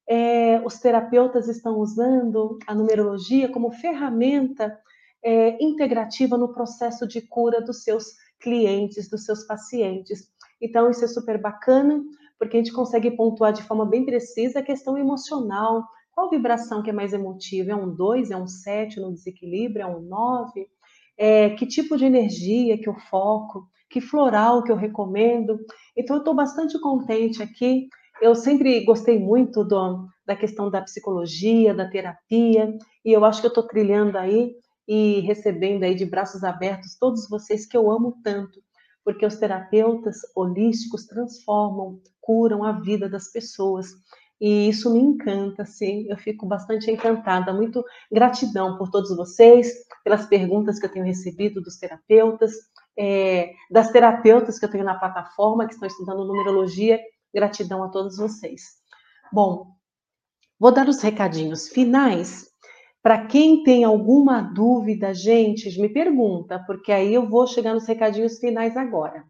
é, 0.08 0.60
os 0.64 0.78
terapeutas 0.78 1.48
estão 1.48 1.78
usando 1.78 2.58
a 2.66 2.74
numerologia 2.74 3.48
como 3.48 3.70
ferramenta 3.70 4.78
é, 5.24 5.62
integrativa 5.64 6.36
no 6.36 6.52
processo 6.52 7.06
de 7.06 7.22
cura 7.22 7.62
dos 7.62 7.82
seus 7.82 8.06
clientes, 8.40 9.08
dos 9.08 9.24
seus 9.24 9.44
pacientes. 9.44 10.28
Então, 10.60 10.90
isso 10.90 11.04
é 11.04 11.08
super 11.08 11.40
bacana, 11.40 12.02
porque 12.38 12.56
a 12.56 12.60
gente 12.60 12.72
consegue 12.72 13.10
pontuar 13.10 13.52
de 13.52 13.62
forma 13.62 13.86
bem 13.86 14.04
precisa 14.04 14.60
a 14.60 14.62
questão 14.62 14.98
emocional. 14.98 15.84
Qual 16.12 16.28
vibração 16.28 16.82
que 16.82 16.90
é 16.90 16.92
mais 16.92 17.14
emotiva? 17.14 17.72
É 17.72 17.74
um 17.74 17.94
2, 17.94 18.30
é 18.30 18.36
um 18.36 18.46
7 18.46 19.00
no 19.00 19.12
desequilíbrio, 19.12 19.82
é 19.82 19.86
um 19.86 20.00
9? 20.00 20.68
É, 21.16 21.50
que 21.50 21.66
tipo 21.66 21.96
de 21.96 22.04
energia 22.04 22.78
que 22.78 22.88
eu 22.88 22.94
foco? 22.94 23.66
Que 23.88 24.00
floral 24.00 24.62
que 24.62 24.70
eu 24.70 24.76
recomendo? 24.76 25.58
Então, 25.96 26.16
eu 26.16 26.20
estou 26.20 26.34
bastante 26.34 26.78
contente 26.80 27.42
aqui 27.42 27.88
eu 28.20 28.34
sempre 28.34 28.84
gostei 28.84 29.18
muito 29.18 29.64
do, 29.64 30.06
da 30.26 30.36
questão 30.36 30.70
da 30.70 30.82
psicologia, 30.82 31.74
da 31.74 31.88
terapia, 31.88 32.76
e 33.04 33.12
eu 33.12 33.24
acho 33.24 33.40
que 33.40 33.46
eu 33.46 33.48
estou 33.48 33.66
trilhando 33.66 34.16
aí 34.16 34.54
e 34.86 35.20
recebendo 35.20 35.82
aí 35.82 35.94
de 35.94 36.04
braços 36.04 36.44
abertos 36.44 36.96
todos 36.98 37.28
vocês 37.28 37.66
que 37.66 37.76
eu 37.76 37.90
amo 37.90 38.16
tanto, 38.22 38.60
porque 39.04 39.24
os 39.26 39.36
terapeutas 39.36 40.16
holísticos 40.34 41.06
transformam, 41.06 42.00
curam 42.20 42.64
a 42.64 42.72
vida 42.72 43.08
das 43.08 43.30
pessoas. 43.30 43.86
E 44.40 44.68
isso 44.68 44.92
me 44.92 44.98
encanta, 44.98 45.64
sim. 45.64 46.06
Eu 46.08 46.16
fico 46.16 46.44
bastante 46.44 46.90
encantada. 46.90 47.52
Muito 47.52 47.84
gratidão 48.10 48.76
por 48.76 48.90
todos 48.90 49.14
vocês, 49.16 49.72
pelas 50.02 50.26
perguntas 50.26 50.78
que 50.78 50.86
eu 50.86 50.90
tenho 50.90 51.04
recebido 51.04 51.62
dos 51.62 51.78
terapeutas, 51.78 52.52
é, 52.98 53.52
das 53.70 53.90
terapeutas 53.90 54.58
que 54.58 54.64
eu 54.64 54.70
tenho 54.70 54.84
na 54.84 54.98
plataforma, 54.98 55.66
que 55.66 55.74
estão 55.74 55.86
estudando 55.86 56.26
numerologia 56.26 57.00
Gratidão 57.34 57.82
a 57.82 57.88
todos 57.88 58.16
vocês. 58.16 58.62
Bom, 59.32 59.74
vou 60.58 60.72
dar 60.72 60.88
os 60.88 61.02
recadinhos 61.02 61.68
finais. 61.68 62.46
Para 63.02 63.26
quem 63.26 63.62
tem 63.62 63.84
alguma 63.84 64.40
dúvida, 64.40 65.12
gente, 65.12 65.78
me 65.80 65.88
pergunta, 65.88 66.62
porque 66.66 66.92
aí 66.92 67.12
eu 67.12 67.28
vou 67.28 67.46
chegar 67.46 67.74
nos 67.74 67.86
recadinhos 67.86 68.38
finais 68.38 68.76
agora. 68.76 69.24